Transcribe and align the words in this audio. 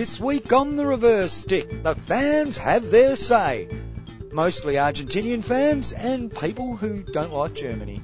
This 0.00 0.18
week 0.18 0.50
on 0.50 0.76
the 0.76 0.86
reverse 0.86 1.30
stick, 1.30 1.82
the 1.82 1.94
fans 1.94 2.56
have 2.56 2.90
their 2.90 3.16
say. 3.16 3.68
Mostly 4.32 4.76
Argentinian 4.76 5.44
fans 5.44 5.92
and 5.92 6.34
people 6.34 6.74
who 6.74 7.02
don't 7.02 7.34
like 7.34 7.52
Germany. 7.52 8.00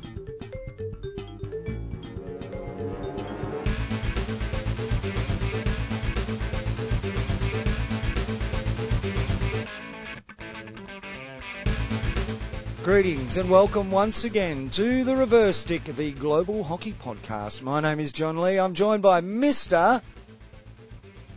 Greetings 12.84 13.38
and 13.38 13.48
welcome 13.48 13.90
once 13.90 14.24
again 14.24 14.68
to 14.68 15.02
the 15.02 15.16
Reverse 15.16 15.56
Stick, 15.56 15.84
the 15.84 16.12
Global 16.12 16.62
Hockey 16.62 16.92
Podcast. 16.92 17.62
My 17.62 17.80
name 17.80 18.00
is 18.00 18.12
John 18.12 18.36
Lee. 18.36 18.58
I'm 18.58 18.74
joined 18.74 19.02
by 19.02 19.22
Mr. 19.22 20.02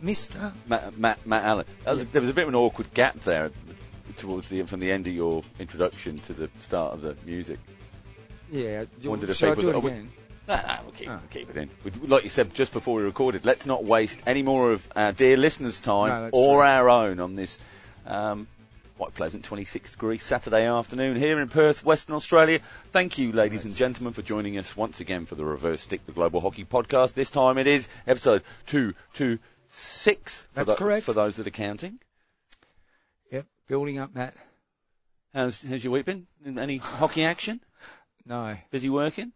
Mr. 0.02 0.52
Matt, 0.66 0.98
Matt, 0.98 1.26
Matt 1.26 1.44
Allen. 1.44 1.66
Was, 1.86 2.06
there 2.06 2.20
was 2.20 2.30
a 2.30 2.34
bit 2.34 2.42
of 2.42 2.48
an 2.48 2.54
awkward 2.54 2.92
gap 2.94 3.18
there 3.20 3.50
towards 4.16 4.48
the 4.48 4.62
from 4.62 4.80
the 4.80 4.90
end 4.90 5.06
of 5.06 5.14
your 5.14 5.42
introduction 5.58 6.18
to 6.20 6.32
the 6.32 6.50
start 6.58 6.94
of 6.94 7.02
the 7.02 7.16
music. 7.24 7.58
Yeah, 8.50 8.84
you, 9.00 9.10
Wondered 9.10 9.30
if 9.30 9.42
I 9.42 9.54
do 9.54 9.70
it 9.70 9.74
oh, 9.74 9.78
again? 9.78 10.08
No, 10.48 10.56
no, 10.56 10.78
we'll 10.82 10.92
keep, 10.92 11.08
Oh. 11.08 11.12
we'll 11.12 11.28
keep 11.30 11.50
it 11.50 11.56
in. 11.56 11.70
We, 11.84 11.90
like 12.08 12.24
you 12.24 12.30
said 12.30 12.52
just 12.54 12.72
before 12.72 12.96
we 12.96 13.02
recorded, 13.02 13.44
let's 13.44 13.66
not 13.66 13.84
waste 13.84 14.22
any 14.26 14.42
more 14.42 14.72
of 14.72 14.90
our 14.96 15.12
dear 15.12 15.36
listeners' 15.36 15.78
time 15.78 16.08
No, 16.08 16.30
or 16.32 16.56
true. 16.56 16.66
our 16.66 16.88
own 16.88 17.20
on 17.20 17.36
this 17.36 17.60
um, 18.06 18.48
quite 19.00 19.14
pleasant 19.14 19.44
26 19.44 19.92
degree 19.92 20.18
Saturday 20.18 20.66
afternoon 20.66 21.16
here 21.16 21.40
in 21.40 21.48
Perth, 21.48 21.84
Western 21.84 22.16
Australia. 22.16 22.60
Thank 22.88 23.16
you, 23.16 23.32
ladies 23.32 23.64
and 23.64 23.74
gentlemen, 23.74 24.12
for 24.12 24.22
joining 24.22 24.58
us 24.58 24.76
once 24.76 25.00
again 25.00 25.24
for 25.24 25.36
the 25.36 25.44
Reverse 25.44 25.82
Stick, 25.82 26.04
the 26.04 26.12
Global 26.12 26.40
Hockey 26.40 26.64
Podcast. 26.64 27.14
This 27.14 27.30
time 27.30 27.56
it 27.56 27.66
is 27.66 27.88
episode 28.06 28.42
226 28.66 29.42
for, 29.70 30.46
That's 30.54 30.70
tho- 30.70 30.76
correct. 30.76 31.04
for 31.06 31.12
those 31.12 31.36
that 31.36 31.46
are 31.46 31.50
counting. 31.50 32.00
Yep, 33.30 33.46
building 33.68 33.98
up, 33.98 34.14
Matt. 34.14 34.34
How's, 35.32 35.62
how's 35.62 35.84
your 35.84 35.92
week 35.92 36.04
been? 36.06 36.26
Any 36.44 36.78
hockey 36.78 37.24
action? 37.24 37.60
No, 38.26 38.54
Busy 38.70 38.90
working? 38.90 39.32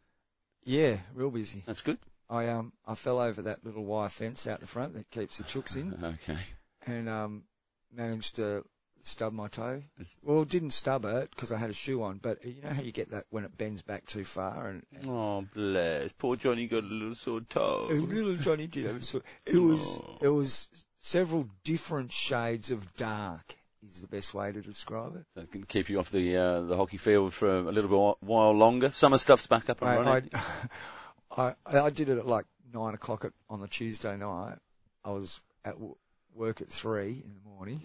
yeah, 0.62 0.98
real 1.14 1.31
busy. 1.31 1.62
That's 1.67 1.81
good. 1.81 1.98
I 2.28 2.48
um 2.48 2.73
I 2.86 2.95
fell 2.95 3.19
over 3.19 3.41
that 3.42 3.64
little 3.64 3.84
wire 3.84 4.11
fence 4.11 4.47
out 4.47 4.61
the 4.61 4.67
front 4.67 4.95
that 4.95 5.11
keeps 5.11 5.39
the 5.39 5.45
chooks 5.45 5.75
in, 5.75 5.95
Okay. 6.28 6.39
and 6.86 7.08
um 7.08 7.45
managed 7.92 8.36
to 8.36 8.62
stub 9.06 9.33
my 9.33 9.48
toe. 9.48 9.83
It's- 9.97 10.16
Well, 10.22 10.44
didn't 10.44 10.70
stub 10.72 11.05
it 11.05 11.30
because 11.30 11.52
I 11.52 11.56
had 11.58 11.70
a 11.70 11.74
shoe 11.74 12.02
on, 12.02 12.19
but 12.19 12.44
you 12.44 12.62
know 12.62 12.70
how 12.70 12.83
you 12.83 12.92
get 12.92 13.11
that 13.11 13.24
when 13.30 13.44
it 13.44 13.56
bends 13.56 13.83
back 13.83 14.06
too 14.06 14.24
far, 14.24 14.69
and, 14.69 14.86
and 14.94 15.06
Oh, 15.08 15.46
bless. 15.55 16.12
Poor 16.12 16.36
Johnny 16.36 16.66
got 16.66 16.84
a 16.84 16.86
little 16.86 17.14
sore 17.14 17.41
toe. 17.42 17.86
little 17.91 18.36
Johnny 18.36 18.66
did 18.66 18.86
have 18.86 18.96
a 18.96 19.00
sore- 19.02 19.22
It 19.46 19.58
was 19.58 19.98
Oh. 19.98 20.19
it 20.20 20.28
was 20.28 20.69
several 20.98 21.48
different 21.64 22.12
shades 22.12 22.70
of 22.70 22.94
dark 22.96 23.56
is 23.84 24.00
the 24.00 24.08
best 24.08 24.33
way 24.33 24.50
to 24.50 24.62
describe 24.62 25.14
it. 25.16 25.24
So 25.34 25.42
going 25.52 25.61
to 25.61 25.66
keep 25.66 25.91
you 25.91 25.98
off 25.98 26.11
the 26.11 26.36
uh, 26.36 26.61
the 26.62 26.77
hockey 26.77 26.96
field 26.96 27.34
for 27.34 27.58
a 27.58 27.70
little 27.70 27.91
bit 27.91 28.27
while 28.27 28.52
longer. 28.52 28.91
Summer 28.92 29.18
stuff's 29.18 29.46
back 29.46 29.68
up 29.68 29.83
and 29.83 30.06
running. 30.06 30.30
I, 31.36 31.55
I, 31.66 31.78
I 31.80 31.91
did 31.91 32.08
it 32.08 32.16
at 32.18 32.27
like 32.27 32.46
nine 32.72 32.94
o'clock 32.94 33.24
at, 33.27 33.33
on 33.50 33.61
the 33.61 33.68
Tuesday 33.68 34.16
night. 34.16 34.56
I 35.05 35.11
was 35.11 35.42
at 35.66 35.74
w- 35.74 35.96
work 36.34 36.62
at 36.62 36.68
three 36.68 37.22
in 37.24 37.34
the 37.34 37.50
morning, 37.50 37.80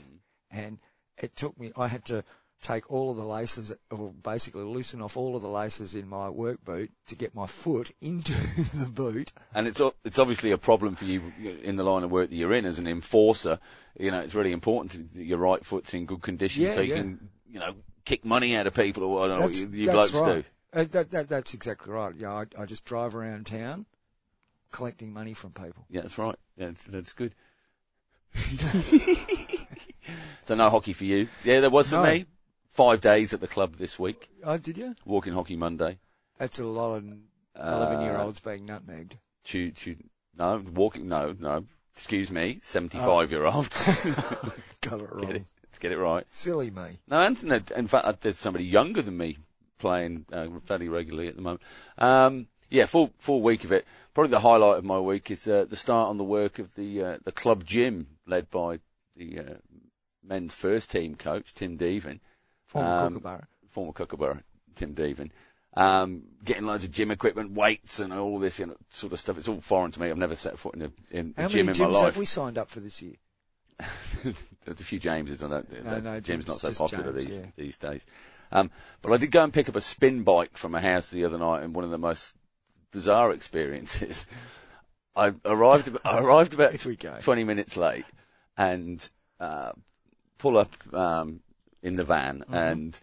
and 0.52 0.80
it 1.20 1.36
took 1.36 1.59
me. 1.59 1.72
I 1.78 1.88
had 1.88 2.06
to 2.06 2.23
take 2.62 2.92
all 2.92 3.09
of 3.09 3.17
the 3.17 3.23
laces, 3.23 3.72
or 3.89 4.12
basically 4.12 4.64
loosen 4.64 5.02
off 5.02 5.16
all 5.16 5.36
of 5.36 5.42
the 5.42 5.48
laces 5.50 5.95
in 5.95 6.08
my 6.08 6.30
work 6.30 6.64
boot 6.64 6.92
to 7.08 7.16
get 7.16 7.34
my 7.34 7.48
foot 7.48 7.92
into 8.02 8.34
the 8.76 8.89
boot. 8.89 9.31
And 9.53 9.67
it's 9.67 9.81
it's 10.03 10.20
obviously 10.20 10.52
a 10.52 10.58
problem 10.58 10.95
for 10.95 11.06
you 11.06 11.22
in 11.64 11.76
the 11.76 11.84
line 11.84 12.03
of 12.03 12.11
work 12.11 12.30
that 12.30 12.36
you're 12.36 12.53
in 12.53 12.66
as 12.66 12.80
an 12.80 12.88
enforcer. 12.88 13.59
You 13.98 14.11
know, 14.11 14.20
it's 14.20 14.36
really 14.36 14.52
important 14.52 15.14
that 15.14 15.23
your 15.23 15.39
right 15.39 15.64
foot's 15.66 15.94
in 15.94 16.06
good 16.06 16.22
condition 16.22 16.64
Yeah, 16.64 16.72
so 16.72 16.81
you 16.81 16.94
yeah. 16.94 17.02
can, 17.02 17.30
you 17.48 17.60
know, 17.60 17.76
kick 18.05 18.26
money 18.26 18.55
out 18.55 18.67
of 18.67 18.73
people 18.73 19.04
or 19.04 19.26
I 19.26 19.27
don't 19.27 19.39
know 19.39 19.45
what 19.45 19.54
That's, 19.54 19.61
you, 19.61 19.86
you 19.86 19.92
blokes 19.92 20.14
right. 20.14 20.44
do. 20.73 20.80
Uh, 20.80 20.83
that, 20.92 21.10
that, 21.10 21.30
that's 21.30 21.54
exactly 21.54 21.92
right. 21.92 22.14
Yeah, 22.15 22.32
I, 22.32 22.45
I 22.58 22.65
just 22.65 22.86
drive 22.86 23.15
around 23.15 23.48
town 23.48 23.86
collecting 24.71 25.11
money 25.11 25.33
from 25.33 25.52
people. 25.52 25.86
Yeah, 25.89 26.02
that's 26.02 26.17
right. 26.17 26.36
Yeah, 26.55 26.67
that's, 26.67 26.83
that's 26.86 27.14
good. 27.14 27.36
so 30.43 30.55
no 30.55 30.70
hockey 30.70 30.93
for 30.93 31.05
you. 31.05 31.27
Yeah, 31.43 31.59
there 31.61 31.70
was 31.70 31.89
for 31.89 31.95
No. 31.97 32.03
me. 32.03 32.25
Five 32.70 33.02
days 33.02 33.33
at 33.33 33.42
the 33.42 33.47
club 33.47 33.75
this 33.75 33.97
week. 33.97 34.30
Oh, 34.43 34.58
did 34.58 34.77
you? 34.77 34.95
Walking 35.05 35.33
hockey 35.33 35.55
Monday. 35.55 35.97
That's 36.37 36.59
a 36.59 36.64
lot 36.65 36.95
of 36.97 37.03
Uh, 37.55 37.73
eleven-year-olds 37.75 38.39
being 38.39 38.65
nutmegged. 38.67 39.14
Chew, 39.43 39.71
chew, 39.71 39.95
no, 40.37 40.64
walking, 40.73 41.08
no, 41.08 41.36
no. 41.39 41.65
Excuse 41.93 42.31
me, 42.31 42.59
75 42.61 43.31
year 43.31 43.43
olds. 43.45 44.05
Got 44.81 45.02
it 45.02 45.11
wrong. 45.11 45.25
get 45.27 45.36
it, 45.37 45.45
let's 45.64 45.77
get 45.80 45.92
it 45.92 45.97
right. 45.97 46.26
Silly 46.31 46.70
me. 46.71 46.99
No, 47.08 47.17
and 47.20 47.43
in 47.76 47.87
fact, 47.87 48.05
uh, 48.05 48.14
there's 48.21 48.37
somebody 48.37 48.64
younger 48.64 49.02
than 49.02 49.17
me 49.17 49.37
playing 49.80 50.26
uh, 50.31 50.47
fairly 50.64 50.87
regularly 50.87 51.27
at 51.27 51.36
the 51.36 51.41
moment. 51.41 51.61
Um, 51.97 52.47
yeah, 52.70 52.86
full 52.86 53.11
full 53.17 53.41
week 53.41 53.64
of 53.65 53.71
it. 53.73 53.86
Probably 54.14 54.31
the 54.31 54.39
highlight 54.39 54.77
of 54.77 54.86
my 54.86 54.99
week 54.99 55.30
is 55.31 55.45
uh, 55.47 55.65
the 55.67 55.76
start 55.76 56.09
on 56.09 56.17
the 56.17 56.23
work 56.23 56.59
of 56.59 56.76
the 56.76 57.03
uh, 57.03 57.17
the 57.26 57.31
club 57.33 57.65
gym 57.65 58.08
led 58.26 58.49
by 58.49 58.80
the 59.17 59.39
uh, 59.39 59.53
men's 60.24 60.54
first 60.54 60.92
team 60.92 61.16
coach 61.16 61.54
Tim 61.54 61.78
Deavin, 61.78 62.20
Former 62.66 62.88
Um, 62.88 63.14
Kookaburra. 63.16 63.48
former 63.70 63.94
Kookaburra 63.94 64.44
Tim 64.76 64.94
Deavin. 64.94 65.32
Um, 65.76 66.24
getting 66.44 66.66
loads 66.66 66.84
of 66.84 66.92
gym 66.92 67.12
equipment, 67.12 67.52
weights, 67.52 68.00
and 68.00 68.12
all 68.12 68.40
this 68.40 68.60
you 68.60 68.66
know, 68.66 68.76
sort 68.90 69.14
of 69.14 69.20
stuff. 69.20 69.38
It's 69.38 69.48
all 69.48 69.62
foreign 69.62 69.92
to 69.92 70.02
me. 70.02 70.10
I've 70.10 70.18
never 70.18 70.36
set 70.36 70.58
foot 70.58 70.76
in 70.76 70.82
a, 70.82 70.92
in 71.12 71.34
a 71.38 71.44
How 71.44 71.48
gym 71.48 71.68
many 71.68 71.78
in 71.80 71.84
my 71.86 71.92
gyms 71.92 71.94
life. 71.94 72.06
have 72.06 72.18
we 72.18 72.26
signed 72.26 72.58
up 72.58 72.70
for 72.70 72.80
this 72.80 73.02
year? 73.02 73.16
There's 74.24 74.82
a 74.82 74.84
few 74.84 75.00
Jameses 75.00 75.44
on 75.44 75.52
that. 75.52 75.72
No, 75.72 75.90
that 75.90 76.04
no, 76.04 76.20
Jim's 76.20 76.48
not 76.48 76.58
so 76.58 76.72
popular 76.74 77.14
James, 77.14 77.26
these 77.26 77.40
yeah. 77.40 77.46
these 77.56 77.78
days. 77.78 78.06
Um, 78.52 78.72
but 79.02 79.14
I 79.14 79.18
did 79.18 79.32
go 79.32 79.44
and 79.44 79.54
pick 79.54 79.70
up 79.70 79.76
a 79.76 79.82
spin 79.82 80.24
bike 80.24 80.58
from 80.58 80.76
a 80.76 80.82
house 80.82 81.10
the 81.10 81.24
other 81.24 81.38
night, 81.38 81.64
and 81.64 81.74
one 81.74 81.86
of 81.86 81.92
the 81.92 81.98
most 81.98 82.36
bizarre 82.92 83.32
experiences. 83.32 84.26
I 85.16 85.34
arrived. 85.46 85.90
I 86.04 86.20
arrived 86.20 86.54
about. 86.54 86.78
20 87.22 87.44
minutes 87.44 87.78
late, 87.78 88.06
and 88.58 89.10
uh, 89.40 89.72
pull 90.39 90.58
up 90.58 90.73
um, 90.94 91.42
in 91.83 91.95
the 91.95 92.04
van, 92.04 92.39
Mm-hmm. 92.39 92.55
and 92.55 93.00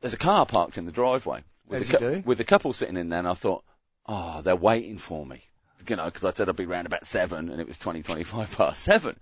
there's 0.00 0.14
a 0.14 0.18
car 0.18 0.44
parked 0.44 0.76
in 0.76 0.84
the 0.86 0.92
driveway 0.92 1.42
with, 1.68 1.90
a, 1.94 1.98
with 2.26 2.40
a 2.40 2.44
couple 2.44 2.72
sitting 2.72 2.96
in 2.96 3.08
there, 3.08 3.20
and 3.20 3.28
I 3.28 3.34
thought, 3.34 3.64
oh, 4.06 4.42
they're 4.42 4.56
waiting 4.56 4.98
for 4.98 5.24
me. 5.24 5.44
You 5.88 5.96
know, 5.96 6.04
because 6.06 6.24
I 6.24 6.32
said 6.32 6.48
I'd 6.48 6.56
be 6.56 6.66
round 6.66 6.86
about 6.86 7.06
seven, 7.06 7.48
and 7.50 7.60
it 7.60 7.66
was 7.68 7.76
20, 7.78 8.02
25 8.02 8.56
past 8.56 8.82
seven. 8.82 9.16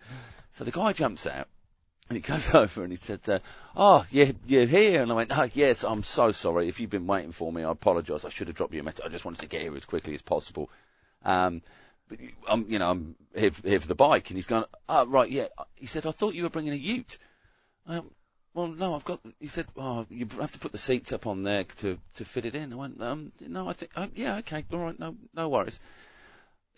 So 0.51 0.65
the 0.65 0.71
guy 0.71 0.93
jumps 0.93 1.27
out, 1.27 1.49
and 2.09 2.17
he 2.17 2.23
comes 2.23 2.49
over 2.55 2.83
and 2.83 2.93
he 2.93 2.97
said, 2.97 3.21
uh, 3.29 3.39
"Oh, 3.77 4.05
you're, 4.11 4.29
you're 4.47 4.67
here." 4.67 5.03
And 5.03 5.11
I 5.11 5.15
went, 5.15 5.37
"Oh, 5.37 5.49
yes, 5.55 5.83
I'm 5.85 6.03
so 6.03 6.31
sorry. 6.33 6.69
If 6.69 6.79
you've 6.81 6.91
been 6.91 7.07
waiting 7.07 7.33
for 7.33 7.53
me, 7.53 7.63
I 7.65 7.71
apologise. 7.73 8.25
I 8.25 8.29
should 8.29 8.49
have 8.49 8.57
dropped 8.57 8.75
you 8.75 8.81
a 8.81 8.83
message. 8.85 9.05
I 9.05 9.09
just 9.09 9.25
wanted 9.25 9.41
to 9.41 9.49
get 9.49 9.63
here 9.63 9.75
as 9.77 9.85
quickly 9.85 10.15
as 10.15 10.23
possible." 10.23 10.69
Um, 11.25 11.63
I'm, 12.49 12.67
you 12.69 12.79
know, 12.79 12.91
I'm 12.91 13.17
here, 13.35 13.51
here 13.65 13.81
for 13.81 13.89
the 13.89 13.95
bike, 13.95 14.31
and 14.31 14.37
he's 14.37 14.47
going, 14.47 14.65
"Oh, 14.89 15.07
right, 15.07 15.31
yeah." 15.31 15.47
He 15.75 15.87
said, 15.87 16.07
"I 16.07 16.11
thought 16.11 16.35
you 16.35 16.43
were 16.43 16.51
bringing 16.51 16.73
a 16.73 16.77
Ute." 16.77 17.19
Um, 17.87 18.11
well, 18.55 18.69
no, 18.69 18.95
I've 18.95 19.05
got. 19.05 19.21
He 19.41 19.47
said, 19.47 19.67
"Oh, 19.77 20.07
you 20.11 20.27
have 20.41 20.53
to 20.53 20.59
put 20.59 20.73
the 20.73 20.79
seats 20.79 21.13
up 21.13 21.27
on 21.27 21.43
there 21.43 21.65
to 21.65 21.99
to 22.15 22.25
fit 22.25 22.45
it 22.45 22.55
in." 22.55 22.73
I 22.73 22.77
went, 22.77 23.01
um, 23.03 23.33
"No, 23.41 23.69
I 23.69 23.73
think, 23.73 23.93
oh, 23.97 24.09
yeah, 24.15 24.37
okay, 24.39 24.65
all 24.73 24.81
right, 24.81 24.99
no, 24.99 25.17
no 25.35 25.49
worries." 25.49 25.81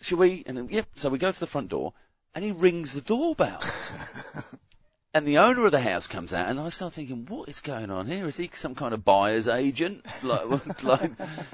Shall 0.01 0.19
we? 0.19 0.43
And 0.45 0.57
then, 0.57 0.69
yep. 0.69 0.87
So 0.95 1.09
we 1.09 1.17
go 1.17 1.31
to 1.31 1.39
the 1.39 1.47
front 1.47 1.69
door, 1.69 1.93
and 2.33 2.43
he 2.43 2.51
rings 2.51 2.93
the 2.93 3.01
doorbell. 3.01 3.61
And 5.15 5.25
the 5.25 5.37
owner 5.37 5.65
of 5.65 5.71
the 5.71 5.79
house 5.79 6.07
comes 6.07 6.33
out, 6.33 6.49
and 6.49 6.59
I 6.59 6.67
start 6.67 6.91
thinking, 6.91 7.25
what 7.27 7.47
is 7.47 7.61
going 7.61 7.89
on 7.89 8.05
here? 8.05 8.27
Is 8.27 8.35
he 8.35 8.49
some 8.51 8.75
kind 8.75 8.93
of 8.93 9.05
buyer's 9.05 9.47
agent? 9.47 10.05
Like, 10.21 10.83
like 10.83 11.11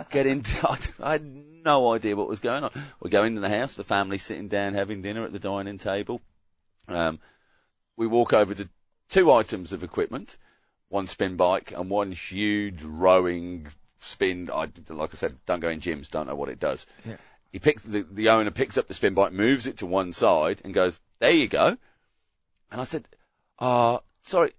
get 0.09 0.25
into? 0.25 0.67
I, 0.67 0.79
I 0.99 1.11
had 1.11 1.23
no 1.63 1.93
idea 1.93 2.15
what 2.15 2.27
was 2.27 2.39
going 2.39 2.63
on. 2.63 2.71
We 3.01 3.11
go 3.11 3.23
into 3.23 3.39
the 3.39 3.49
house, 3.49 3.75
the 3.75 3.83
family 3.83 4.17
sitting 4.17 4.47
down 4.47 4.73
having 4.73 5.03
dinner 5.03 5.23
at 5.23 5.31
the 5.31 5.37
dining 5.37 5.77
table. 5.77 6.21
Um, 6.87 7.19
we 7.95 8.07
walk 8.07 8.33
over 8.33 8.55
to 8.55 8.67
two 9.09 9.31
items 9.31 9.73
of 9.73 9.83
equipment, 9.83 10.37
one 10.89 11.05
spin 11.05 11.35
bike 11.35 11.71
and 11.71 11.87
one 11.87 12.13
huge 12.13 12.81
rowing 12.81 13.67
spin. 13.99 14.49
I, 14.51 14.69
like 14.89 15.13
I 15.13 15.17
said, 15.17 15.35
don't 15.45 15.59
go 15.59 15.69
in 15.69 15.81
gyms, 15.81 16.09
don't 16.09 16.25
know 16.25 16.33
what 16.33 16.49
it 16.49 16.59
does. 16.59 16.87
Yeah. 17.07 17.17
He 17.51 17.59
picks 17.59 17.83
the, 17.83 18.07
the 18.09 18.29
owner 18.29 18.49
picks 18.49 18.79
up 18.79 18.87
the 18.87 18.95
spin 18.95 19.13
bike, 19.13 19.33
moves 19.33 19.67
it 19.67 19.77
to 19.77 19.85
one 19.85 20.13
side, 20.13 20.61
and 20.63 20.73
goes, 20.73 20.99
"There 21.19 21.29
you 21.29 21.47
go." 21.47 21.77
And 22.71 22.81
I 22.81 22.85
said, 22.85 23.07
"Uh, 23.61 23.99
sorry." 24.23 24.51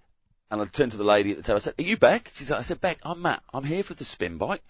And 0.50 0.60
I 0.60 0.64
turned 0.66 0.92
to 0.92 0.98
the 0.98 1.04
lady 1.04 1.30
at 1.32 1.36
the 1.38 1.42
table. 1.42 1.56
I 1.56 1.60
said, 1.60 1.74
"Are 1.78 1.82
you 1.82 1.96
back?" 1.96 2.30
She 2.34 2.44
said, 2.44 2.56
"I 2.58 2.62
said, 2.62 2.80
back. 2.80 2.98
I'm 3.02 3.20
Matt. 3.20 3.42
I'm 3.52 3.64
here 3.64 3.82
for 3.82 3.94
the 3.94 4.04
spin 4.04 4.38
bike." 4.38 4.62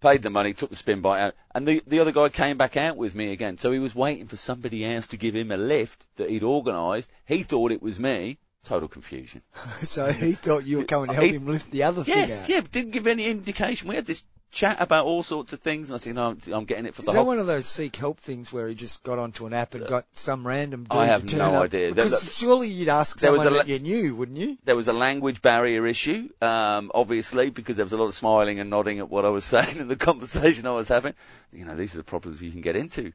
Paid 0.00 0.22
the 0.22 0.28
money, 0.30 0.52
took 0.52 0.68
the 0.68 0.76
spin 0.76 1.00
bike 1.00 1.20
out, 1.22 1.34
and 1.54 1.66
the 1.66 1.82
the 1.86 2.00
other 2.00 2.12
guy 2.12 2.28
came 2.28 2.58
back 2.58 2.76
out 2.76 2.98
with 2.98 3.14
me 3.14 3.32
again. 3.32 3.56
So 3.56 3.72
he 3.72 3.78
was 3.78 3.94
waiting 3.94 4.26
for 4.26 4.36
somebody 4.36 4.84
else 4.84 5.06
to 5.08 5.16
give 5.16 5.34
him 5.34 5.50
a 5.50 5.56
lift 5.56 6.04
that 6.16 6.28
he'd 6.28 6.42
organised. 6.42 7.10
He 7.24 7.42
thought 7.42 7.72
it 7.72 7.80
was 7.82 7.98
me. 7.98 8.36
Total 8.64 8.88
confusion. 8.88 9.42
so 9.82 10.10
he 10.10 10.32
thought 10.32 10.64
you 10.66 10.78
were 10.78 10.84
coming 10.84 11.08
to 11.08 11.14
help 11.14 11.26
He- 11.26 11.34
him 11.34 11.46
lift 11.46 11.70
the 11.70 11.82
other 11.84 12.02
Yes, 12.06 12.42
thing 12.42 12.50
yeah, 12.54 12.60
but 12.62 12.72
didn't 12.72 12.90
give 12.92 13.06
any 13.06 13.26
indication. 13.26 13.88
We 13.88 13.94
had 13.94 14.06
this 14.06 14.22
chat 14.54 14.76
about 14.80 15.04
all 15.04 15.22
sorts 15.22 15.52
of 15.52 15.60
things. 15.60 15.90
And 15.90 15.94
I 15.94 15.98
said, 15.98 16.14
no, 16.14 16.30
I'm, 16.30 16.38
I'm 16.52 16.64
getting 16.64 16.86
it 16.86 16.94
for 16.94 17.02
Is 17.02 17.06
the 17.06 17.12
that 17.12 17.18
whole. 17.18 17.26
one 17.26 17.38
of 17.38 17.46
those 17.46 17.66
seek 17.66 17.96
help 17.96 18.18
things 18.18 18.52
where 18.52 18.68
he 18.68 18.74
just 18.74 19.02
got 19.02 19.18
onto 19.18 19.44
an 19.46 19.52
app 19.52 19.74
and 19.74 19.86
got 19.86 20.06
some 20.12 20.46
random 20.46 20.84
dude 20.84 20.92
I 20.98 21.06
have 21.06 21.26
to 21.26 21.36
no 21.36 21.54
up? 21.56 21.62
idea. 21.64 21.92
Because 21.92 22.22
there- 22.22 22.30
surely 22.32 22.68
you'd 22.68 22.88
ask 22.88 23.18
there 23.18 23.32
was 23.32 23.42
someone 23.42 23.60
a 23.60 23.64
that 23.64 23.68
you 23.68 23.78
knew, 23.80 24.14
wouldn't 24.14 24.38
you? 24.38 24.56
There 24.64 24.76
was 24.76 24.88
a 24.88 24.92
language 24.92 25.42
barrier 25.42 25.86
issue, 25.86 26.30
um, 26.40 26.90
obviously, 26.94 27.50
because 27.50 27.76
there 27.76 27.84
was 27.84 27.92
a 27.92 27.98
lot 27.98 28.06
of 28.06 28.14
smiling 28.14 28.60
and 28.60 28.70
nodding 28.70 28.98
at 29.00 29.10
what 29.10 29.24
I 29.24 29.28
was 29.30 29.44
saying 29.54 29.76
in 29.76 29.88
the 29.88 29.96
conversation 29.96 30.66
I 30.66 30.72
was 30.74 30.88
having. 30.88 31.14
You 31.52 31.64
know, 31.64 31.76
these 31.76 31.94
are 31.94 31.98
the 31.98 32.04
problems 32.04 32.42
you 32.42 32.50
can 32.50 32.60
get 32.62 32.76
into. 32.76 33.12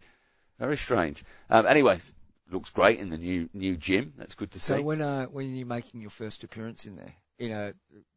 Very 0.59 0.77
strange. 0.77 1.23
Um, 1.49 1.65
anyways, 1.65 2.13
looks 2.51 2.69
great 2.69 2.99
in 2.99 3.09
the 3.09 3.17
new 3.17 3.49
new 3.53 3.77
gym. 3.77 4.13
That's 4.17 4.35
good 4.35 4.51
to 4.51 4.59
So 4.59 4.75
see. 4.75 4.79
So 4.81 4.85
when 4.85 5.01
uh, 5.01 5.25
when 5.27 5.55
you're 5.55 5.65
making 5.67 6.01
your 6.01 6.09
first 6.09 6.43
appearance 6.43 6.85
in 6.85 6.97
there, 6.97 7.13
in 7.37 7.51
a 7.51 7.73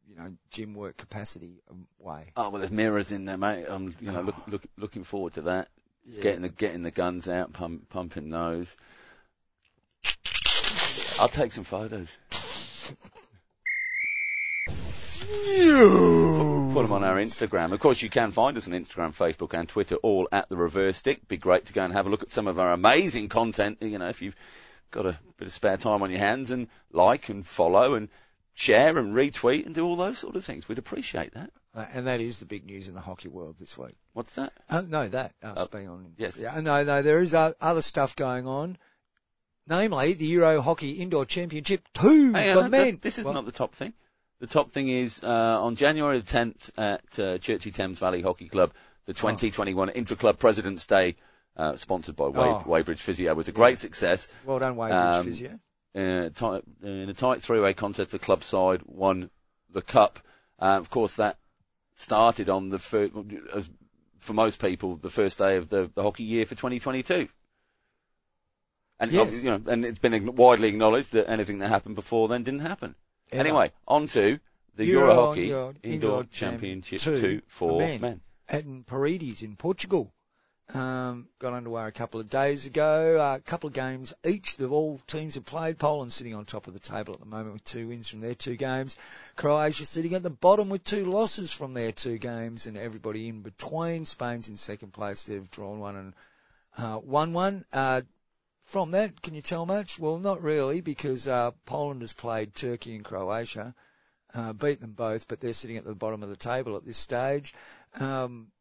you 0.08 0.16
know 0.16 0.32
gym 0.50 0.74
work 0.74 0.96
capacity 0.96 1.62
um, 1.70 1.86
way, 1.98 2.32
Oh 2.36 2.50
well, 2.50 2.60
there's 2.60 2.72
mirrors 2.72 3.12
in 3.12 3.24
there, 3.24 3.36
mate. 3.36 3.66
I'm 3.68 3.94
you 4.00 4.12
know 4.12 4.22
look, 4.22 4.36
look, 4.48 4.62
looking 4.76 5.04
forward 5.04 5.34
to 5.34 5.42
that. 5.42 5.68
Yeah. 6.04 6.22
Getting 6.22 6.42
the 6.42 6.48
getting 6.48 6.82
the 6.82 6.90
guns 6.90 7.28
out, 7.28 7.52
pump, 7.52 7.88
pumping 7.88 8.28
those. 8.28 8.76
I'll 11.20 11.28
take 11.28 11.52
some 11.52 11.64
photos. 11.64 12.18
Put 15.32 16.82
them 16.82 16.92
on 16.92 17.04
our 17.04 17.16
Instagram. 17.16 17.72
Of 17.72 17.80
course, 17.80 18.02
you 18.02 18.10
can 18.10 18.32
find 18.32 18.56
us 18.56 18.66
on 18.66 18.74
Instagram, 18.74 19.16
Facebook, 19.16 19.58
and 19.58 19.68
Twitter, 19.68 19.96
all 19.96 20.28
at 20.32 20.48
the 20.48 20.56
Reverse 20.56 20.96
Stick. 20.96 21.28
Be 21.28 21.36
great 21.36 21.66
to 21.66 21.72
go 21.72 21.84
and 21.84 21.92
have 21.92 22.06
a 22.06 22.10
look 22.10 22.22
at 22.22 22.30
some 22.30 22.48
of 22.48 22.58
our 22.58 22.72
amazing 22.72 23.28
content. 23.28 23.78
You 23.80 23.98
know, 23.98 24.08
if 24.08 24.20
you've 24.20 24.36
got 24.90 25.06
a 25.06 25.18
bit 25.36 25.48
of 25.48 25.54
spare 25.54 25.76
time 25.76 26.02
on 26.02 26.10
your 26.10 26.18
hands, 26.18 26.50
and 26.50 26.68
like 26.90 27.28
and 27.28 27.46
follow 27.46 27.94
and 27.94 28.08
share 28.54 28.96
and 28.98 29.14
retweet 29.14 29.66
and 29.66 29.74
do 29.74 29.84
all 29.84 29.96
those 29.96 30.18
sort 30.18 30.36
of 30.36 30.44
things, 30.44 30.68
we'd 30.68 30.78
appreciate 30.78 31.32
that. 31.34 31.50
uh, 31.74 31.86
and 31.94 32.06
that 32.06 32.20
is 32.20 32.38
the 32.38 32.44
big 32.46 32.66
news 32.66 32.86
in 32.88 32.94
the 32.94 33.00
hockey 33.00 33.28
world 33.28 33.56
this 33.58 33.78
week. 33.78 33.96
What's 34.12 34.34
that? 34.34 34.52
Uh, 34.68 34.82
no, 34.86 35.08
that 35.08 35.32
us 35.42 35.60
Oh, 35.60 35.66
being 35.76 35.88
on. 35.88 36.12
yes. 36.18 36.38
Yeah, 36.38 36.60
no, 36.60 36.84
no, 36.84 37.00
there 37.02 37.20
is 37.22 37.32
uh, 37.34 37.52
other 37.60 37.82
stuff 37.82 38.14
going 38.16 38.46
on. 38.46 38.76
Namely, 39.68 40.12
the 40.14 40.26
Euro 40.26 40.60
Hockey 40.60 40.92
Indoor 40.94 41.24
Championship 41.24 41.88
two 41.94 42.32
Hang 42.32 42.54
for 42.54 42.64
on, 42.64 42.70
men. 42.70 42.98
this 43.00 43.18
is 43.18 43.24
Well, 43.24 43.34
not 43.34 43.46
the 43.46 43.52
top 43.52 43.74
thing. 43.74 43.92
The 44.40 44.46
top 44.48 44.70
thing 44.70 44.88
is 44.88 45.22
uh, 45.22 45.26
on 45.62 45.76
January 45.76 46.18
the 46.18 46.26
10th 46.30 46.70
at 46.76 47.18
uh, 47.18 47.38
Churchy 47.38 47.70
Thames 47.70 48.00
Valley 48.00 48.22
Hockey 48.22 48.48
Club, 48.48 48.72
the 49.06 49.12
2021 49.14 49.90
Intra-Club 49.90 50.38
President's 50.38 50.84
Day, 50.84 51.14
uh, 51.56 51.76
sponsored 51.76 52.16
by 52.16 52.24
Oh. 52.24 52.62
Weybridge 52.66 53.00
Physio, 53.00 53.32
was 53.34 53.46
a 53.46 53.52
great 53.52 53.78
success. 53.78 54.26
Well 54.44 54.58
done, 54.58 54.74
Weybridge 54.74 55.00
Um, 55.20 55.24
Physio. 55.26 55.60
In 55.94 56.32
a 57.08 57.14
tight 57.14 57.42
three-way 57.42 57.74
contest, 57.74 58.12
the 58.12 58.18
club 58.18 58.42
side 58.42 58.82
won 58.86 59.30
the 59.70 59.82
cup. 59.82 60.20
Uh, 60.58 60.78
of 60.78 60.88
course, 60.90 61.16
that 61.16 61.38
started 61.94 62.48
on 62.48 62.70
the 62.70 62.78
first, 62.78 63.12
for 64.18 64.32
most 64.32 64.60
people, 64.60 64.96
the 64.96 65.10
first 65.10 65.38
day 65.38 65.56
of 65.56 65.68
the, 65.68 65.90
the 65.94 66.02
hockey 66.02 66.22
year 66.24 66.46
for 66.46 66.54
2022. 66.54 67.28
And 69.00 69.10
Yes. 69.10 69.42
you 69.42 69.50
know, 69.50 69.60
and 69.66 69.84
it's 69.84 69.98
been 69.98 70.36
widely 70.36 70.68
acknowledged 70.68 71.12
that 71.12 71.28
anything 71.28 71.58
that 71.58 71.68
happened 71.68 71.96
before 71.96 72.28
then 72.28 72.44
didn't 72.44 72.60
happen. 72.60 72.94
Ever. 73.32 73.40
Anyway, 73.40 73.72
on 73.88 74.06
to 74.08 74.38
the 74.76 74.84
Euro 74.86 75.08
Euro, 75.08 75.26
Hockey 75.26 75.42
Indoor- 75.44 75.68
Indoor, 75.82 75.92
Indoor 75.92 76.24
Championship 76.24 77.00
2 77.00 77.20
two 77.20 77.42
for 77.48 77.70
for 77.70 77.78
men. 77.80 78.00
men. 78.00 78.20
at 78.48 78.86
Paredes 78.86 79.42
in 79.42 79.56
Portugal. 79.56 80.12
Um, 80.74 81.28
got 81.38 81.52
underway 81.52 81.86
a 81.86 81.92
couple 81.92 82.18
of 82.20 82.30
days 82.30 82.66
ago. 82.66 83.20
A 83.20 83.40
couple 83.40 83.68
of 83.68 83.74
games 83.74 84.14
each. 84.24 84.56
The 84.56 84.68
all 84.68 85.00
teams 85.06 85.34
have 85.34 85.44
played. 85.44 85.78
Poland 85.78 86.12
sitting 86.12 86.34
on 86.34 86.44
top 86.44 86.66
of 86.66 86.72
the 86.72 86.80
table 86.80 87.12
at 87.12 87.20
the 87.20 87.26
moment 87.26 87.54
with 87.54 87.64
two 87.64 87.88
wins 87.88 88.08
from 88.08 88.20
their 88.20 88.34
two 88.34 88.56
games. 88.56 88.96
Croatia 89.36 89.84
sitting 89.84 90.14
at 90.14 90.22
the 90.22 90.30
bottom 90.30 90.68
with 90.68 90.84
two 90.84 91.04
losses 91.04 91.52
from 91.52 91.74
their 91.74 91.92
two 91.92 92.16
games, 92.16 92.66
and 92.66 92.78
everybody 92.78 93.28
in 93.28 93.42
between. 93.42 94.06
Spain's 94.06 94.48
in 94.48 94.56
second 94.56 94.92
place. 94.92 95.24
They've 95.24 95.50
drawn 95.50 95.78
one 95.78 95.96
and 95.96 96.14
uh, 96.78 97.00
won 97.02 97.32
one. 97.32 97.64
Uh, 97.72 98.02
from 98.62 98.92
that, 98.92 99.20
can 99.20 99.34
you 99.34 99.42
tell 99.42 99.66
much? 99.66 99.98
Well, 99.98 100.18
not 100.18 100.42
really, 100.42 100.80
because 100.80 101.26
uh, 101.28 101.50
Poland 101.66 102.00
has 102.00 102.12
played 102.12 102.54
Turkey 102.54 102.94
and 102.94 103.04
Croatia, 103.04 103.74
uh, 104.32 104.52
beat 104.52 104.80
them 104.80 104.92
both, 104.92 105.28
but 105.28 105.40
they're 105.40 105.52
sitting 105.52 105.76
at 105.76 105.84
the 105.84 105.94
bottom 105.94 106.22
of 106.22 106.30
the 106.30 106.36
table 106.36 106.76
at 106.76 106.86
this 106.86 106.96
stage. 106.96 107.52
Um, 107.98 108.51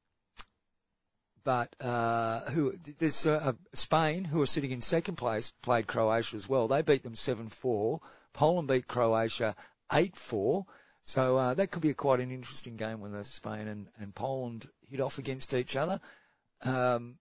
but 1.43 1.75
uh, 1.79 2.41
who 2.51 2.73
there's 2.99 3.25
uh, 3.25 3.53
Spain, 3.73 4.25
who 4.25 4.41
are 4.41 4.47
sitting 4.47 4.71
in 4.71 4.81
second 4.81 5.15
place, 5.15 5.53
played 5.61 5.87
Croatia 5.87 6.35
as 6.35 6.47
well. 6.47 6.67
They 6.67 6.81
beat 6.81 7.03
them 7.03 7.15
seven 7.15 7.49
four. 7.49 8.01
Poland 8.33 8.67
beat 8.67 8.87
Croatia 8.87 9.55
eight 9.93 10.15
four. 10.15 10.65
So 11.03 11.37
uh, 11.37 11.53
that 11.55 11.71
could 11.71 11.81
be 11.81 11.89
a, 11.89 11.95
quite 11.95 12.19
an 12.19 12.31
interesting 12.31 12.77
game 12.77 13.01
when 13.01 13.11
the 13.11 13.23
Spain 13.23 13.67
and, 13.67 13.87
and 13.99 14.13
Poland 14.13 14.69
hit 14.87 14.99
off 15.01 15.17
against 15.17 15.53
each 15.53 15.75
other. 15.75 15.99
Um, 16.61 17.17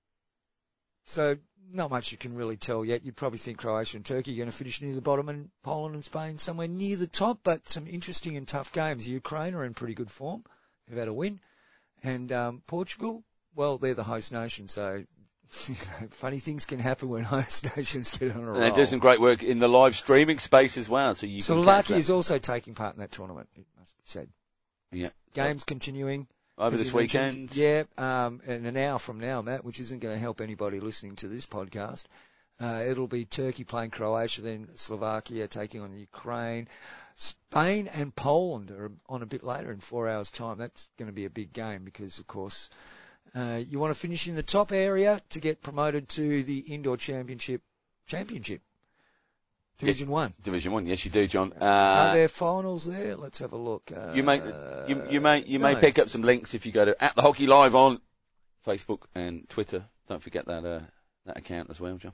so 1.06 1.38
not 1.72 1.90
much 1.90 2.12
you 2.12 2.18
can 2.18 2.34
really 2.34 2.56
tell 2.56 2.84
yet. 2.84 3.04
You'd 3.04 3.16
probably 3.16 3.38
think 3.38 3.58
Croatia 3.58 3.96
and 3.96 4.04
Turkey 4.04 4.34
are 4.34 4.36
going 4.36 4.50
to 4.50 4.56
finish 4.56 4.82
near 4.82 4.94
the 4.94 5.00
bottom, 5.00 5.28
and 5.28 5.50
Poland 5.62 5.94
and 5.94 6.04
Spain 6.04 6.38
somewhere 6.38 6.68
near 6.68 6.96
the 6.96 7.06
top. 7.06 7.40
But 7.42 7.68
some 7.68 7.86
interesting 7.86 8.36
and 8.36 8.46
tough 8.46 8.72
games. 8.72 9.08
Ukraine 9.08 9.54
are 9.54 9.64
in 9.64 9.74
pretty 9.74 9.94
good 9.94 10.10
form. 10.10 10.44
They've 10.86 10.98
had 10.98 11.08
a 11.08 11.12
win, 11.12 11.40
and 12.02 12.30
um, 12.32 12.62
Portugal. 12.66 13.24
Well, 13.54 13.78
they're 13.78 13.94
the 13.94 14.04
host 14.04 14.32
nation, 14.32 14.68
so 14.68 15.02
you 15.66 15.74
know, 15.74 16.06
funny 16.10 16.38
things 16.38 16.64
can 16.64 16.78
happen 16.78 17.08
when 17.08 17.24
host 17.36 17.76
nations 17.76 18.10
get 18.16 18.34
on 18.34 18.42
a 18.42 18.46
roll. 18.46 18.60
And 18.60 18.72
they 18.72 18.76
do 18.76 18.86
some 18.86 18.98
great 18.98 19.20
work 19.20 19.42
in 19.42 19.58
the 19.58 19.68
live 19.68 19.94
streaming 19.94 20.38
space 20.38 20.76
as 20.78 20.88
well, 20.88 21.14
so 21.14 21.26
you 21.26 21.42
can 21.42 21.56
catch 21.56 21.64
Slovakia 21.64 21.94
that. 21.94 21.98
is 21.98 22.10
also 22.10 22.38
taking 22.38 22.74
part 22.74 22.94
in 22.94 23.00
that 23.00 23.12
tournament. 23.12 23.48
It 23.56 23.66
must 23.78 23.96
be 23.96 24.02
said. 24.04 24.28
Yeah. 24.92 25.08
Games 25.34 25.64
continuing. 25.64 26.26
over 26.58 26.76
this 26.76 26.92
weekend. 26.92 27.56
Yeah, 27.56 27.84
um, 27.96 28.40
and 28.46 28.66
an 28.66 28.76
hour 28.76 28.98
from 28.98 29.18
now, 29.18 29.42
Matt, 29.42 29.64
which 29.64 29.80
isn't 29.80 30.00
going 30.00 30.14
to 30.14 30.20
help 30.20 30.40
anybody 30.40 30.78
listening 30.78 31.16
to 31.16 31.28
this 31.28 31.46
podcast. 31.46 32.04
Uh, 32.60 32.84
it'll 32.86 33.08
be 33.08 33.24
Turkey 33.24 33.64
playing 33.64 33.90
Croatia, 33.90 34.42
then 34.42 34.68
Slovakia 34.76 35.48
taking 35.48 35.80
on 35.80 35.94
Ukraine. 35.94 36.68
Spain 37.14 37.88
and 37.88 38.14
Poland 38.14 38.70
are 38.70 38.92
on 39.08 39.22
a 39.22 39.26
bit 39.26 39.42
later 39.42 39.72
in 39.72 39.80
four 39.80 40.08
hours' 40.08 40.30
time. 40.30 40.58
That's 40.58 40.90
going 40.98 41.08
to 41.08 41.14
be 41.14 41.24
a 41.24 41.30
big 41.30 41.52
game 41.52 41.84
because, 41.84 42.18
of 42.18 42.26
course, 42.26 42.68
uh, 43.34 43.60
you 43.68 43.78
want 43.78 43.92
to 43.94 43.98
finish 44.00 44.28
in 44.28 44.34
the 44.34 44.42
top 44.42 44.72
area 44.72 45.20
to 45.30 45.40
get 45.40 45.62
promoted 45.62 46.08
to 46.10 46.42
the 46.42 46.58
indoor 46.58 46.96
championship. 46.96 47.62
Championship, 48.06 48.60
Division 49.78 50.08
One. 50.08 50.32
Division 50.42 50.72
One, 50.72 50.86
yes 50.86 51.04
you 51.04 51.10
do, 51.12 51.26
John. 51.28 51.52
Are 51.60 52.10
Uh, 52.10 52.14
there 52.14 52.28
finals 52.28 52.84
there? 52.86 53.14
Let's 53.16 53.38
have 53.38 53.52
a 53.52 53.56
look. 53.56 53.92
Uh, 53.96 54.12
you 54.14 54.22
may 54.24 54.38
you, 54.88 55.02
you 55.10 55.20
may 55.20 55.44
you 55.44 55.58
may 55.60 55.76
pick 55.76 55.98
up 55.98 56.08
some 56.08 56.22
links 56.22 56.54
if 56.54 56.66
you 56.66 56.72
go 56.72 56.84
to 56.84 57.02
at 57.04 57.14
the 57.14 57.22
Hockey 57.22 57.46
Live 57.46 57.74
on 57.76 58.00
Facebook 58.66 59.02
and 59.14 59.48
Twitter. 59.48 59.84
Don't 60.08 60.22
forget 60.22 60.46
that 60.46 60.64
uh, 60.64 60.80
that 61.26 61.38
account 61.38 61.70
as 61.70 61.78
well, 61.80 61.96
John. 61.98 62.12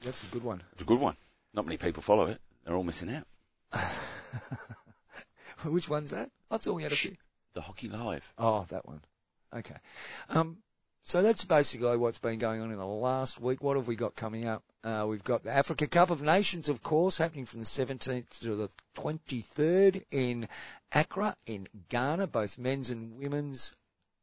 That's 0.00 0.22
a 0.24 0.28
good 0.28 0.44
one. 0.44 0.62
It's 0.72 0.82
a 0.82 0.86
good 0.86 1.00
one. 1.00 1.16
Not 1.54 1.64
many 1.66 1.76
people 1.76 2.02
follow 2.02 2.26
it. 2.26 2.40
They're 2.64 2.76
all 2.76 2.84
missing 2.84 3.10
out. 3.12 3.26
Which 5.64 5.88
one's 5.88 6.10
that? 6.10 6.30
I 6.50 6.56
thought 6.56 6.74
we 6.74 6.82
had 6.82 6.92
a 6.92 6.96
few. 6.96 7.16
The 7.54 7.60
Hockey 7.60 7.88
Live. 7.88 8.32
Oh, 8.38 8.64
that 8.70 8.86
one. 8.86 9.00
Okay. 9.54 9.76
Um, 10.30 10.58
so 11.04 11.20
that's 11.20 11.44
basically 11.44 11.96
what's 11.96 12.20
been 12.20 12.38
going 12.38 12.60
on 12.60 12.70
in 12.70 12.78
the 12.78 12.86
last 12.86 13.40
week. 13.40 13.62
What 13.62 13.76
have 13.76 13.88
we 13.88 13.96
got 13.96 14.14
coming 14.14 14.46
up? 14.46 14.62
Uh, 14.84 15.06
we've 15.08 15.24
got 15.24 15.42
the 15.42 15.50
Africa 15.50 15.86
Cup 15.86 16.10
of 16.10 16.22
Nations, 16.22 16.68
of 16.68 16.82
course, 16.82 17.18
happening 17.18 17.44
from 17.44 17.60
the 17.60 17.66
17th 17.66 18.40
to 18.40 18.54
the 18.54 18.68
23rd 18.96 20.04
in 20.10 20.48
Accra 20.92 21.36
in 21.46 21.68
Ghana, 21.88 22.28
both 22.28 22.56
men's 22.56 22.90
and 22.90 23.18
women's 23.18 23.74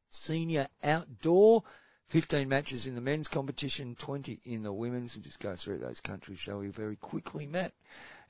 senior 0.08 0.68
outdoor. 0.84 1.64
15 2.08 2.50
matches 2.50 2.88
in 2.88 2.96
the 2.96 3.02
men's 3.02 3.28
competition, 3.28 3.96
20 3.96 4.40
in 4.46 4.64
the 4.64 4.74
women's. 4.74 5.16
We'll 5.16 5.24
just 5.24 5.40
go 5.40 5.56
through 5.56 5.78
those 5.78 6.00
countries, 6.00 6.40
shall 6.40 6.60
we, 6.60 6.70
very 6.70 6.96
quickly, 6.96 7.46
Matt. 7.46 7.74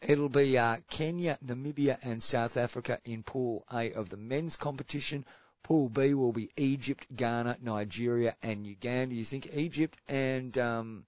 It'll 0.01 0.27
be 0.27 0.57
uh, 0.57 0.77
Kenya, 0.89 1.37
Namibia, 1.45 1.97
and 2.01 2.21
South 2.21 2.57
Africa 2.57 2.99
in 3.05 3.23
Pool 3.23 3.65
A 3.71 3.93
of 3.93 4.09
the 4.09 4.17
men's 4.17 4.55
competition. 4.55 5.23
Pool 5.63 5.89
B 5.89 6.13
will 6.13 6.31
be 6.31 6.49
Egypt, 6.57 7.05
Ghana, 7.15 7.57
Nigeria, 7.61 8.35
and 8.41 8.65
Uganda. 8.65 9.15
You 9.15 9.23
think 9.23 9.55
Egypt 9.55 9.99
and 10.07 10.57
um, 10.57 11.05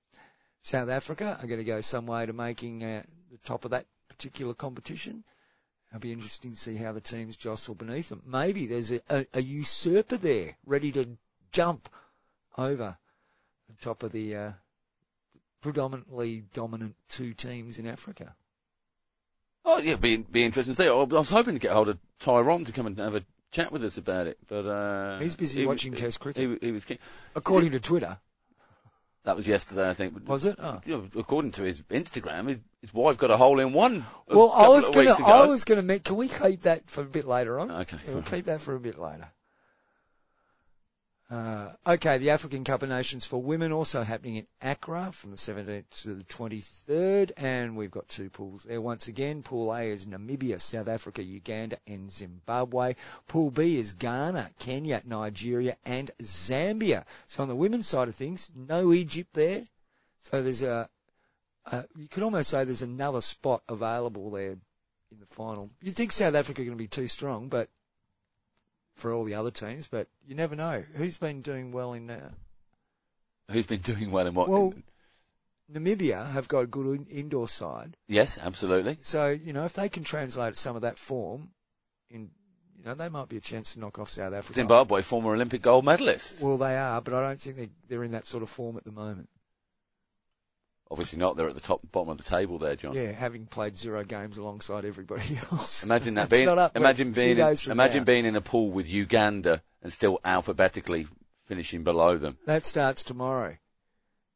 South 0.62 0.90
Africa 0.90 1.38
are 1.42 1.48
going 1.48 1.60
to 1.60 1.66
go 1.66 1.82
some 1.82 2.06
way 2.06 2.26
to 2.26 2.34
making 2.34 2.84
uh, 2.84 3.04
the 3.32 3.38
top 3.40 3.66
of 3.66 3.72
that 3.72 3.86
particular 4.08 4.54
competition? 4.54 5.24
It'll 5.90 6.00
be 6.00 6.12
interesting 6.14 6.52
to 6.52 6.58
see 6.58 6.76
how 6.76 6.94
the 6.94 7.02
teams 7.02 7.36
jostle 7.36 7.76
beneath 7.76 8.10
them. 8.10 8.22
Maybe 8.26 8.66
there's 8.66 8.92
a, 8.92 9.02
a, 9.10 9.26
a 9.34 9.42
usurper 9.42 10.18
there 10.18 10.56
ready 10.66 10.92
to 10.94 11.18
jump 11.52 11.90
over 12.58 12.98
the 13.68 13.82
top 13.82 14.04
of 14.04 14.12
the 14.12 14.36
uh, 14.36 14.52
predominantly 15.62 16.44
dominant 16.54 16.96
two 17.10 17.34
teams 17.34 17.80
in 17.80 17.88
Africa. 17.88 18.36
Oh 19.64 19.80
yeah, 19.80 19.96
be 19.96 20.18
be 20.18 20.44
interesting 20.44 20.76
to 20.76 20.82
see. 20.82 20.90
I 20.90 20.94
was 20.94 21.30
hoping 21.30 21.54
to 21.54 21.60
get 21.60 21.72
hold 21.72 21.90
of 21.90 22.00
Tyrone 22.20 22.66
to 22.66 22.72
come 22.72 22.88
and 22.88 22.98
have 22.98 23.16
a 23.16 23.24
chat 23.52 23.72
with 23.72 23.84
us 23.84 23.98
about 23.98 24.28
it, 24.28 24.38
but 24.48 24.66
uh, 24.66 25.20
He's 25.20 25.36
busy 25.36 25.60
he 25.62 25.66
was- 25.66 25.76
watching 25.76 25.94
Test 25.94 26.20
cricket. 26.20 26.60
He, 26.62 26.68
he 26.68 26.72
was. 26.72 26.86
According 27.36 27.72
to 27.72 27.80
Twitter, 27.80 28.18
That 29.24 29.36
was 29.36 29.48
yesterday, 29.48 29.90
I 29.90 29.94
think. 29.94 30.28
was 30.28 30.46
it? 30.46 30.56
Oh. 30.60 30.82
You 30.86 30.98
know, 30.98 31.08
according 31.16 31.52
to 31.52 31.62
his 31.64 31.82
Instagram, 31.84 32.48
his, 32.48 32.58
his 32.82 32.94
wife 32.94 33.18
got 33.18 33.30
a 33.32 33.38
hole 33.38 33.60
in 33.60 33.74
one. 33.74 34.06
Well, 34.28 34.52
I 34.52 34.68
was 34.68 34.90
gonna. 34.90 35.16
I 35.26 35.46
was 35.46 35.64
gonna. 35.64 36.00
Can 36.00 36.16
we 36.16 36.28
keep 36.28 36.64
that 36.64 36.90
for 36.90 37.02
a 37.02 37.06
bit 37.06 37.28
later 37.28 37.60
on? 37.60 37.70
Okay. 37.72 37.98
We'll 38.08 38.24
keep 38.24 38.46
that 38.46 38.62
for 38.62 38.74
a 38.76 38.80
bit 38.80 38.98
later. 38.98 39.30
Uh, 41.32 41.72
okay, 41.88 42.18
the 42.18 42.32
African 42.32 42.66
Cup 42.66 42.84
of 42.84 42.90
Nations 42.90 43.26
for 43.26 43.42
women 43.42 43.72
also 43.72 44.04
happening 44.04 44.36
in 44.36 44.48
Accra 44.62 45.14
from 45.14 45.32
the 45.32 45.38
17th 45.38 46.02
to 46.02 46.16
the 46.16 46.26
23rd, 46.26 47.32
and 47.38 47.78
we've 47.78 47.90
got 47.90 48.10
two 48.10 48.30
pools 48.30 48.64
there 48.64 48.82
once 48.82 49.08
again. 49.08 49.42
Pool 49.42 49.74
A 49.74 49.84
is 49.84 50.06
Namibia, 50.06 50.60
South 50.60 50.90
Africa, 50.90 51.24
Uganda, 51.24 51.78
and 51.88 52.12
Zimbabwe. 52.12 52.96
Pool 53.30 53.50
B 53.50 53.78
is 53.78 53.94
Ghana, 53.94 54.50
Kenya, 54.60 55.02
Nigeria, 55.06 55.78
and 55.86 56.12
Zambia. 56.22 57.06
So 57.28 57.44
on 57.44 57.48
the 57.48 57.56
women's 57.56 57.88
side 57.88 58.10
of 58.10 58.16
things, 58.16 58.52
no 58.54 58.92
Egypt 58.92 59.34
there. 59.34 59.64
So 60.20 60.44
there's 60.44 60.64
a, 60.64 60.90
a 61.68 61.86
you 61.96 62.10
could 62.10 62.24
almost 62.24 62.50
say 62.50 62.66
there's 62.66 62.82
another 62.82 63.22
spot 63.22 63.64
available 63.70 64.32
there 64.32 64.52
in 64.52 65.20
the 65.22 65.26
final. 65.26 65.70
You'd 65.82 65.96
think 65.96 66.12
South 66.12 66.36
Africa 66.36 66.62
are 66.62 66.66
going 66.66 66.78
to 66.78 66.84
be 66.84 66.90
too 66.90 67.08
strong, 67.08 67.48
but 67.48 67.70
for 68.96 69.14
all 69.14 69.24
the 69.24 69.36
other 69.36 69.52
teams, 69.52 69.88
but 69.88 70.08
you 70.28 70.36
never 70.36 70.56
know. 70.56 70.84
Who's 70.96 71.18
been 71.18 71.42
doing 71.42 71.72
well 71.72 71.94
in 71.94 72.06
now? 72.08 72.32
Who's 73.50 73.66
been 73.68 73.82
doing 73.82 74.12
well 74.12 74.28
in 74.28 74.34
what? 74.34 74.48
Well, 74.50 74.74
Namibia 75.72 76.32
have 76.32 76.48
got 76.48 76.60
a 76.60 76.68
good 76.68 76.86
in- 77.00 77.06
indoor 77.08 77.48
side. 77.48 77.96
yes, 78.08 78.38
absolutely. 78.38 78.98
So, 79.02 79.28
you 79.30 79.54
know, 79.54 79.66
if 79.66 79.74
they 79.74 79.90
can 79.90 80.04
translate 80.04 80.58
some 80.58 80.76
of 80.76 80.82
that 80.82 80.98
form 80.98 81.50
in, 82.10 82.30
you 82.78 82.86
know, 82.86 82.94
they 82.94 83.10
might 83.10 83.30
be 83.30 83.38
a 83.38 83.42
chance 83.42 83.74
to 83.74 83.80
knock 83.80 83.98
off 84.00 84.10
South 84.10 84.34
Africa. 84.34 84.54
Zimbabwe, 84.54 85.02
former 85.02 85.34
Olympic 85.34 85.62
gold 85.62 85.86
medalist. 85.86 86.42
Well, 86.42 86.58
they 86.58 86.78
are, 86.78 87.02
but 87.02 87.14
I 87.14 87.22
don't 87.22 87.40
think 87.40 87.56
they, 87.56 87.70
they're 87.88 88.04
in 88.04 88.12
that 88.12 88.26
sort 88.26 88.44
of 88.44 88.50
form 88.50 88.76
at 88.78 88.84
the 88.84 88.92
moment. 88.92 89.30
Obviously 90.92 91.18
not. 91.20 91.38
They're 91.38 91.48
at 91.48 91.56
the 91.56 91.62
top, 91.62 91.80
bottom 91.92 92.10
of 92.10 92.18
the 92.18 92.24
table 92.24 92.58
there, 92.60 92.76
John. 92.76 92.94
Yeah, 92.94 93.12
having 93.12 93.46
played 93.46 93.78
zero 93.78 94.04
games 94.04 94.38
alongside 94.38 94.84
everybody 94.84 95.40
else. 95.52 95.84
Imagine 95.86 96.16
that 96.16 96.30
being, 96.30 96.50
up, 96.50 96.76
imagine 96.76 97.14
being, 97.14 97.38
in, 97.38 97.58
imagine 97.72 98.02
now. 98.02 98.04
being 98.04 98.26
in 98.26 98.36
a 98.36 98.42
pool 98.42 98.70
with 98.72 98.90
Uganda 98.90 99.62
and 99.82 99.92
still 99.92 100.20
alphabetically 100.26 101.08
finishing 101.46 101.84
below 101.84 102.18
them. 102.18 102.38
That 102.46 102.66
starts 102.66 103.04
tomorrow. 103.04 103.56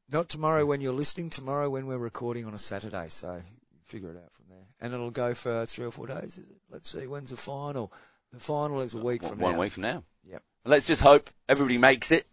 Not 0.10 0.30
tomorrow 0.30 0.66
when 0.66 0.82
you're 0.82 0.94
listening, 0.94 1.30
tomorrow 1.30 1.70
when 1.70 1.88
we're 1.88 1.98
recording 1.98 2.46
on 2.46 2.54
a 2.54 2.60
Saturday, 2.60 3.08
so 3.10 3.42
figure 3.84 4.12
it 4.12 4.18
out 4.18 4.32
from 4.34 4.46
there. 4.50 4.66
And 4.80 4.94
it'll 4.94 5.12
go 5.12 5.34
for 5.34 5.66
three 5.66 5.86
or 5.86 5.92
four 5.92 6.08
days, 6.08 6.38
is 6.38 6.48
it? 6.48 6.56
Let's 6.70 6.90
see, 6.90 7.06
when's 7.08 7.32
the 7.32 7.38
final? 7.38 7.92
The 8.32 8.40
final 8.40 8.82
is 8.82 8.94
a 8.94 8.98
week 8.98 9.24
from 9.24 9.40
One 9.40 9.54
now. 9.54 9.60
week 9.62 9.72
from 9.72 9.84
now. 9.84 10.04
Yep. 10.30 10.44
And 10.64 10.72
let's 10.72 10.86
just 10.86 11.02
hope 11.02 11.30
everybody 11.50 11.78
makes 11.78 12.12
it. 12.12 12.26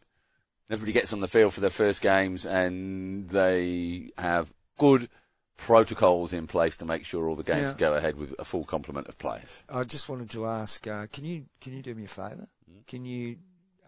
Everybody 0.71 0.93
gets 0.93 1.13
on 1.13 1.21
the 1.21 1.29
field 1.29 1.53
for 1.53 1.61
their 1.61 1.71
first 1.71 2.01
games 2.01 2.47
and 2.47 3.29
they 3.29 4.11
have 4.17 4.53
good 4.79 5.09
protocols 5.57 6.33
in 6.33 6.47
place 6.47 6.77
to 6.77 6.85
make 6.85 7.05
sure 7.05 7.29
all 7.29 7.35
the 7.37 7.43
games 7.45 7.61
Yeah. 7.63 7.75
go 7.77 7.95
ahead 7.95 8.17
with 8.17 8.35
a 8.39 8.45
full 8.45 8.65
complement 8.65 9.07
of 9.09 9.19
players. 9.19 9.63
I 9.69 9.85
just 9.85 10.09
wanted 10.09 10.31
to 10.31 10.47
ask, 10.47 10.87
uh, 10.87 11.07
can 11.13 11.25
you 11.25 11.47
can 11.61 11.73
you 11.75 11.83
do 11.83 11.95
me 11.95 12.05
a 12.05 12.09
favour? 12.09 12.49
Hmm? 12.71 12.79
Can 12.87 13.05
you 13.05 13.37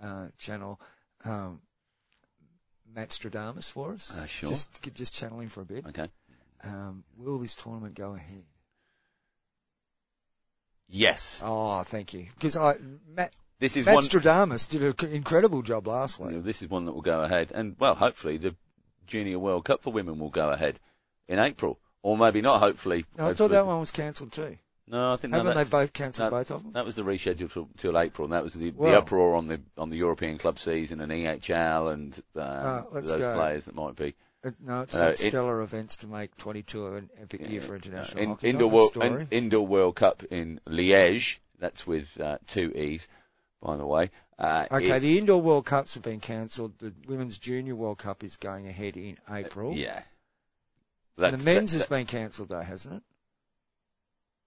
uh, 0.03 0.29
channel 0.39 0.81
um, 1.25 1.61
Matt 2.95 3.09
Stradamus 3.09 3.71
for 3.71 3.95
us? 3.95 4.17
Uh, 4.17 4.27
sure. 4.27 4.51
Just 4.51 4.95
just 4.95 5.15
channel 5.15 5.41
him 5.41 5.49
for 5.49 5.63
a 5.63 5.67
bit. 5.67 5.87
Okay. 5.87 6.09
Um, 6.63 7.05
will 7.17 7.39
this 7.39 7.55
tournament 7.55 7.95
go 7.95 8.15
ahead? 8.15 8.45
Yes. 10.89 11.41
Oh, 11.43 11.83
thank 11.83 12.13
you. 12.15 12.27
Because 12.35 12.57
I 12.57 12.77
Matt, 13.09 13.35
This 13.59 13.77
is 13.77 13.87
one. 13.87 14.05
Did 14.05 14.27
an 14.27 15.11
incredible 15.11 15.63
job 15.63 15.87
last 15.87 16.19
you 16.19 16.27
week. 16.27 16.35
know, 16.37 16.41
this 16.43 16.63
is 16.63 16.69
one 16.69 16.85
that 16.87 16.93
will 16.93 17.03
go 17.03 17.23
ahead, 17.23 17.53
and 17.55 17.77
well, 17.79 17.95
hopefully 17.95 18.37
the 18.37 18.55
Junior 19.07 19.39
World 19.39 19.65
Cup 19.65 19.83
for 19.83 19.93
women 19.93 20.19
will 20.19 20.31
go 20.31 20.51
ahead 20.51 20.81
in 21.29 21.39
April, 21.39 21.79
or 22.03 22.19
maybe 22.19 22.41
not. 22.43 22.61
Hopefully. 22.61 23.05
No, 23.17 23.29
I 23.29 23.35
thought 23.35 23.51
that 23.51 23.67
one 23.67 23.81
was 23.81 23.91
cancelled 23.91 24.33
too. 24.33 24.59
No, 24.87 25.13
I 25.13 25.17
think 25.17 25.33
no, 25.33 25.39
Haven't 25.39 25.57
they 25.57 25.71
both 25.71 25.93
cancelled 25.95 26.31
no, 26.31 26.39
both 26.39 26.51
of 26.51 26.63
them? 26.63 26.73
That 26.73 26.85
was 26.85 26.95
the 26.95 27.03
reschedule 27.05 27.51
till, 27.51 27.69
till 27.79 27.99
April, 27.99 28.27
and 28.27 28.35
that 28.35 28.43
was 28.43 28.53
the, 28.53 28.71
Well- 28.73 28.91
the 28.93 28.99
uproar 28.99 29.35
on 29.35 29.47
the 29.47 29.61
on 29.79 29.89
the 29.91 29.97
European 29.97 30.37
club 30.37 30.59
season 30.59 31.01
and 31.01 31.11
EHL 31.11 31.93
and 31.93 32.23
uh, 32.37 32.41
Uh, 32.41 32.83
those 33.01 33.13
go. 33.13 33.35
players 33.35 33.65
that 33.65 33.75
might 33.75 33.97
be. 33.97 34.15
Uh, 34.45 34.51
no, 34.61 34.83
it's 34.83 34.95
Uh, 34.95 35.15
stellar 35.15 35.63
events 35.63 35.97
to 35.97 36.07
make 36.07 36.37
22 36.37 36.87
an 36.97 37.09
epic 37.19 37.49
year 37.49 37.63
for 37.63 37.77
international 37.77 38.23
in, 38.23 38.29
hockey. 38.31 38.49
indoor 38.51 38.71
world 38.71 38.97
in, 38.99 39.29
indoor 39.31 39.67
World 39.67 39.97
Cup 39.97 40.23
in 40.31 40.61
Liège. 40.69 41.39
That's 41.59 41.87
with 41.87 42.21
uh, 42.21 42.37
two 42.47 42.71
e's, 42.77 43.09
by 43.65 43.77
the 43.77 43.87
way. 43.87 44.11
Uh, 44.39 44.67
Okay, 44.71 44.99
the 44.99 45.19
indoor 45.19 45.41
World 45.41 45.65
Cups 45.65 45.95
have 45.95 46.03
been 46.03 46.21
cancelled. 46.21 46.79
The 46.79 46.93
Women's 47.09 47.39
Junior 47.39 47.75
World 47.75 47.99
Cup 47.99 48.23
is 48.23 48.37
going 48.37 48.67
ahead 48.69 48.97
in 48.97 49.17
April. 49.31 49.73
yeah. 49.75 50.03
That's, 51.17 51.37
the 51.43 51.45
men's 51.51 51.73
that- 51.73 51.79
has 51.79 51.87
been 51.89 52.07
cancelled 52.07 52.49
though, 52.49 52.61
hasn't 52.61 52.97
it? 52.97 53.03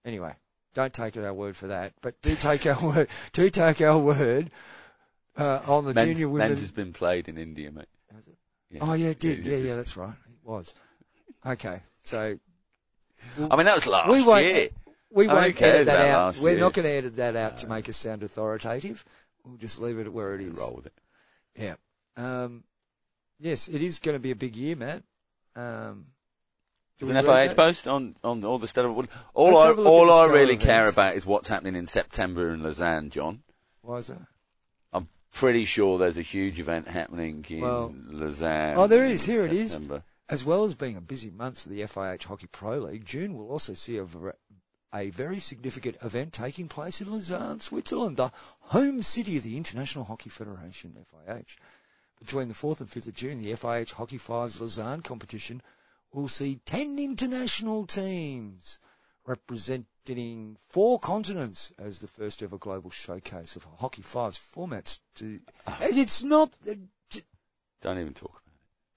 Anyway, 0.04 0.34
don't 0.74 0.92
take 0.92 1.16
our 1.16 1.32
word 1.34 1.56
for 1.56 1.68
that, 1.68 1.94
but 2.02 2.20
do 2.22 2.34
take 2.36 2.66
our 2.66 2.80
word. 2.82 3.08
Do 3.32 3.48
take 3.50 3.80
our 3.80 3.98
word 3.98 4.50
uh, 5.36 5.60
on 5.66 5.84
the 5.86 5.94
men's, 5.94 6.16
junior 6.18 6.28
women. 6.28 6.48
men's 6.48 6.60
has 6.60 6.70
been 6.70 6.92
played 6.92 7.28
in 7.28 7.38
India, 7.38 7.70
mate. 7.72 7.86
Has 8.14 8.26
it? 8.28 8.36
Yeah. 8.70 8.80
Oh 8.82 8.92
yeah, 8.92 9.08
it 9.08 9.18
did. 9.18 9.46
Yeah, 9.46 9.56
yeah, 9.56 9.62
just- 9.64 9.76
that's 9.76 9.96
right. 9.96 10.10
It 10.12 10.46
was. 10.48 10.74
Okay, 11.46 11.80
so 12.02 12.38
I 13.50 13.56
mean, 13.56 13.64
that 13.66 13.74
was 13.74 13.86
last 13.86 14.10
we 14.10 14.22
won't. 14.22 14.44
year. 14.44 14.68
We 15.10 15.26
won't 15.26 15.60
edit 15.60 15.86
that 15.86 16.10
out. 16.10 16.38
We're 16.38 16.50
year? 16.50 16.60
not 16.60 16.74
going 16.74 16.86
to 16.86 16.92
edit 16.92 17.16
that 17.16 17.36
out 17.36 17.58
to 17.58 17.66
make 17.66 17.88
us 17.88 17.96
sound 17.96 18.22
authoritative. 18.22 19.04
We'll 19.44 19.56
just 19.56 19.80
leave 19.80 19.98
it 19.98 20.12
where 20.12 20.34
it 20.34 20.40
is. 20.40 20.58
Roll 20.58 20.74
with 20.76 20.86
it. 20.86 20.92
Yeah. 21.58 21.74
Um, 22.16 22.64
yes, 23.38 23.68
it 23.68 23.80
is 23.80 23.98
going 24.00 24.16
to 24.16 24.20
be 24.20 24.30
a 24.30 24.36
big 24.36 24.56
year, 24.56 24.76
Matt. 24.76 25.02
Um, 25.56 26.06
There's 26.98 27.10
an 27.10 27.16
FIH 27.16 27.48
that? 27.48 27.56
post 27.56 27.88
on, 27.88 28.16
on 28.22 28.44
all 28.44 28.58
the 28.58 28.68
stellar. 28.68 28.90
All 28.90 29.50
Let's 29.50 29.62
I, 29.62 29.66
have 29.68 29.78
a 29.78 29.80
look 29.80 29.90
all 29.90 30.12
I 30.12 30.26
really 30.26 30.56
care 30.56 30.88
about 30.88 31.14
is 31.14 31.24
what's 31.24 31.48
happening 31.48 31.74
in 31.74 31.86
September 31.86 32.52
in 32.52 32.62
Lausanne, 32.62 33.10
John. 33.10 33.42
Why 33.82 33.96
is 33.98 34.08
that? 34.08 34.20
I'm 34.92 35.08
pretty 35.32 35.64
sure 35.64 35.98
there's 35.98 36.18
a 36.18 36.22
huge 36.22 36.60
event 36.60 36.88
happening 36.88 37.44
in 37.48 37.60
Well- 37.60 37.94
Lausanne. 38.10 38.76
Oh, 38.76 38.86
there 38.86 39.06
is. 39.06 39.24
Here 39.24 39.44
it 39.46 39.52
is. 39.52 39.80
As 40.30 40.44
well 40.44 40.64
as 40.64 40.74
being 40.74 40.96
a 40.96 41.00
busy 41.00 41.30
month 41.30 41.62
for 41.62 41.70
the 41.70 41.80
FIH 41.80 42.24
Hockey 42.24 42.48
Pro 42.48 42.80
League, 42.80 43.06
June 43.06 43.34
will 43.34 43.48
also 43.48 43.72
see 43.72 43.96
a, 43.96 44.06
a 44.94 45.10
very 45.10 45.38
significant 45.38 45.96
event 46.02 46.32
taking 46.32 46.68
place 46.68 47.00
in 47.00 47.10
Lausanne, 47.10 47.60
Switzerland, 47.60 48.16
the 48.16 48.30
home 48.60 49.02
city 49.02 49.36
of 49.36 49.42
the 49.42 49.56
International 49.56 50.04
Hockey 50.04 50.30
Federation, 50.30 50.96
FIH. 51.12 51.56
Between 52.18 52.48
the 52.48 52.54
4th 52.54 52.80
and 52.80 52.88
5th 52.88 53.06
of 53.08 53.14
June, 53.14 53.40
the 53.42 53.52
FIH 53.52 53.92
Hockey 53.92 54.18
Fives 54.18 54.60
Lausanne 54.60 55.02
competition 55.02 55.62
will 56.12 56.26
see 56.28 56.60
10 56.64 56.98
international 56.98 57.86
teams 57.86 58.80
representing 59.26 60.56
four 60.68 60.98
continents 60.98 61.70
as 61.78 62.00
the 62.00 62.08
first 62.08 62.42
ever 62.42 62.56
global 62.58 62.90
showcase 62.90 63.56
of 63.56 63.66
Hockey 63.78 64.02
Fives 64.02 64.38
formats. 64.38 65.00
To, 65.16 65.38
and 65.66 65.98
it's 65.98 66.22
not, 66.24 66.50
Don't 67.82 67.98
even 67.98 68.14
talk 68.14 68.42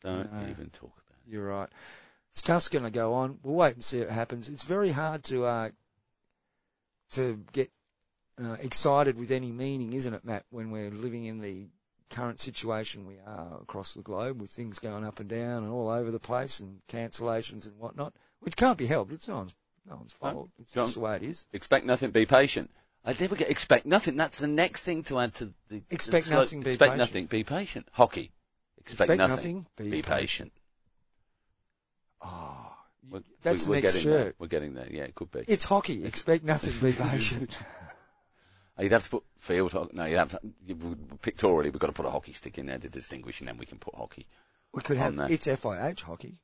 about 0.03 0.21
it. 0.21 0.31
Don't 0.31 0.33
No. 0.33 0.49
even 0.49 0.69
talk 0.69 0.93
about 1.05 1.17
it. 1.25 1.31
You're 1.31 1.47
right. 1.47 1.69
Stuff's 2.31 2.69
going 2.69 2.85
to 2.85 2.91
go 2.91 3.13
on. 3.13 3.39
We'll 3.43 3.55
wait 3.55 3.73
and 3.75 3.83
see 3.83 3.99
what 3.99 4.09
happens. 4.09 4.47
It's 4.47 4.63
very 4.63 4.91
hard 4.91 5.23
to 5.25 5.43
uh, 5.43 5.69
to 7.11 7.43
get 7.51 7.69
uh, 8.41 8.57
excited 8.61 9.17
with 9.19 9.31
any 9.31 9.51
meaning, 9.51 9.93
isn't 9.93 10.13
it, 10.13 10.25
Matt? 10.25 10.45
When 10.49 10.71
we're 10.71 10.89
living 10.91 11.25
in 11.25 11.39
the 11.39 11.67
current 12.09 12.39
situation 12.39 13.05
we 13.07 13.15
are 13.25 13.59
across 13.61 13.93
the 13.93 14.01
globe, 14.01 14.41
with 14.41 14.49
things 14.49 14.79
going 14.79 15.05
up 15.05 15.19
and 15.19 15.29
down 15.29 15.63
and 15.63 15.71
all 15.71 15.89
over 15.89 16.11
the 16.11 16.19
place, 16.19 16.59
and 16.59 16.81
cancellations 16.89 17.65
and 17.65 17.77
whatnot, 17.77 18.13
which 18.39 18.55
can't 18.55 18.77
be 18.77 18.85
helped. 18.87 19.11
It's 19.13 19.27
no 19.27 19.35
one's 19.35 19.55
no 19.87 19.95
one's 19.95 20.15
No. 20.21 20.31
fault. 20.31 20.49
It's 20.59 20.71
just 20.73 20.95
the 20.95 20.99
way 20.99 21.15
it 21.15 21.23
is. 21.23 21.45
Expect 21.53 21.85
nothing, 21.85 22.11
be 22.11 22.25
patient. 22.25 22.69
I 23.05 23.15
never 23.19 23.35
get 23.35 23.49
expect 23.49 23.85
nothing. 23.85 24.15
That's 24.15 24.37
the 24.37 24.47
next 24.47 24.83
thing 24.83 25.03
to 25.05 25.19
add 25.19 25.33
to 25.35 25.53
the 25.69 25.81
Expect 25.89 26.27
the 26.27 26.35
nothing, 26.35 26.61
be 26.61 26.71
expect 26.71 26.91
patient. 26.91 26.97
nothing, 26.97 27.25
be 27.27 27.43
patient. 27.43 27.87
Hockey. 27.93 28.31
Expect, 28.77 29.09
Expect 29.11 29.17
nothing, 29.17 29.55
nothing, 29.57 29.67
be 29.77 29.89
be 29.89 30.01
patient. 30.01 30.51
Oh, 32.21 32.70
We're, 33.09 33.21
that's 33.41 33.67
we're 33.67 33.75
the 33.77 33.81
next 33.81 33.95
getting 33.97 34.11
there. 34.11 34.23
shirt. 34.25 34.35
We're 34.39 34.47
getting 34.47 34.73
there. 34.73 34.87
Yeah, 34.89 35.03
it 35.03 35.15
could 35.15 35.31
be. 35.31 35.43
It's 35.47 35.63
hockey. 35.65 36.05
Expect 36.05 36.43
nothing, 36.43 36.73
be 36.91 36.95
patient. 37.09 37.57
Oh, 38.77 38.83
You'd 38.83 38.93
have 38.93 39.03
to 39.03 39.09
put 39.09 39.23
field 39.37 39.73
hockey. 39.73 39.89
No, 39.93 40.05
you'd 40.05 40.17
have 40.17 40.29
to, 40.29 40.39
you, 40.65 40.75
pictorially, 41.21 41.65
we've 41.71 41.77
got 41.77 41.87
to 41.87 41.93
put 41.93 42.05
a 42.05 42.09
hockey 42.09 42.31
stick 42.31 42.57
in 42.57 42.67
there 42.67 42.77
to 42.77 42.87
distinguish, 42.87 43.41
and 43.41 43.49
then 43.49 43.57
we 43.57 43.65
can 43.65 43.77
put 43.77 43.93
hockey. 43.93 44.25
We 44.73 44.81
could 44.81 44.95
have 44.97 45.17
there. 45.17 45.29
it's 45.29 45.45
FIH 45.45 46.01
hockey. 46.03 46.37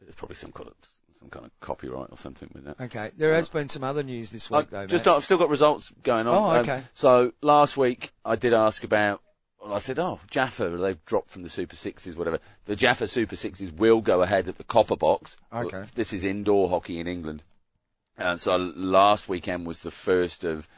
There's 0.00 0.16
probably 0.16 0.34
some 0.36 0.50
kind 0.50 0.68
of 0.68 0.74
some 1.18 1.30
kind 1.30 1.46
of 1.46 1.52
copyright 1.60 2.08
or 2.10 2.16
something 2.16 2.50
with 2.52 2.64
that. 2.64 2.80
Okay, 2.80 3.10
there 3.16 3.32
has 3.34 3.48
been 3.48 3.68
some 3.68 3.84
other 3.84 4.02
news 4.02 4.32
this 4.32 4.50
I 4.50 4.58
week 4.58 4.70
though. 4.70 4.86
just 4.86 5.06
Matt. 5.06 5.14
I've 5.16 5.24
still 5.24 5.38
got 5.38 5.50
results 5.50 5.92
going 6.02 6.26
on. 6.26 6.34
Oh, 6.34 6.50
Um, 6.50 6.56
okay. 6.62 6.82
so 6.94 7.32
last 7.42 7.76
week 7.76 8.12
I 8.24 8.34
did 8.36 8.52
ask 8.52 8.82
about. 8.84 9.22
Well, 9.62 9.74
I 9.74 9.78
said, 9.78 9.98
oh, 9.98 10.20
Jaffa, 10.30 10.68
they've 10.70 11.04
dropped 11.04 11.30
from 11.30 11.42
the 11.42 11.50
Super 11.50 11.74
Sixes, 11.76 12.16
whatever. 12.16 12.38
The 12.66 12.76
Jaffa 12.76 13.06
Super 13.08 13.36
Sixes 13.36 13.72
will 13.72 14.00
go 14.00 14.22
ahead 14.22 14.48
at 14.48 14.56
the 14.56 14.64
Copper 14.64 14.96
Box. 14.96 15.36
Okay. 15.52 15.84
This 15.94 16.12
is 16.12 16.24
indoor 16.24 16.68
hockey 16.68 17.00
in 17.00 17.06
England. 17.06 17.42
Uh, 18.16 18.36
so 18.36 18.56
last 18.56 19.28
weekend 19.28 19.66
was 19.66 19.80
the 19.80 19.90
first 19.90 20.44
of 20.44 20.68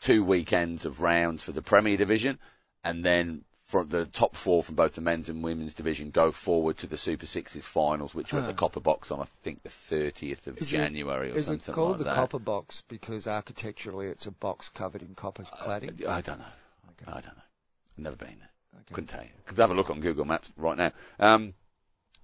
two 0.00 0.22
weekends 0.24 0.84
of 0.84 1.00
rounds 1.00 1.42
for 1.42 1.52
the 1.52 1.62
Premier 1.62 1.96
Division, 1.96 2.38
and 2.84 3.04
then 3.04 3.44
from 3.66 3.88
the 3.88 4.06
top 4.06 4.34
four 4.34 4.62
from 4.62 4.76
both 4.76 4.94
the 4.94 5.00
men's 5.00 5.28
and 5.28 5.42
women's 5.42 5.74
division 5.74 6.10
go 6.10 6.32
forward 6.32 6.76
to 6.78 6.86
the 6.86 6.96
Super 6.96 7.26
Sixes 7.26 7.66
finals, 7.66 8.14
which 8.14 8.32
are 8.32 8.38
at 8.40 8.46
the 8.46 8.54
Copper 8.54 8.80
Box 8.80 9.10
on 9.10 9.20
I 9.20 9.26
think 9.42 9.62
the 9.62 9.68
30th 9.68 10.46
of 10.46 10.58
Is 10.58 10.72
it- 10.72 10.76
January 10.76 11.30
or 11.32 11.34
Is 11.34 11.46
something 11.46 11.72
it 11.72 11.74
called 11.74 11.90
like 11.90 11.98
the 11.98 12.04
that. 12.04 12.14
copper 12.14 12.38
box 12.38 12.82
because 12.88 13.26
architecturally 13.26 14.06
it's 14.06 14.26
a 14.26 14.30
box 14.30 14.68
covered 14.70 15.02
in 15.02 15.14
copper 15.14 15.42
cladding? 15.42 16.06
I 16.06 16.20
don't 16.20 16.38
know. 16.38 16.44
Okay. 17.02 17.10
I 17.12 17.20
don't 17.20 17.36
know. 17.36 17.42
Never 17.98 18.16
been 18.16 18.38
there. 18.38 18.50
Okay. 18.74 18.94
Couldn't 18.94 19.08
tell 19.08 19.22
you. 19.22 19.30
Could 19.44 19.58
have 19.58 19.70
a 19.70 19.74
look 19.74 19.90
on 19.90 20.00
Google 20.00 20.24
Maps 20.24 20.50
right 20.56 20.76
now. 20.76 20.92
Um, 21.18 21.54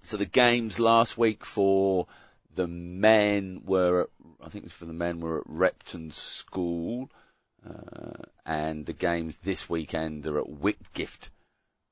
so 0.01 0.17
the 0.17 0.25
games 0.25 0.79
last 0.79 1.17
week 1.17 1.43
for 1.45 2.07
the 2.53 2.67
men 2.67 3.61
were, 3.65 4.01
at, 4.01 4.07
I 4.43 4.49
think 4.49 4.63
it 4.63 4.67
was 4.67 4.73
for 4.73 4.85
the 4.85 4.93
men 4.93 5.19
were 5.19 5.39
at 5.39 5.43
Repton 5.47 6.11
School, 6.11 7.11
uh, 7.67 8.23
and 8.45 8.85
the 8.85 8.93
games 8.93 9.39
this 9.39 9.69
weekend 9.69 10.25
are 10.27 10.39
at 10.39 10.49
Whitgift 10.49 11.29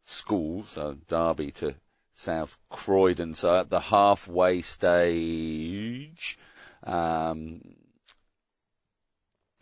School, 0.06 0.63
so 0.63 0.98
Derby 1.08 1.52
to 1.52 1.75
South 2.13 2.58
Croydon. 2.70 3.34
So 3.34 3.60
at 3.60 3.70
the 3.70 3.80
halfway 3.80 4.62
stage, 4.62 6.38
um, 6.84 7.75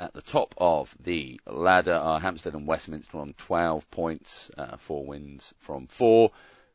at 0.02 0.14
the 0.14 0.22
top 0.22 0.56
of 0.58 0.96
the 1.00 1.40
ladder 1.46 1.94
are 1.94 2.20
Hampstead 2.20 2.56
and 2.56 2.66
Westminster 2.66 3.20
on 3.20 3.36
12 3.38 3.90
points, 3.92 4.50
uh, 4.58 4.76
four 4.76 5.06
wins 5.06 5.54
from 5.60 5.86
four. 5.86 6.32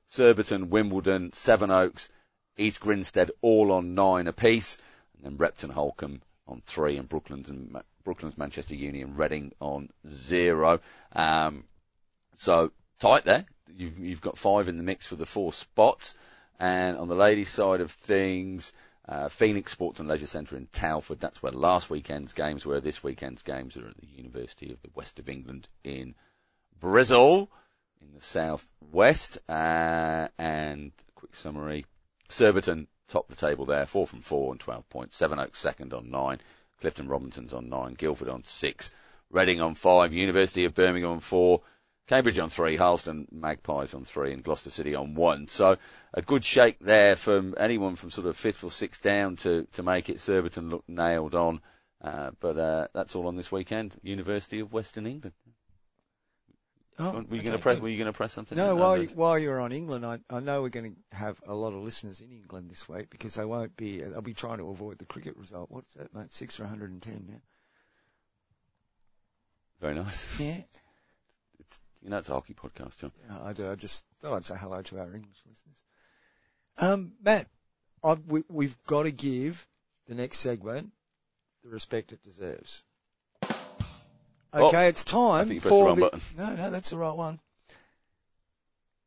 Surbiton, 0.06 0.70
Wimbledon, 0.70 1.32
Sevenoaks, 1.32 2.08
East 2.56 2.78
Grinstead 2.78 3.32
all 3.42 3.72
on 3.72 3.96
nine 3.96 4.28
apiece, 4.28 4.78
and 5.12 5.24
then 5.24 5.36
Repton, 5.36 5.70
Holcombe 5.70 6.22
on 6.46 6.62
three, 6.64 6.96
and 6.96 7.08
Brooklands 7.08 7.50
and 7.50 7.72
Ma- 7.72 7.82
Brooklands, 8.04 8.38
Manchester 8.38 8.76
Union, 8.76 9.16
Reading 9.16 9.52
on 9.60 9.90
zero. 10.08 10.80
Um, 11.12 11.64
so 12.36 12.70
tight 13.00 13.24
there. 13.24 13.46
You've 13.76 13.98
you've 13.98 14.20
got 14.20 14.38
five 14.38 14.68
in 14.68 14.78
the 14.78 14.84
mix 14.84 15.08
for 15.08 15.16
the 15.16 15.26
four 15.26 15.52
spots, 15.52 16.16
and 16.60 16.96
on 16.96 17.08
the 17.08 17.16
ladies' 17.16 17.50
side 17.50 17.80
of 17.80 17.90
things. 17.90 18.72
Uh, 19.08 19.28
Phoenix 19.28 19.72
Sports 19.72 20.00
and 20.00 20.08
Leisure 20.08 20.26
Centre 20.26 20.56
in 20.56 20.66
Telford. 20.66 21.20
That's 21.20 21.42
where 21.42 21.52
last 21.52 21.90
weekend's 21.90 22.32
games 22.32 22.66
were. 22.66 22.80
This 22.80 23.04
weekend's 23.04 23.42
games 23.42 23.76
are 23.76 23.86
at 23.86 23.96
the 23.98 24.08
University 24.08 24.72
of 24.72 24.82
the 24.82 24.90
West 24.94 25.18
of 25.18 25.28
England 25.28 25.68
in 25.84 26.14
Bristol 26.80 27.50
in 28.00 28.14
the 28.14 28.20
southwest. 28.20 29.38
Uh, 29.48 30.28
and 30.38 30.90
quick 31.14 31.36
summary: 31.36 31.86
Surbiton 32.28 32.88
top 33.08 33.28
the 33.28 33.36
table 33.36 33.64
there, 33.64 33.86
four 33.86 34.06
from 34.06 34.20
four 34.20 34.50
on 34.50 34.58
12 34.58 34.88
points. 34.88 35.16
Sevenoaks 35.16 35.58
second 35.58 35.92
on 35.92 36.10
nine. 36.10 36.40
Clifton 36.80 37.08
Robinson's 37.08 37.54
on 37.54 37.68
nine. 37.68 37.94
Guildford 37.94 38.28
on 38.28 38.44
six. 38.44 38.92
Reading 39.30 39.60
on 39.60 39.74
five. 39.74 40.12
University 40.12 40.64
of 40.64 40.74
Birmingham 40.74 41.12
on 41.12 41.20
four. 41.20 41.62
Cambridge 42.06 42.38
on 42.38 42.48
three, 42.50 42.76
Harleston 42.76 43.26
Magpies 43.32 43.92
on 43.92 44.04
three, 44.04 44.32
and 44.32 44.42
Gloucester 44.42 44.70
City 44.70 44.94
on 44.94 45.14
one. 45.14 45.48
So 45.48 45.76
a 46.14 46.22
good 46.22 46.44
shake 46.44 46.78
there 46.78 47.16
from 47.16 47.54
anyone 47.58 47.96
from 47.96 48.10
sort 48.10 48.28
of 48.28 48.36
fifth 48.36 48.62
or 48.62 48.70
sixth 48.70 49.02
down 49.02 49.36
to, 49.36 49.66
to 49.72 49.82
make 49.82 50.08
it. 50.08 50.20
Surbiton 50.20 50.70
look 50.70 50.84
nailed 50.88 51.34
on. 51.34 51.60
Uh, 52.00 52.30
but 52.38 52.56
uh, 52.56 52.86
that's 52.92 53.16
all 53.16 53.26
on 53.26 53.36
this 53.36 53.50
weekend. 53.50 53.96
University 54.02 54.60
of 54.60 54.72
Western 54.72 55.06
England. 55.06 55.34
Oh, 56.98 57.12
were 57.12 57.18
you 57.18 57.26
okay, 57.26 57.38
going 57.38 57.56
to 57.56 57.58
press? 57.58 57.80
Were 57.80 57.88
you 57.88 57.98
going 57.98 58.06
to 58.06 58.16
press 58.16 58.32
something? 58.32 58.56
No, 58.56 58.68
No, 58.68 58.76
while, 58.76 58.96
you, 58.96 59.08
while 59.08 59.38
you're 59.38 59.60
on 59.60 59.72
England, 59.72 60.06
I, 60.06 60.18
I 60.30 60.40
know 60.40 60.62
we're 60.62 60.70
going 60.70 60.94
to 60.94 61.16
have 61.16 61.40
a 61.46 61.54
lot 61.54 61.74
of 61.74 61.82
listeners 61.82 62.20
in 62.20 62.30
England 62.30 62.70
this 62.70 62.88
week 62.88 63.10
because 63.10 63.34
they 63.34 63.44
won't 63.44 63.76
be, 63.76 64.00
they'll 64.00 64.22
be 64.22 64.32
trying 64.32 64.58
to 64.58 64.70
avoid 64.70 64.98
the 64.98 65.04
cricket 65.04 65.36
result. 65.36 65.70
What's 65.70 65.92
that, 65.94 66.14
mate? 66.14 66.32
Six 66.32 66.56
for 66.56 66.62
110 66.62 67.26
now. 67.28 67.34
Very 69.80 69.94
nice. 69.94 70.40
Yeah. 70.40 70.60
You 72.02 72.10
know 72.10 72.18
it's 72.18 72.28
a 72.28 72.32
hockey 72.34 72.54
podcast, 72.54 72.98
John. 72.98 73.12
Yeah, 73.28 73.38
I 73.42 73.52
do. 73.52 73.70
I 73.70 73.74
just 73.74 74.06
thought 74.20 74.36
I'd 74.36 74.46
say 74.46 74.56
hello 74.58 74.82
to 74.82 74.98
our 74.98 75.06
English 75.06 75.38
listeners. 75.48 75.82
Um, 76.78 77.12
Matt, 77.22 77.46
I've, 78.04 78.20
we, 78.26 78.44
we've 78.48 78.76
got 78.86 79.04
to 79.04 79.10
give 79.10 79.66
the 80.06 80.14
next 80.14 80.38
segment 80.38 80.92
the 81.64 81.70
respect 81.70 82.12
it 82.12 82.22
deserves. 82.22 82.82
Oh, 84.52 84.68
Okay, 84.68 84.88
it's 84.88 85.02
time 85.02 85.48
think 85.48 85.56
you 85.56 85.60
pressed 85.60 85.76
the 85.76 85.84
for 85.84 85.94
the, 85.94 86.00
button. 86.00 86.20
no, 86.36 86.54
no, 86.54 86.70
that's 86.70 86.90
the 86.90 86.98
right 86.98 87.14
one. 87.16 87.40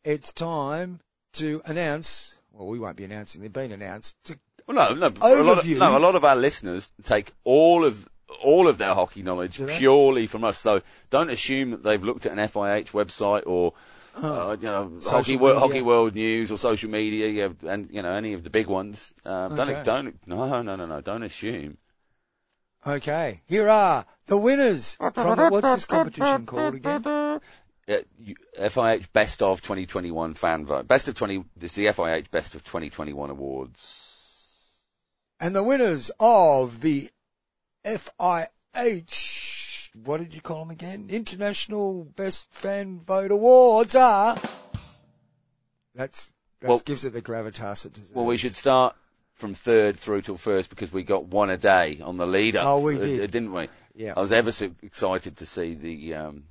It's 0.03 0.31
time 0.31 1.00
to 1.34 1.62
announce. 1.65 2.38
Well, 2.51 2.67
we 2.67 2.79
won't 2.79 2.98
be 2.98 3.03
announcing. 3.03 3.41
They've 3.41 3.51
been 3.53 3.72
announced. 3.72 4.15
To, 4.25 4.39
Well, 4.67 4.75
no, 4.96 5.09
no. 5.09 5.13
A 5.22 5.42
lot 5.44 5.59
of, 5.59 5.68
no, 5.77 5.98
a 5.98 6.00
lot 6.00 6.16
of 6.16 6.24
our 6.25 6.35
listeners 6.35 6.90
take 7.03 7.31
all 7.44 7.85
of 7.85 8.07
all 8.44 8.68
of 8.68 8.77
their 8.77 8.94
hockey 8.94 9.22
knowledge 9.24 9.59
purely 9.77 10.27
from 10.27 10.44
us. 10.44 10.57
So 10.57 10.81
don't 11.09 11.29
assume 11.29 11.72
that 11.72 11.83
they've 11.83 12.03
looked 12.03 12.25
at 12.25 12.31
an 12.31 12.37
FIH 12.39 12.92
website 12.92 13.44
or 13.46 13.74
uh, 14.15 14.55
you 14.59 14.68
know 14.68 14.98
hockey, 15.03 15.37
Wor- 15.37 15.55
hockey 15.55 15.81
world 15.81 16.13
news 16.15 16.51
or 16.51 16.57
social 16.57 16.89
media, 16.89 17.27
yeah, 17.27 17.70
and 17.72 17.89
you 17.89 18.01
know 18.01 18.13
any 18.13 18.33
of 18.33 18.44
the 18.44 18.50
big 18.50 18.68
ones. 18.68 19.13
Uh, 19.25 19.50
Okay. 19.51 19.81
Don't 19.83 19.83
don't 19.85 20.27
no 20.27 20.61
no 20.61 20.75
no 20.75 20.85
no 20.85 21.01
don't 21.01 21.24
assume. 21.24 21.77
okay, 22.85 23.42
here 23.48 23.70
are 23.70 24.05
the 24.27 24.37
winners 24.37 24.96
from 24.96 25.35
the, 25.37 25.50
what's 25.50 25.74
this 25.74 25.85
competition 25.85 26.46
called 26.46 26.75
again? 26.75 27.05
Uh, 27.07 27.39
you- 28.20 28.35
FIH 28.59 29.11
Best 29.13 29.42
of 29.42 29.61
2021 29.61 30.33
fan 30.35 30.65
vote. 30.65 30.87
Best 30.87 31.07
of 31.07 31.15
20. 31.15 31.44
This 31.57 31.72
is 31.72 31.75
the 31.75 31.85
FIH 31.87 32.29
Best 32.29 32.53
of 32.55 32.63
2021 32.63 33.29
awards. 33.31 34.75
And 35.39 35.55
the 35.55 35.63
winners 35.63 36.11
of 36.20 36.81
the 36.81 37.09
FIH, 37.85 38.48
what 40.03 40.18
did 40.18 40.33
you 40.33 40.42
call 40.42 40.59
them 40.59 40.72
again? 40.72 41.07
International 41.09 42.03
Best 42.03 42.51
Fan 42.51 43.00
Vote 43.00 43.31
Awards 43.31 43.96
are. 43.96 44.37
That's 45.96 46.33
that 46.59 46.70
Well- 46.70 46.79
gives 46.79 47.05
it 47.05 47.13
the 47.13 47.22
gravitas 47.22 47.85
it 47.85 47.94
deserves. 47.94 48.13
Well, 48.13 48.25
we 48.25 48.37
should 48.37 48.55
start 48.55 48.96
from 49.33 49.53
third 49.53 49.98
through 49.98 50.22
till 50.22 50.37
first 50.37 50.70
because 50.70 50.92
we 50.92 51.03
got 51.03 51.25
one 51.25 51.50
a 51.50 51.57
day 51.57 52.01
on 52.01 52.18
the 52.18 52.27
leader. 52.27 52.61
Oh, 52.61 52.79
we 52.79 52.98
uh, 52.98 53.01
did. 53.01 53.31
didn't 53.31 53.53
we? 53.53 53.70
Yeah. 53.96 54.13
I 54.15 54.20
was 54.20 54.31
ever 54.31 54.51
so 54.51 54.72
excited 54.81 55.37
to 55.37 55.46
see 55.46 55.74
the 55.74 56.15
um, 56.15 56.44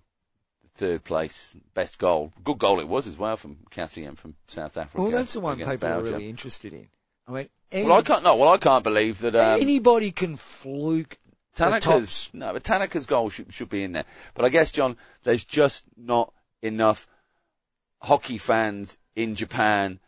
third 0.75 1.05
place 1.05 1.55
best 1.75 1.99
goal. 1.99 2.33
Good 2.43 2.59
goal 2.59 2.81
it 2.81 2.89
was 2.89 3.07
as 3.07 3.19
well 3.19 3.37
from 3.37 3.59
Cassiem 3.71 4.17
from 4.17 4.35
South 4.47 4.77
Africa. 4.79 5.03
Well, 5.03 5.11
that's 5.11 5.35
the 5.35 5.41
one 5.41 5.59
people 5.59 5.89
are 5.89 6.03
really 6.03 6.29
interested 6.29 6.73
in. 6.73 6.89
I 7.29 7.33
mean, 7.33 7.49
any, 7.71 7.87
Well, 7.87 7.99
I 7.99 8.03
can't. 8.03 8.25
No, 8.25 8.37
well, 8.37 8.49
I 8.49 8.59
can't 8.59 8.83
believe 8.83 9.21
that. 9.21 9.37
Um, 9.37 9.61
anybody 9.61 10.11
can 10.11 10.37
fluke 10.37 11.19
Tanaka's 11.55 12.31
no, 12.33 12.53
but 12.53 12.65
Tanaka's 12.65 13.07
goal 13.07 13.31
should 13.31 13.53
should 13.53 13.69
be 13.69 13.83
in 13.83 13.93
there. 13.93 14.05
But 14.35 14.45
I 14.45 14.49
guess 14.49 14.73
John, 14.73 14.97
there's 15.25 15.45
just 15.45 15.85
not 15.97 16.33
enough 16.63 17.07
hockey 18.01 18.39
fans 18.39 18.97
in 19.15 19.35
Japan 19.35 19.99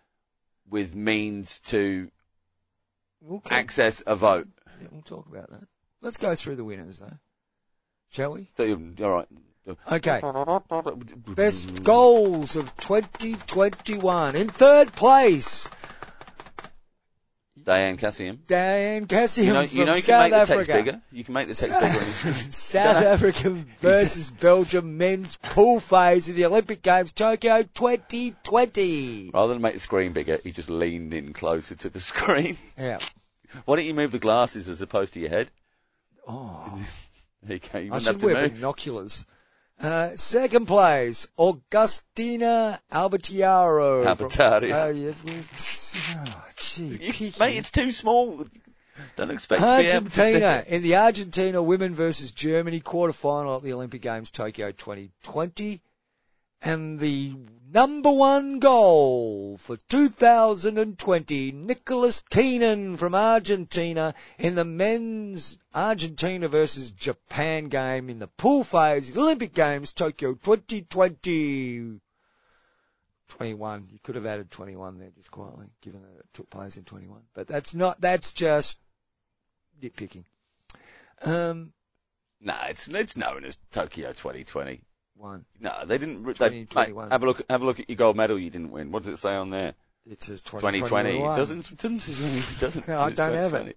with 0.69 0.95
means 0.95 1.61
to 1.61 2.11
We'll, 3.21 3.43
access 3.51 4.03
a 4.07 4.15
vote. 4.15 4.49
yeah, 4.81 4.89
we'll 4.91 5.03
talk 5.03 5.27
about 5.27 5.51
that. 5.51 5.67
Let's 6.01 6.17
go 6.17 6.35
through 6.35 6.57
the 6.57 6.65
winners, 6.65 7.01
though. 7.01 7.19
Shall 8.11 8.33
we? 8.33 8.49
So 8.57 8.93
all 9.03 9.11
right. 9.11 9.29
Okay. 9.93 10.21
Best 11.27 11.85
goals 11.85 12.57
of 12.57 12.75
2021. 12.79 14.37
In 14.37 14.49
third 14.49 14.93
place, 14.93 15.69
Dayaan 17.65 17.99
Cassiem. 17.99 18.39
Dayaan 18.47 19.07
Cassiem 19.07 19.45
You 19.47 19.53
know, 19.53 19.67
from 19.67 19.79
you 19.79 19.85
know 19.85 19.93
you 19.93 20.03
can 20.03 20.03
South 20.03 20.23
make 20.23 20.33
the 20.33 20.37
Africa. 20.39 20.65
text 20.73 20.85
bigger. 20.87 21.03
You 21.13 21.25
can 21.25 21.35
make 21.35 21.49
the 21.49 21.55
text 21.55 21.69
bigger 21.81 21.87
on 21.87 21.93
your 21.93 22.03
screen. 22.13 22.35
South 22.51 22.97
Africa 23.05 23.51
versus 23.79 24.31
Belgium 24.31 24.97
men's 24.99 25.37
pool 25.37 25.81
phase 25.81 26.29
of 26.29 26.37
the 26.37 26.45
Olympic 26.47 26.83
Games 26.83 27.13
Tokyo 27.13 27.63
2020. 27.63 29.31
Rather 29.35 29.53
than 29.53 29.63
make 29.63 29.75
the 29.75 29.81
screen 29.81 30.13
bigger, 30.13 30.39
he 30.43 30.53
just 30.53 30.71
leaned 30.71 31.13
in 31.15 31.33
closer 31.33 31.75
to 31.77 31.89
the 31.91 32.01
screen. 32.11 32.57
Yeah. 32.79 32.99
Why 33.65 33.77
don't 33.77 33.85
you 33.87 33.95
move 33.95 34.13
the 34.13 34.19
glasses 34.19 34.69
as 34.69 34.81
opposed 34.81 35.13
to 35.15 35.21
your 35.21 35.31
head? 35.31 35.51
Oh, 36.29 36.81
There 37.43 37.57
you 37.57 37.61
go. 37.73 37.79
You 37.79 37.93
I 37.95 37.99
should 37.99 38.23
wear 38.23 38.43
move. 38.43 38.55
binoculars. 38.55 39.27
Uh, 39.81 40.11
second 40.15 40.67
place, 40.67 41.27
Augustina 41.39 42.79
Albertiaro. 42.93 44.05
Albertario. 44.05 44.75
Oh, 44.75 44.89
yes. 44.91 45.97
Oh, 46.27 46.45
gee, 46.57 47.13
You- 47.25 47.33
mate, 47.41 47.57
it's 47.57 47.71
too 47.71 47.91
small. 47.91 48.45
Don't 49.17 49.31
expect 49.31 49.63
Argentina 49.63 50.63
in 50.67 50.83
the 50.83 50.97
Argentina 50.97 51.63
women 51.63 51.95
versus 51.95 52.33
Germany 52.33 52.81
quarterfinal 52.81 53.57
at 53.57 53.63
the 53.63 53.73
Olympic 53.73 54.03
Games 54.03 54.31
Tokyo 54.31 54.73
2020. 54.73 55.81
And 56.63 56.99
the 57.01 57.35
number 57.73 58.11
one 58.11 58.59
goal 58.59 59.57
for 59.57 59.77
2020, 59.77 61.53
Nicholas 61.53 62.23
Keenan 62.29 62.97
from 62.97 63.15
Argentina 63.15 64.15
in 64.39 64.57
the 64.57 64.65
men's 64.65 65.59
Argentina 65.75 66.49
versus 66.49 66.91
Japan 66.91 67.69
game 67.69 68.11
in 68.11 68.19
the 68.19 68.27
pool 68.27 68.65
phase 68.65 69.17
Olympic 69.17 69.55
Games 69.55 69.93
Tokyo 69.93 70.35
2020. 70.35 72.01
21. 73.29 73.89
You 73.93 73.99
could 74.03 74.17
have 74.17 74.27
added 74.27 74.51
21 74.51 74.99
there 74.99 75.11
just 75.17 75.31
quietly, 75.31 75.69
given 75.81 76.03
that 76.03 76.19
it 76.19 76.27
took 76.35 76.51
place 76.51 76.77
in 76.77 76.85
21. 76.85 77.23
But 77.33 77.47
that's 77.47 77.75
not, 77.75 78.01
that's 78.01 78.33
just 78.33 78.81
nitpicking. 79.81 80.25
Um, 81.23 81.73
No, 82.41 82.57
it's 82.69 82.89
it's 82.89 83.17
known 83.17 83.45
as 83.45 83.59
Tokyo 83.71 84.09
2020. 84.09 84.81
One. 85.21 85.45
No, 85.61 85.85
they 85.85 85.99
didn't. 85.99 86.23
They, 86.39 86.67
have 86.75 87.23
a 87.23 87.27
look. 87.27 87.43
Have 87.51 87.63
a 87.63 87.67
look 87.67 87.81
at 87.81 87.89
your 87.89 87.97
gold 87.97 88.17
medal 88.17 88.39
you 88.39 88.51
didn't 88.51 88.71
win. 88.71 88.91
What 88.91 89.03
does 89.05 89.15
it 89.15 89.19
say 89.19 89.35
on 89.35 89.51
there? 89.51 89.75
It 90.11 90.21
says 90.23 90.41
2020. 90.41 90.79
2021. 91.19 91.33
It 91.33 91.37
doesn't. 91.37 91.71
It 91.73 91.79
doesn't. 91.79 92.57
It 92.57 92.61
doesn't. 92.61 92.89
No, 92.89 93.01
I 93.01 93.11
don't 93.11 93.35
have 93.35 93.51
2020. 93.51 93.71
it. 93.71 93.77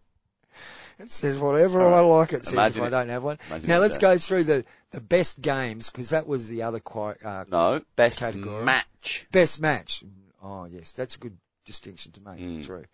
It 1.00 1.12
says 1.12 1.40
whatever 1.40 1.86
I 1.86 2.00
like. 2.02 2.34
It 2.34 2.46
says 2.46 2.54
Imagine 2.54 2.84
if 2.84 2.88
I 2.88 2.90
don't 2.92 3.10
have 3.10 3.24
one. 3.24 3.40
Imagine 3.48 3.68
now 3.70 3.80
let's 3.80 3.96
said. 3.96 4.02
go 4.02 4.18
through 4.18 4.44
the 4.46 4.66
the 4.92 5.02
best 5.02 5.42
games 5.42 5.90
because 5.90 6.12
that 6.12 6.28
was 6.28 6.48
the 6.48 6.62
other 6.64 6.80
quite 6.80 7.24
uh, 7.26 7.46
No, 7.50 7.82
best 7.96 8.20
Category. 8.20 8.64
match. 8.64 9.28
best 9.32 9.60
match. 9.60 10.04
Oh 10.42 10.66
yes, 10.66 10.92
that's 10.92 11.16
a 11.16 11.20
good 11.20 11.38
distinction 11.66 12.12
to 12.14 12.22
make. 12.22 12.40
Mm. 12.40 12.66
True. 12.66 12.86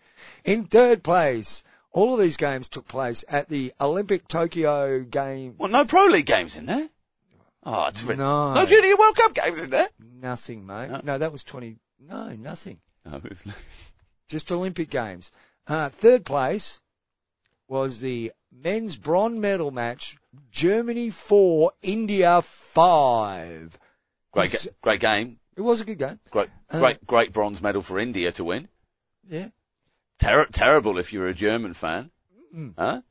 In 0.45 0.65
third 0.65 1.03
place, 1.03 1.63
all 1.91 2.13
of 2.13 2.19
these 2.19 2.37
games 2.37 2.69
took 2.69 2.87
place 2.87 3.25
at 3.27 3.49
the 3.49 3.73
Olympic 3.81 4.27
Tokyo 4.27 5.01
game. 5.01 5.55
Well, 5.57 5.69
no 5.69 5.85
Pro 5.85 6.05
League 6.05 6.25
games 6.25 6.55
in 6.57 6.65
there. 6.67 6.89
Oh, 7.63 7.85
it's 7.87 8.03
written. 8.03 8.23
No. 8.23 8.53
No 8.53 8.65
Junior 8.65 8.95
World 8.97 9.15
Cup 9.15 9.33
games 9.33 9.59
in 9.61 9.69
there. 9.69 9.89
Nothing, 9.99 10.65
mate. 10.65 10.89
No. 10.89 11.01
No, 11.03 11.17
that 11.17 11.31
was 11.31 11.43
twenty. 11.43 11.77
No, 11.99 12.29
nothing. 12.29 12.79
No, 13.05 13.17
it 13.17 13.29
was 13.29 13.43
Just 14.29 14.51
Olympic 14.51 14.89
games. 14.89 15.31
Uh, 15.67 15.89
third 15.89 16.25
place 16.25 16.79
was 17.67 17.99
the 17.99 18.31
men's 18.51 18.95
bronze 18.97 19.39
medal 19.39 19.71
match. 19.71 20.17
Germany 20.51 21.09
four, 21.09 21.71
India 21.81 22.41
five. 22.41 23.77
great, 24.31 24.51
ga- 24.51 24.69
great 24.81 24.99
game. 25.01 25.39
It 25.55 25.61
was 25.61 25.81
a 25.81 25.85
good 25.85 25.97
game. 25.99 26.19
Great, 26.31 26.49
Uh, 26.69 26.79
great, 26.79 27.05
great 27.05 27.33
bronze 27.33 27.61
medal 27.61 27.81
for 27.81 27.99
India 27.99 28.31
to 28.33 28.43
win. 28.43 28.69
Yeah. 29.27 29.49
Ter- 30.19 30.45
terrible 30.45 30.97
if 30.97 31.11
you're 31.11 31.27
a 31.27 31.33
German 31.33 31.73
fan. 31.73 32.11
Mm. 32.55 33.03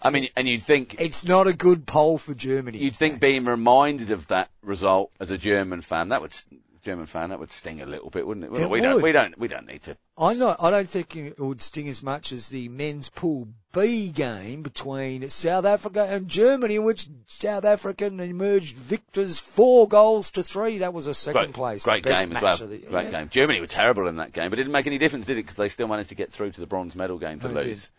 Huh? 0.00 0.08
I 0.08 0.10
mean, 0.10 0.28
and 0.36 0.48
you'd 0.48 0.62
think 0.62 0.96
It's 0.98 1.26
not 1.26 1.46
a 1.46 1.52
good 1.56 1.86
poll 1.86 2.18
for 2.18 2.34
Germany. 2.34 2.78
you'd 2.78 2.96
think 2.96 3.20
being 3.20 3.44
reminded 3.44 4.10
of 4.10 4.28
that 4.28 4.50
result 4.62 5.10
as 5.20 5.30
a 5.30 5.38
German 5.38 5.80
fan 5.82 6.08
that 6.08 6.20
would 6.22 6.34
German 6.82 7.06
fan 7.06 7.30
that 7.30 7.38
would 7.38 7.52
sting 7.52 7.80
a 7.80 7.86
little 7.86 8.10
bit, 8.10 8.26
wouldn't 8.26 8.44
it? 8.44 8.50
Well, 8.50 8.62
It 8.62 8.68
we 8.68 8.80
don't, 8.80 9.00
we 9.00 9.12
don't, 9.12 9.38
we 9.38 9.46
don't 9.46 9.68
need 9.68 9.82
to. 9.82 9.96
I'm 10.18 10.36
not. 10.40 10.60
I 10.60 10.68
don't 10.72 10.88
think 10.88 11.14
it 11.14 11.38
would 11.38 11.62
sting 11.62 11.88
as 11.88 12.02
much 12.02 12.32
as 12.32 12.48
the 12.48 12.68
men's 12.70 13.08
Pool 13.08 13.46
B 13.72 14.08
game 14.10 14.62
between 14.62 15.28
South 15.28 15.64
Africa 15.64 16.04
and 16.10 16.26
Germany, 16.26 16.74
in 16.74 16.82
which 16.82 17.06
South 17.28 17.64
Africa 17.64 18.06
emerged 18.06 18.74
victors 18.76 19.38
four 19.38 19.86
goals 19.86 20.32
to 20.32 20.42
three. 20.42 20.78
That 20.78 20.92
was 20.92 21.06
a 21.06 21.14
second 21.14 21.40
Great, 21.40 21.54
place. 21.54 21.84
great 21.84 22.02
game 22.02 22.32
as 22.34 22.42
well. 22.42 22.56
the- 22.56 22.78
great 22.78 23.04
yeah. 23.04 23.10
game. 23.12 23.28
Germany 23.30 23.60
were 23.60 23.68
terrible 23.68 24.08
in 24.08 24.16
that 24.16 24.32
game, 24.32 24.50
but 24.50 24.58
it 24.58 24.62
didn't 24.64 24.72
make 24.72 24.88
any 24.88 24.98
difference, 24.98 25.26
did 25.26 25.34
it? 25.38 25.42
Because 25.42 25.54
they 25.56 25.68
still 25.68 25.86
managed 25.86 26.08
to 26.08 26.16
get 26.16 26.32
through 26.32 26.50
to 26.50 26.60
the 26.60 26.66
bronze 26.66 26.96
medal 26.96 27.16
game 27.16 27.38
to 27.38 27.48
lose. 27.48 27.90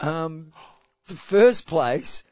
Um, 0.00 0.52
the 1.10 1.16
first 1.16 1.66
place, 1.66 2.24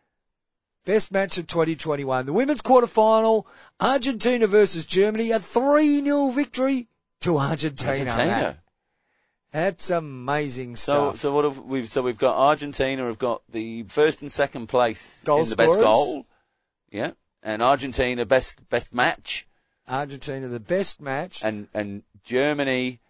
best 0.84 1.12
match 1.12 1.36
of 1.38 1.46
2021, 1.46 2.26
the 2.26 2.32
women's 2.32 2.62
quarterfinal, 2.62 3.44
Argentina 3.78 4.46
versus 4.46 4.86
Germany, 4.86 5.30
a 5.32 5.38
3-0 5.38 6.32
victory 6.34 6.88
to 7.20 7.36
Argentina. 7.38 7.90
Argentina. 8.10 8.58
That's 9.50 9.90
amazing 9.90 10.76
So, 10.76 11.10
stuff. 11.10 11.20
so 11.20 11.32
what 11.34 11.44
have 11.44 11.58
we've 11.58 11.88
so 11.88 12.02
we've 12.02 12.18
got 12.18 12.36
Argentina 12.36 13.06
have 13.06 13.18
got 13.18 13.42
the 13.50 13.82
first 13.84 14.20
and 14.20 14.30
second 14.30 14.66
place 14.68 15.22
Goal 15.24 15.40
in 15.42 15.48
the 15.48 15.56
best 15.56 15.78
goal, 15.80 16.26
yeah, 16.90 17.12
and 17.42 17.62
Argentina 17.62 18.26
best 18.26 18.68
best 18.68 18.92
match, 18.94 19.46
Argentina, 19.88 20.48
the 20.48 20.60
best 20.60 21.00
match. 21.00 21.42
and 21.42 21.66
and 21.72 22.02
Germany, 22.24 23.00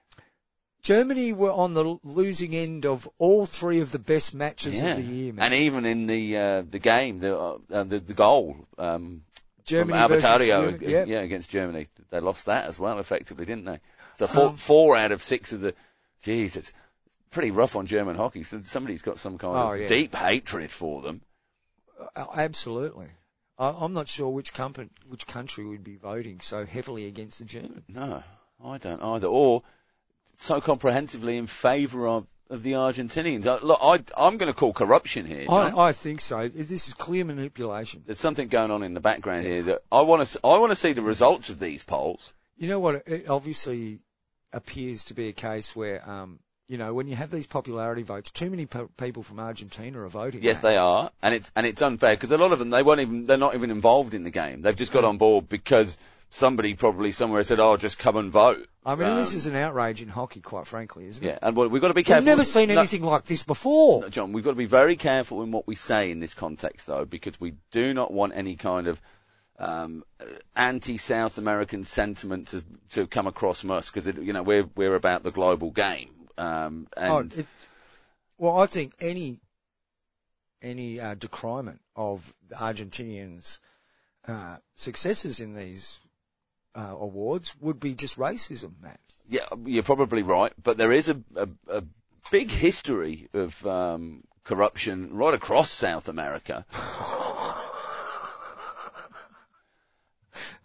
Germany 0.82 1.32
were 1.32 1.50
on 1.50 1.74
the 1.74 1.98
losing 2.02 2.54
end 2.54 2.86
of 2.86 3.08
all 3.18 3.46
three 3.46 3.80
of 3.80 3.92
the 3.92 3.98
best 3.98 4.34
matches 4.34 4.80
yeah, 4.80 4.90
of 4.90 4.96
the 4.96 5.02
year, 5.02 5.32
man. 5.32 5.46
and 5.46 5.54
even 5.54 5.84
in 5.84 6.06
the 6.06 6.36
uh, 6.36 6.62
the 6.62 6.78
game, 6.78 7.18
the 7.18 7.36
uh, 7.38 7.58
uh, 7.70 7.84
the, 7.84 7.98
the 7.98 8.14
goal 8.14 8.56
um, 8.78 9.22
Germany 9.64 9.98
from 9.98 10.10
Albertario, 10.10 10.74
uh, 10.74 10.78
yeah. 10.80 11.04
yeah, 11.04 11.20
against 11.20 11.50
Germany, 11.50 11.88
they 12.10 12.20
lost 12.20 12.46
that 12.46 12.66
as 12.66 12.78
well, 12.78 12.98
effectively, 12.98 13.44
didn't 13.44 13.66
they? 13.66 13.80
So 14.14 14.26
four 14.26 14.48
Um, 14.48 14.56
four 14.56 14.96
out 14.96 15.12
of 15.12 15.22
six 15.22 15.52
of 15.52 15.60
the, 15.60 15.74
geez, 16.22 16.56
it's 16.56 16.72
pretty 17.30 17.50
rough 17.50 17.76
on 17.76 17.86
German 17.86 18.16
hockey. 18.16 18.42
So 18.42 18.60
somebody's 18.62 19.02
got 19.02 19.18
some 19.18 19.36
kind 19.36 19.56
Oh, 19.56 19.72
of 19.74 19.80
yeah. 19.80 19.88
deep 19.88 20.14
hatred 20.14 20.70
for 20.72 21.02
them. 21.02 21.20
Uh, 22.16 22.24
absolutely. 22.34 23.08
I, 23.58 23.74
I'm 23.78 23.92
not 23.92 24.08
sure 24.08 24.30
which 24.30 24.54
company, 24.54 24.88
which 25.08 25.26
country 25.26 25.66
would 25.66 25.84
be 25.84 25.96
voting 25.96 26.40
so 26.40 26.64
heavily 26.64 27.06
against 27.06 27.40
the 27.40 27.44
Germans. 27.44 27.94
No, 27.94 28.22
I 28.64 28.78
don't 28.78 29.02
either. 29.02 29.26
Or 29.26 29.62
so 30.38 30.60
comprehensively 30.60 31.36
in 31.36 31.46
favour 31.46 32.08
of, 32.08 32.28
of 32.50 32.62
the 32.62 32.72
Argentinians. 32.72 33.46
I, 33.46 33.62
look, 33.64 33.78
I, 33.82 34.02
I'm 34.16 34.36
going 34.36 34.52
to 34.52 34.58
call 34.58 34.72
corruption 34.72 35.26
here. 35.26 35.46
I, 35.48 35.88
I 35.88 35.92
think 35.92 36.20
so. 36.20 36.48
This 36.48 36.88
is 36.88 36.94
clear 36.94 37.24
manipulation. 37.24 38.02
There's 38.06 38.20
something 38.20 38.48
going 38.48 38.70
on 38.70 38.82
in 38.82 38.94
the 38.94 39.00
background 39.00 39.44
here 39.44 39.62
that 39.62 39.82
I 39.90 40.00
want 40.02 40.26
to. 40.26 40.40
I 40.44 40.58
want 40.58 40.70
to 40.70 40.76
see 40.76 40.92
the 40.92 41.02
results 41.02 41.50
of 41.50 41.58
these 41.58 41.82
polls. 41.82 42.34
You 42.56 42.68
know 42.68 42.80
what? 42.80 43.02
It 43.06 43.28
obviously 43.28 44.00
appears 44.52 45.04
to 45.04 45.14
be 45.14 45.28
a 45.28 45.32
case 45.32 45.76
where, 45.76 46.08
um, 46.08 46.40
you 46.68 46.76
know, 46.76 46.92
when 46.92 47.06
you 47.06 47.16
have 47.16 47.30
these 47.30 47.46
popularity 47.46 48.02
votes, 48.02 48.30
too 48.30 48.50
many 48.50 48.66
pe- 48.66 48.86
people 48.96 49.22
from 49.22 49.40
Argentina 49.40 50.02
are 50.02 50.08
voting. 50.08 50.42
Yes, 50.42 50.62
mate. 50.62 50.70
they 50.70 50.76
are, 50.76 51.10
and 51.22 51.34
it's 51.34 51.50
and 51.56 51.66
it's 51.66 51.82
unfair 51.82 52.10
because 52.10 52.32
a 52.32 52.38
lot 52.38 52.52
of 52.52 52.58
them 52.58 52.70
they 52.70 52.82
weren't 52.82 53.00
even 53.00 53.24
they're 53.24 53.36
not 53.36 53.54
even 53.54 53.70
involved 53.70 54.14
in 54.14 54.24
the 54.24 54.30
game. 54.30 54.62
They've 54.62 54.76
just 54.76 54.92
got 54.92 55.04
on 55.04 55.18
board 55.18 55.48
because 55.48 55.96
somebody 56.30 56.74
probably 56.74 57.12
somewhere 57.12 57.42
said, 57.42 57.60
"Oh, 57.60 57.76
just 57.76 57.98
come 57.98 58.16
and 58.16 58.30
vote." 58.30 58.68
I 58.84 58.94
mean, 58.94 59.16
this 59.16 59.32
Um, 59.32 59.36
is 59.36 59.46
an 59.46 59.56
outrage 59.56 60.00
in 60.00 60.08
hockey, 60.08 60.40
quite 60.40 60.66
frankly, 60.66 61.06
isn't 61.06 61.22
it? 61.22 61.26
yeah, 61.26 61.38
and 61.42 61.54
well, 61.54 61.68
we've 61.68 61.82
got 61.82 61.88
to 61.88 61.94
be 61.94 62.02
careful. 62.02 62.22
We've 62.22 62.36
never 62.36 62.44
seen 62.44 62.68
No, 62.68 62.78
anything 62.78 63.02
like 63.02 63.24
this 63.24 63.42
before. 63.42 64.00
No, 64.00 64.08
John, 64.08 64.32
we've 64.32 64.44
got 64.44 64.50
to 64.52 64.56
be 64.56 64.64
very 64.66 64.96
careful 64.96 65.42
in 65.42 65.50
what 65.50 65.66
we 65.66 65.74
say 65.74 66.10
in 66.10 66.20
this 66.20 66.32
context, 66.34 66.86
though, 66.86 67.04
because 67.04 67.38
we 67.40 67.54
do 67.70 67.92
not 67.92 68.12
want 68.12 68.32
any 68.34 68.56
kind 68.56 68.86
of 68.86 69.00
um, 69.58 70.04
anti-South 70.56 71.36
American 71.36 71.84
sentiment 71.84 72.48
to 72.48 72.64
to 72.90 73.06
come 73.06 73.26
across 73.26 73.64
us, 73.64 73.90
because 73.90 74.06
you 74.18 74.32
know 74.32 74.42
we're 74.42 74.68
we're 74.76 74.94
about 74.94 75.22
the 75.22 75.32
global 75.32 75.70
game. 75.70 76.10
Um, 76.38 76.86
Oh, 76.96 77.18
it, 77.20 77.46
well, 78.38 78.58
I 78.60 78.66
think 78.66 78.94
any 79.00 79.40
any 80.62 80.98
uh, 81.00 81.14
decryment 81.14 81.80
of 81.96 82.34
the 82.48 82.54
Argentinians' 82.54 83.58
uh, 84.26 84.56
successes 84.76 85.40
in 85.40 85.54
these 85.54 85.98
uh, 86.78 86.94
awards 86.98 87.56
would 87.60 87.80
be 87.80 87.94
just 87.94 88.16
racism, 88.18 88.72
Matt. 88.80 89.00
yeah, 89.28 89.46
you're 89.66 89.82
probably 89.82 90.22
right, 90.22 90.52
but 90.62 90.76
there 90.78 90.92
is 90.92 91.08
a 91.08 91.20
a, 91.34 91.48
a 91.68 91.82
big 92.30 92.50
history 92.50 93.28
of 93.34 93.66
um, 93.66 94.22
corruption 94.44 95.12
right 95.12 95.34
across 95.34 95.70
South 95.70 96.08
America. 96.08 96.64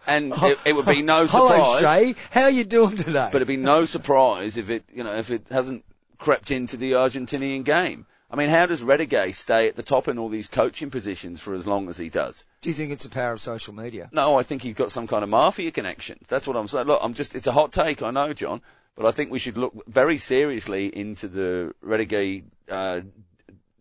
And 0.06 0.34
it, 0.36 0.60
it 0.65 0.76
would 0.76 0.86
be 0.86 1.02
no 1.02 1.26
surprise. 1.34 1.62
Hello, 1.62 1.80
Shay. 1.80 2.15
How 2.32 2.43
are 2.43 2.52
you 2.52 2.65
doing 2.65 2.97
today? 2.97 3.30
But 3.32 3.38
it'd 3.38 3.47
be 3.47 3.56
no 3.56 3.86
surprise 3.86 4.58
if 4.58 4.69
it, 4.69 4.84
you 4.93 5.04
know, 5.04 5.15
if 5.15 5.32
it 5.32 5.47
hasn't 5.49 5.86
crept 6.17 6.52
into 6.52 6.76
the 6.76 6.91
Argentinian 6.93 7.63
game. 7.63 8.06
I 8.34 8.36
mean, 8.36 8.50
how 8.50 8.65
does 8.65 8.82
Retegui 8.82 9.36
stay 9.36 9.67
at 9.67 9.76
the 9.76 9.84
top 9.84 10.08
in 10.08 10.17
all 10.17 10.28
these 10.28 10.48
coaching 10.48 10.89
positions 10.89 11.39
for 11.39 11.54
as 11.54 11.67
long 11.67 11.88
as 11.88 12.00
he 12.00 12.10
does? 12.10 12.43
Do 12.62 12.69
you 12.69 12.74
think 12.74 12.91
it's 12.91 13.04
the 13.04 13.10
power 13.10 13.34
of 13.34 13.39
social 13.39 13.76
media? 13.76 14.10
No, 14.12 14.39
I 14.39 14.41
think 14.41 14.63
he's 14.63 14.74
got 14.74 14.89
some 14.89 15.06
kind 15.06 15.24
of 15.24 15.30
mafia 15.30 15.69
connection. 15.69 16.17
That's 16.28 16.48
what 16.48 16.58
I'm 16.58 16.67
saying. 16.67 16.88
Look, 16.88 17.00
I'm 17.04 17.13
just, 17.13 17.36
it's 17.36 17.46
a 17.46 17.52
hot 17.52 17.72
take, 17.72 18.02
I 18.02 18.10
know, 18.10 18.34
John, 18.34 18.62
but 18.96 19.06
I 19.06 19.12
think 19.12 19.30
we 19.30 19.38
should 19.38 19.60
look 19.60 19.84
very 19.88 20.17
seriously 20.17 20.88
into 20.88 21.28
the 21.28 21.76
Retegui, 21.86 22.46
uh, 22.69 23.02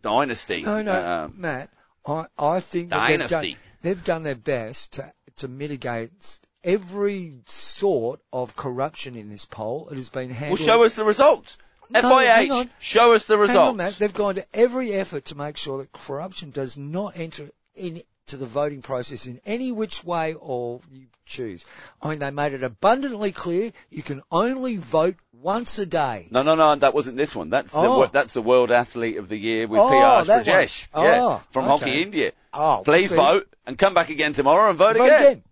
dynasty. 0.03 0.61
No, 0.62 0.83
no, 0.83 1.25
Um, 1.25 1.35
Matt. 1.38 1.71
I 2.05 2.27
I 2.38 2.61
think 2.61 2.91
they've 2.91 3.29
done, 3.29 3.57
they've 3.81 4.05
done 4.05 4.23
their 4.23 4.35
best 4.35 4.95
to 4.95 5.12
to 5.37 5.49
mitigate 5.49 6.41
every 6.62 7.35
sort 7.47 8.21
of 8.33 8.55
corruption 8.57 9.17
in 9.17 9.31
this 9.31 9.45
poll. 9.45 9.88
It 9.91 9.97
has 9.97 10.11
been 10.11 10.29
handled. 10.31 10.59
well, 10.61 10.67
show 10.67 10.85
us 10.85 10.95
the 10.95 11.05
results. 11.05 11.57
No, 11.92 12.00
FIH, 12.02 12.50
on. 12.50 12.70
show 12.78 13.14
us 13.14 13.26
the 13.26 13.37
results. 13.38 13.68
on, 13.70 13.76
Matt. 13.76 13.92
They've 13.94 14.12
gone 14.14 14.35
to 14.37 14.46
every 14.55 14.92
effort 14.92 15.26
to 15.26 15.37
make 15.37 15.57
sure 15.57 15.78
that 15.78 15.92
corruption 15.92 16.50
does 16.50 16.76
not 16.76 17.16
enter 17.18 17.50
into 17.74 18.37
the 18.37 18.46
voting 18.46 18.83
process 18.83 19.26
in 19.26 19.40
any 19.44 19.72
which 19.72 20.05
way 20.05 20.35
or 20.35 20.81
you 20.90 21.07
choose. 21.26 21.64
I 22.00 22.09
mean, 22.11 22.18
they 22.18 22.31
made 22.31 22.55
it 22.55 22.62
abundantly 22.62 23.33
clear 23.33 23.72
you 23.90 24.02
can 24.02 24.22
only 24.31 24.76
vote 24.76 25.16
once 25.33 25.78
a 25.78 25.87
day. 25.87 26.28
No, 26.31 26.42
no, 26.42 26.55
no, 26.55 26.74
that 26.76 26.94
wasn't 26.94 27.16
this 27.16 27.35
one. 27.35 27.50
That's 27.50 27.72
the 27.72 27.78
Oh. 27.81 27.98
wo- 27.98 28.07
that's 28.07 28.33
the 28.33 28.42
World 28.42 28.70
Athlete 28.70 29.16
of 29.16 29.28
the 29.28 29.37
Year 29.37 29.66
with 29.66 29.81
Oh, 29.81 29.88
PR 29.88 30.31
Sreejesh. 30.31 30.87
one. 30.92 31.05
Yeah, 31.05 31.18
Oh, 31.22 31.42
from 31.50 31.64
okay. 31.64 31.70
Hockey 31.85 32.02
India. 32.02 32.33
Oh, 32.55 32.83
Please 32.85 33.11
see? 33.11 33.16
vote 33.16 33.48
and 33.66 33.76
come 33.78 33.92
back 33.94 34.09
again 34.09 34.33
tomorrow 34.35 34.68
and 34.70 34.78
vote, 34.78 34.96
Vote 34.96 35.05
again. 35.05 35.22
again. 35.22 35.42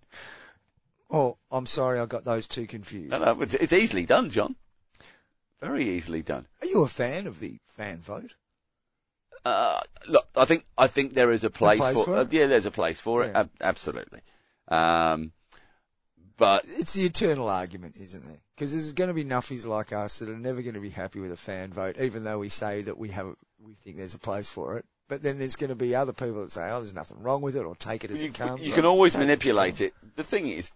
Oh, 1.11 1.37
I'm 1.51 1.67
sorry, 1.67 1.99
I 1.99 2.07
got 2.07 2.25
those 2.25 2.47
two 2.47 2.67
confused. 2.67 3.11
No, 3.11 3.19
no, 3.19 3.43
it's, 3.43 3.55
it's 3.55 3.73
easily 3.73 4.07
done, 4.07 4.31
John. 4.31 4.55
Very 5.61 5.85
easily 5.85 6.23
done. 6.23 6.47
Are 6.63 6.67
you 6.67 6.83
a 6.83 6.89
fan 6.89 7.27
of 7.27 7.41
the 7.41 7.59
fan 7.67 7.99
vote? 7.99 8.35
Uh, 9.45 9.81
look, 10.07 10.27
I 10.37 10.45
think 10.45 10.65
I 10.77 10.87
think 10.87 11.15
there 11.15 11.33
is 11.33 11.45
a 11.45 11.51
place, 11.51 11.79
place 11.79 11.95
for, 11.95 12.05
for 12.05 12.17
uh, 12.17 12.23
it? 12.23 12.33
yeah, 12.33 12.47
there's 12.47 12.67
a 12.67 12.71
place 12.71 13.01
for 13.01 13.25
it. 13.25 13.35
Ab- 13.35 13.51
absolutely. 13.61 14.21
Um, 14.69 15.33
but 16.37 16.65
It's 16.67 16.95
the 16.95 17.05
eternal 17.05 17.51
argument, 17.51 17.97
isn't 18.01 18.25
there? 18.25 18.39
Because 18.57 18.73
there's 18.73 18.93
going 18.95 19.09
to 19.09 19.15
be 19.15 19.25
nuffies 19.25 19.67
like 19.67 19.93
us 19.93 20.19
that 20.19 20.29
are 20.31 20.39
never 20.39 20.63
going 20.63 20.75
to 20.75 20.81
be 20.81 20.89
happy 20.89 21.21
with 21.21 21.33
a 21.33 21.37
fan 21.37 21.71
vote, 21.71 21.99
even 22.01 22.25
though 22.25 22.39
we 22.39 22.49
say 22.49 22.81
that 22.83 22.97
we 22.97 23.11
have, 23.11 23.35
we 23.63 23.75
think 23.75 23.99
there's 23.99 24.15
a 24.15 24.19
place 24.19 24.49
for 24.49 24.79
it. 24.79 24.87
But 25.09 25.23
then 25.23 25.39
there's 25.39 25.57
going 25.57 25.69
to 25.69 25.77
be 25.77 25.95
other 25.95 26.13
people 26.13 26.41
that 26.43 26.53
say, 26.53 26.71
"Oh, 26.71 26.79
there's 26.79 26.95
nothing 26.95 27.21
wrong 27.21 27.43
with 27.43 27.57
it," 27.57 27.65
or 27.65 27.75
take 27.75 28.05
it 28.05 28.11
as 28.11 28.23
you, 28.23 28.29
it 28.29 28.35
comes. 28.35 28.67
you 28.67 28.73
can 28.73 28.85
always 28.85 29.13
take 29.13 29.23
it 29.23 29.25
manipulate 29.25 29.81
it. 29.81 29.93
The 30.17 30.25
thing 30.25 30.49
is, 30.49 30.71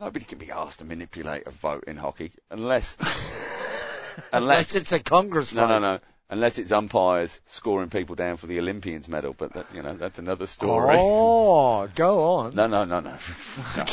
nobody 0.00 0.24
can 0.24 0.38
be 0.38 0.50
asked 0.50 0.78
to 0.78 0.84
manipulate 0.84 1.46
a 1.46 1.50
vote 1.50 1.84
in 1.86 1.98
hockey 1.98 2.32
unless 2.50 2.96
Unless 4.32 4.74
unless 4.74 4.74
it's 4.76 4.92
a 4.92 5.00
Congress 5.00 5.54
No, 5.54 5.66
no, 5.66 5.78
no. 5.78 5.98
unless 6.30 6.58
it's 6.58 6.72
umpires 6.72 7.40
scoring 7.46 7.90
people 7.90 8.14
down 8.14 8.36
for 8.36 8.46
the 8.46 8.58
Olympians 8.58 9.08
medal, 9.08 9.34
but 9.36 9.52
that, 9.52 9.66
you 9.74 9.82
know, 9.82 9.94
that's 9.94 10.18
another 10.18 10.46
story. 10.46 10.96
Oh, 10.98 11.86
go 11.94 12.20
on. 12.38 12.54
No, 12.54 12.66
no, 12.66 12.84
no, 12.84 13.00
no. 13.00 13.14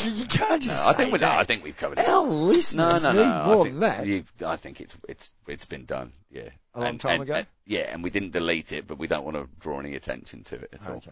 You 0.04 0.26
can't 0.26 0.62
just 0.62 0.84
No, 0.84 0.90
I 0.90 0.92
think 0.94 1.12
we. 1.12 1.18
No, 1.18 1.30
I 1.30 1.44
think 1.44 1.64
we've 1.64 1.76
covered 1.76 1.98
it. 1.98 2.08
Our 2.08 2.24
No, 2.26 2.30
listeners 2.32 3.04
no, 3.04 3.12
need 3.12 3.18
no. 3.18 3.44
more 3.44 3.60
I 3.60 3.62
think, 3.64 3.72
than 3.74 3.80
that. 3.80 4.06
you- 4.06 4.24
I 4.46 4.56
think 4.56 4.80
it's 4.80 4.96
it's 5.08 5.30
it's 5.46 5.64
been 5.64 5.84
done. 5.84 6.12
Yeah, 6.30 6.48
A 6.74 6.80
long 6.80 6.88
And- 6.90 7.00
time 7.00 7.20
and- 7.20 7.22
ago? 7.24 7.34
and- 7.34 7.46
yeah, 7.66 7.92
and 7.92 8.02
we 8.02 8.10
didn't 8.10 8.30
delete 8.32 8.72
it, 8.72 8.86
but 8.86 8.98
we 8.98 9.06
don't 9.06 9.24
want 9.24 9.36
to 9.36 9.48
draw 9.60 9.78
any 9.80 9.94
attention 9.94 10.42
to 10.44 10.56
it 10.56 10.70
at 10.72 10.88
all. 10.88 10.96
Okay. 10.96 11.10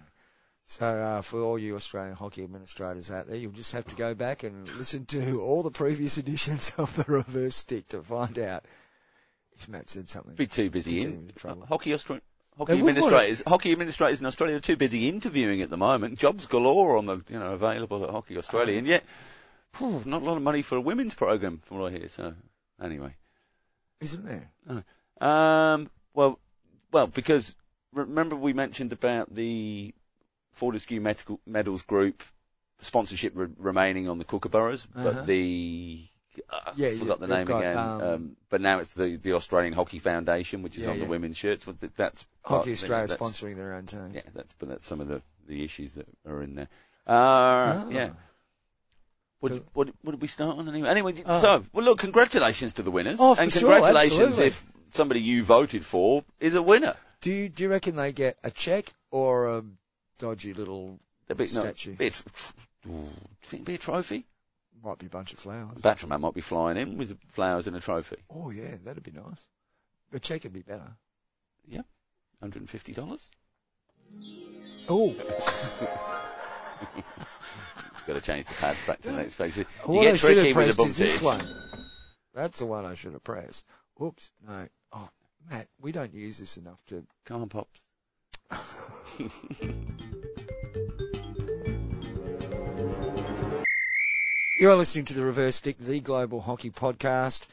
So 0.64 0.86
uh, 0.86 1.22
for 1.22 1.40
all 1.42 1.58
you 1.58 1.74
Australian 1.76 2.14
hockey 2.14 2.44
administrators 2.44 3.10
out 3.10 3.26
there, 3.26 3.36
you'll 3.36 3.50
just 3.52 3.72
have 3.72 3.86
to 3.86 3.94
go 3.96 4.14
back 4.14 4.42
and 4.44 4.68
listen 4.76 5.04
to 5.06 5.40
all 5.40 5.62
the 5.62 5.70
previous 5.70 6.16
editions 6.18 6.72
of 6.78 6.94
the 6.96 7.04
reverse 7.10 7.56
stick 7.56 7.88
to 7.88 8.02
find 8.02 8.38
out 8.38 8.64
Matt 9.68 9.88
said 9.88 10.08
something. 10.08 10.34
Be 10.34 10.46
too 10.46 10.70
busy 10.70 11.02
in 11.02 11.32
trouble. 11.36 11.66
hockey. 11.66 11.90
Austra- 11.90 12.20
They 12.58 12.64
Hockey 12.64 12.78
administrators, 12.78 13.42
hockey 13.46 13.72
administrators 13.72 14.20
in 14.20 14.26
Australia 14.26 14.56
are 14.56 14.60
too 14.60 14.76
busy 14.76 15.08
interviewing 15.08 15.62
at 15.62 15.70
the 15.70 15.76
moment. 15.76 16.18
Jobs 16.18 16.46
galore 16.46 16.96
on 16.98 17.06
the, 17.06 17.22
you 17.30 17.38
know, 17.38 17.54
available 17.54 18.04
at 18.04 18.10
Hockey 18.10 18.36
Australia, 18.36 18.76
and 18.76 18.86
yet, 18.86 19.04
phew, 19.72 20.02
not 20.04 20.20
a 20.22 20.24
lot 20.24 20.36
of 20.36 20.42
money 20.42 20.60
for 20.62 20.76
a 20.76 20.80
women's 20.80 21.14
program, 21.14 21.60
from 21.64 21.78
what 21.78 21.92
I 21.92 21.96
hear. 21.96 22.08
So, 22.08 22.34
anyway, 22.82 23.14
Isn't 24.00 24.24
there? 24.26 24.50
Um, 25.20 25.90
well, 26.14 26.38
well, 26.92 27.06
because 27.06 27.54
remember 27.92 28.36
we 28.36 28.52
mentioned 28.52 28.92
about 28.92 29.34
the 29.34 29.94
Fortescue 30.52 31.00
Medical 31.00 31.40
Metals 31.46 31.82
Group 31.82 32.22
sponsorship 32.80 33.32
re- 33.36 33.48
remaining 33.58 34.08
on 34.08 34.18
the 34.18 34.24
Kookaburras, 34.24 34.86
Uh-huh. 34.96 35.12
but 35.12 35.26
the 35.26 36.08
I 36.50 36.72
Yeah, 36.76 36.90
forgot 36.92 37.20
the 37.20 37.26
name 37.26 37.46
got, 37.46 37.58
again. 37.58 37.76
um, 37.78 38.00
Um, 38.02 38.36
but 38.48 38.60
now 38.60 38.78
it's 38.78 38.92
the 38.94 39.16
the 39.16 39.32
Australian 39.34 39.72
Hockey 39.74 39.98
Foundation, 39.98 40.62
which 40.62 40.76
is 40.76 40.84
Yeah, 40.84 40.90
on 40.90 40.96
yeah. 40.98 41.04
the 41.04 41.10
women's 41.10 41.36
shirts. 41.36 41.66
Well, 41.66 41.76
th- 41.78 41.92
that's 41.96 42.26
Hockey 42.44 42.72
Australia 42.72 43.06
that's- 43.08 43.18
sponsoring 43.30 43.56
their 43.56 43.74
own 43.74 43.86
team. 43.86 44.12
Yeah, 44.14 44.22
that's 44.34 44.52
but 44.54 44.68
that's 44.68 44.86
some 44.86 45.00
of 45.00 45.08
the 45.08 45.22
the 45.46 45.64
issues 45.64 45.94
that 45.94 46.06
are 46.26 46.42
in 46.42 46.54
there. 46.54 46.68
Uh, 47.06 47.12
Ah. 47.12 47.88
yeah. 47.88 48.10
What, 49.40 49.52
Cool. 49.52 49.60
what, 49.72 49.88
what 50.02 50.12
did 50.12 50.20
we 50.20 50.28
start 50.28 50.58
on 50.58 50.68
anyway? 50.68 50.88
Anyway, 50.90 51.14
Oh. 51.24 51.38
so, 51.40 51.64
well 51.72 51.84
look, 51.84 51.98
congratulations 51.98 52.74
to 52.74 52.82
the 52.82 52.90
winners. 52.90 53.16
Oh, 53.20 53.34
and 53.38 53.50
sure, 53.52 53.70
congratulations 53.72 54.20
absolutely. 54.20 54.46
if 54.48 54.66
somebody 54.90 55.20
you 55.22 55.42
voted 55.42 55.84
for 55.86 56.24
is 56.40 56.54
a 56.54 56.62
winner. 56.62 56.94
Do 57.22 57.32
you, 57.32 57.48
do 57.48 57.62
you 57.64 57.70
reckon 57.70 57.96
they 57.96 58.12
get 58.12 58.38
a 58.44 58.50
check 58.50 58.92
or 59.10 59.48
a 59.58 59.64
dodgy 60.18 60.52
little 60.52 61.00
A 61.30 61.34
bit, 61.34 61.48
statue? 61.48 61.94
be 61.96 62.08
a 62.08 62.10
tr- 62.10 62.22
tr- 62.34 62.52
ooh, 62.88 62.90
do 62.90 62.98
you 62.98 63.08
think 63.42 63.60
it'd 63.62 63.64
be 63.64 63.74
a 63.74 63.78
trophy? 63.78 64.26
Might 64.82 64.98
be 64.98 65.06
a 65.06 65.10
bunch 65.10 65.32
of 65.32 65.38
flowers. 65.38 65.82
Batterman 65.82 66.20
might 66.20 66.34
be 66.34 66.40
flying 66.40 66.78
in 66.78 66.96
with 66.96 67.16
flowers 67.28 67.66
and 67.66 67.76
a 67.76 67.80
trophy. 67.80 68.16
Oh 68.30 68.50
yeah, 68.50 68.76
that'd 68.82 69.02
be 69.02 69.12
nice. 69.12 69.46
A 70.12 70.18
check 70.18 70.44
would 70.44 70.52
be 70.52 70.62
better. 70.62 70.96
Yeah, 71.66 71.82
$150? 72.42 73.30
Oh, 74.88 75.10
Got 78.06 78.14
to 78.14 78.20
change 78.22 78.46
the 78.46 78.54
pads 78.54 78.86
back 78.86 79.00
to 79.02 79.10
the 79.10 79.18
next 79.18 79.34
page. 79.36 79.64
Oh, 79.86 79.92
you 79.92 79.98
what 79.98 80.04
get 80.04 80.14
I 80.14 80.16
should 80.16 80.36
have 80.38 80.54
pressed 80.54 80.82
is 80.82 80.96
this 80.96 81.22
one. 81.22 81.46
That's 82.34 82.58
the 82.58 82.66
one 82.66 82.86
I 82.86 82.94
should 82.94 83.12
have 83.12 83.22
pressed. 83.22 83.66
Oops, 84.02 84.32
no. 84.48 84.66
Oh, 84.92 85.08
Matt, 85.48 85.68
we 85.80 85.92
don't 85.92 86.14
use 86.14 86.38
this 86.38 86.56
enough 86.56 86.84
to. 86.86 87.04
Come 87.26 87.42
on, 87.42 87.48
Pops. 87.48 87.82
You 94.60 94.70
are 94.70 94.76
listening 94.76 95.06
to 95.06 95.14
the 95.14 95.24
Reverse 95.24 95.56
Stick, 95.56 95.78
the 95.78 96.00
Global 96.00 96.42
Hockey 96.42 96.68
Podcast. 96.68 97.46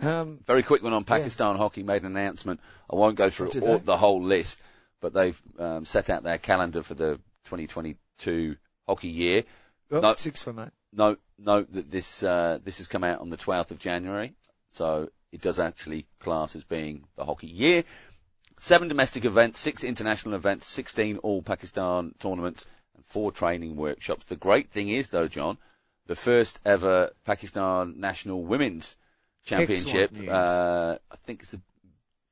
Um, 0.00 0.38
Very 0.46 0.62
quick 0.62 0.80
one 0.80 0.92
on 0.92 1.02
Pakistan 1.02 1.56
hockey 1.56 1.82
made 1.82 2.02
an 2.02 2.16
announcement. 2.16 2.60
I 2.88 2.94
won't 2.94 3.16
go 3.16 3.30
through 3.30 3.50
all, 3.62 3.80
the 3.80 3.96
whole 3.96 4.22
list, 4.22 4.62
but 5.00 5.12
they've 5.12 5.42
um, 5.58 5.84
set 5.84 6.08
out 6.08 6.22
their 6.22 6.38
calendar 6.38 6.84
for 6.84 6.94
the 6.94 7.16
2022 7.46 8.54
hockey 8.86 9.08
year. 9.08 9.42
oh, 9.90 9.98
No. 9.98 10.14
six 10.14 10.44
for 10.44 10.52
Matt. 10.52 10.72
Note, 10.92 11.18
note 11.36 11.72
that 11.72 11.90
this 11.90 12.22
uh, 12.22 12.60
this 12.62 12.78
has 12.78 12.86
come 12.86 13.02
out 13.02 13.18
on 13.18 13.30
the 13.30 13.36
12th 13.36 13.72
of 13.72 13.80
January, 13.80 14.32
so 14.70 15.10
it 15.32 15.40
does 15.40 15.58
actually 15.58 16.06
class 16.20 16.54
as 16.54 16.62
being 16.62 17.02
the 17.16 17.24
hockey 17.24 17.48
year. 17.48 17.82
Seven 18.56 18.86
domestic 18.86 19.24
events, 19.24 19.58
six 19.58 19.82
international 19.82 20.36
events, 20.36 20.68
16 20.68 21.16
all 21.24 21.42
Pakistan 21.42 22.14
tournaments, 22.20 22.66
and 22.94 23.04
four 23.04 23.32
training 23.32 23.74
workshops. 23.74 24.26
The 24.26 24.36
great 24.36 24.70
thing 24.70 24.90
is, 24.90 25.08
though, 25.08 25.26
John, 25.26 25.58
the 26.06 26.16
first 26.16 26.58
ever 26.64 27.10
Pakistan 27.24 27.94
National 27.98 28.42
Women's 28.42 28.96
Championship. 29.44 30.12
Uh, 30.28 30.96
I 31.10 31.16
think 31.24 31.40
it's 31.40 31.50
the 31.50 31.60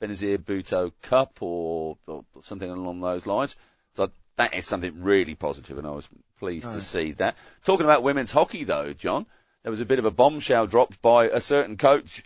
Benazir 0.01 0.39
Bhutto 0.39 0.93
Cup 1.03 1.39
or, 1.43 1.99
or 2.07 2.25
something 2.43 2.71
along 2.71 3.01
those 3.01 3.27
lines. 3.27 3.57
So 3.95 4.11
that 4.37 4.55
is 4.55 4.67
something 4.67 5.03
really 5.03 5.35
positive, 5.35 5.77
and 5.79 5.87
I 5.87 5.91
was 5.91 6.09
pleased 6.39 6.73
to 6.73 6.81
see 6.81 7.13
that. 7.13 7.37
Talking 7.65 7.85
about 7.85 8.03
women's 8.03 8.31
hockey, 8.33 8.65
though, 8.65 8.93
John, 8.93 9.27
there 9.63 9.71
was 9.71 9.81
a 9.81 9.85
bit 9.85 9.99
of 9.99 10.05
a 10.07 10.11
bombshell 10.11 10.67
dropped 10.67 11.03
by 11.03 11.29
a 11.29 11.41
certain 11.41 11.77
coach 11.77 12.23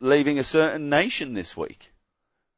leaving 0.00 0.38
a 0.38 0.44
certain 0.44 0.88
nation 0.88 1.34
this 1.34 1.56
week. 1.56 1.92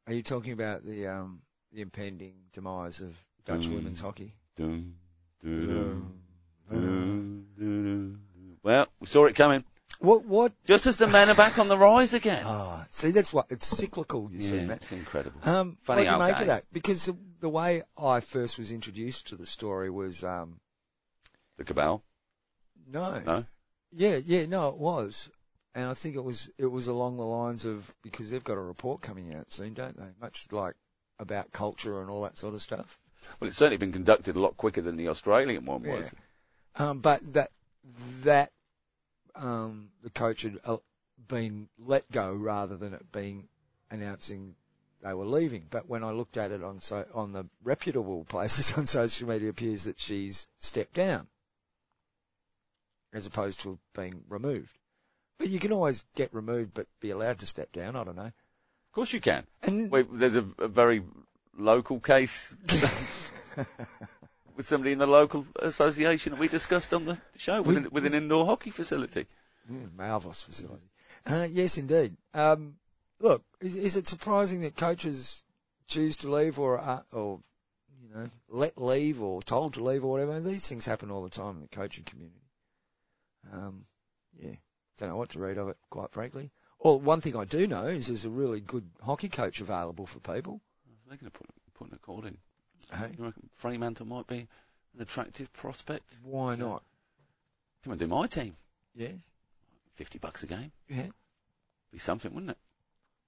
Are 0.07 0.13
you 0.13 0.23
talking 0.23 0.53
about 0.53 0.83
the 0.83 1.07
um, 1.07 1.41
the 1.71 1.81
impending 1.81 2.33
demise 2.51 3.01
of 3.01 3.23
Dutch 3.45 3.67
Mm. 3.67 3.75
women's 3.75 4.01
hockey? 4.01 4.33
Dun, 4.55 4.95
dun, 5.41 5.67
dun. 5.67 6.21
Well, 8.63 8.87
we 8.99 9.07
saw 9.07 9.25
it 9.25 9.35
coming. 9.35 9.63
What? 9.99 10.25
What? 10.25 10.53
Just 10.65 10.87
as 10.87 10.97
the 10.97 11.07
men 11.07 11.29
are 11.29 11.35
back 11.35 11.59
on 11.59 11.67
the 11.67 11.77
rise 11.77 12.13
again. 12.13 12.43
Ah, 12.45 12.85
see, 12.89 13.11
that's 13.11 13.31
what 13.33 13.47
it's 13.49 13.67
cyclical. 13.67 14.29
You 14.31 14.41
see, 14.41 14.57
yeah, 14.57 14.65
Matt. 14.65 14.77
it's 14.77 14.91
incredible. 14.91 15.39
Um, 15.43 15.77
Funny 15.81 16.01
what 16.01 16.03
do 16.03 16.09
you 16.09 16.11
old 16.15 16.19
make 16.23 16.33
game. 16.35 16.41
of 16.41 16.47
that? 16.47 16.63
Because 16.71 17.05
the, 17.05 17.17
the 17.39 17.49
way 17.49 17.83
I 17.97 18.19
first 18.19 18.57
was 18.57 18.71
introduced 18.71 19.27
to 19.27 19.35
the 19.35 19.45
story 19.45 19.89
was 19.89 20.23
um, 20.23 20.59
The 21.57 21.65
cabal. 21.65 22.03
no, 22.87 23.19
No? 23.19 23.45
yeah, 23.91 24.17
yeah, 24.25 24.45
no, 24.47 24.69
it 24.69 24.77
was, 24.77 25.29
and 25.75 25.87
I 25.87 25.93
think 25.93 26.15
it 26.15 26.23
was 26.23 26.49
it 26.57 26.65
was 26.71 26.87
along 26.87 27.17
the 27.17 27.25
lines 27.25 27.65
of 27.65 27.93
because 28.01 28.31
they've 28.31 28.43
got 28.43 28.57
a 28.57 28.61
report 28.61 29.01
coming 29.01 29.33
out 29.35 29.51
soon, 29.51 29.73
don't 29.73 29.97
they? 29.97 30.07
Much 30.19 30.47
like 30.51 30.75
about 31.19 31.51
culture 31.51 32.01
and 32.01 32.09
all 32.09 32.23
that 32.23 32.37
sort 32.37 32.55
of 32.55 32.61
stuff. 32.61 32.97
Well, 33.39 33.49
it's 33.49 33.57
certainly 33.57 33.77
been 33.77 33.91
conducted 33.91 34.35
a 34.35 34.39
lot 34.39 34.57
quicker 34.57 34.81
than 34.81 34.97
the 34.97 35.09
Australian 35.09 35.65
one 35.65 35.83
Yeah. 35.83 35.97
was. 35.97 36.13
Um, 36.75 36.99
but 36.99 37.33
that 37.33 37.51
that 38.23 38.51
um, 39.35 39.89
the 40.03 40.09
coach 40.09 40.43
had 40.43 40.57
uh, 40.65 40.77
been 41.27 41.69
let 41.77 42.09
go 42.11 42.33
rather 42.33 42.77
than 42.77 42.93
it 42.93 43.11
being 43.11 43.47
announcing 43.89 44.55
they 45.01 45.13
were 45.13 45.25
leaving. 45.25 45.65
But 45.69 45.89
when 45.89 46.03
I 46.03 46.11
looked 46.11 46.37
at 46.37 46.51
it 46.51 46.63
on 46.63 46.79
so 46.79 47.05
on 47.13 47.33
the 47.33 47.45
reputable 47.63 48.23
places 48.29 48.77
on 48.77 48.85
social 48.85 49.27
media, 49.27 49.47
it 49.47 49.51
appears 49.51 49.85
that 49.85 49.99
she's 49.99 50.47
stepped 50.57 50.93
down 50.93 51.27
as 53.13 53.25
opposed 53.25 53.61
to 53.61 53.77
being 53.93 54.23
removed. 54.29 54.77
But 55.37 55.49
you 55.49 55.59
can 55.59 55.73
always 55.73 56.05
get 56.15 56.33
removed, 56.33 56.73
but 56.73 56.87
be 56.99 57.09
allowed 57.09 57.39
to 57.39 57.45
step 57.45 57.71
down. 57.71 57.95
I 57.95 58.03
don't 58.03 58.15
know. 58.15 58.23
Of 58.23 58.93
course 58.93 59.11
you 59.11 59.19
can. 59.19 59.45
And 59.63 59.89
Wait, 59.89 60.07
there's 60.11 60.35
a, 60.35 60.45
a 60.59 60.67
very 60.67 61.03
local 61.57 61.99
case 61.99 62.55
with 64.61 64.67
somebody 64.67 64.91
in 64.91 64.99
the 64.99 65.07
local 65.07 65.47
association 65.59 66.31
that 66.33 66.39
we 66.39 66.47
discussed 66.47 66.93
on 66.93 67.05
the 67.05 67.17
show 67.35 67.63
with, 67.63 67.75
We- 67.75 67.83
an, 67.83 67.87
with 67.91 68.05
an 68.05 68.13
indoor 68.13 68.45
hockey 68.45 68.69
facility. 68.69 69.25
Yeah, 69.67 69.87
marvellous 69.97 70.43
facility. 70.43 70.85
Uh, 71.25 71.47
yes, 71.49 71.79
indeed. 71.79 72.15
Um, 72.35 72.75
look, 73.19 73.43
is, 73.59 73.75
is 73.75 73.95
it 73.95 74.07
surprising 74.07 74.61
that 74.61 74.75
coaches 74.77 75.43
choose 75.87 76.15
to 76.17 76.31
leave 76.31 76.59
or, 76.59 76.77
or, 77.11 77.39
you 78.03 78.09
know, 78.13 78.29
let 78.49 78.79
leave 78.79 79.19
or 79.19 79.41
told 79.41 79.73
to 79.73 79.83
leave 79.83 80.05
or 80.05 80.11
whatever? 80.11 80.39
These 80.39 80.69
things 80.69 80.85
happen 80.85 81.09
all 81.09 81.23
the 81.23 81.29
time 81.31 81.55
in 81.55 81.61
the 81.61 81.67
coaching 81.67 82.03
community. 82.03 82.45
Um, 83.51 83.85
yeah, 84.39 84.55
don't 84.99 85.09
know 85.09 85.17
what 85.17 85.29
to 85.31 85.39
read 85.39 85.57
of 85.57 85.69
it, 85.69 85.77
quite 85.89 86.11
frankly. 86.11 86.51
Well, 86.79 86.99
one 86.99 87.21
thing 87.21 87.35
I 87.35 87.45
do 87.45 87.65
know 87.65 87.87
is 87.87 88.07
there's 88.07 88.25
a 88.25 88.29
really 88.29 88.59
good 88.59 88.87
hockey 89.01 89.29
coach 89.29 89.59
available 89.59 90.05
for 90.05 90.19
people. 90.19 90.61
They're 91.07 91.17
going 91.17 91.31
to 91.31 91.37
put, 91.37 91.47
put 91.73 91.93
a 91.93 91.99
call 91.99 92.25
in. 92.25 92.37
Hey, 92.93 93.11
You 93.17 93.25
reckon 93.25 93.49
Fremantle 93.53 94.05
might 94.05 94.27
be 94.27 94.47
an 94.95 95.01
attractive 95.01 95.51
prospect? 95.53 96.19
why 96.23 96.55
not? 96.55 96.83
Come 97.83 97.93
and 97.93 97.99
do 97.99 98.07
my 98.07 98.27
team. 98.27 98.55
Yeah, 98.95 99.13
50 99.95 100.19
bucks 100.19 100.43
a 100.43 100.47
game. 100.47 100.71
yeah. 100.89 101.07
Be 101.91 101.97
something, 101.97 102.33
wouldn't 102.33 102.51
it? 102.51 102.57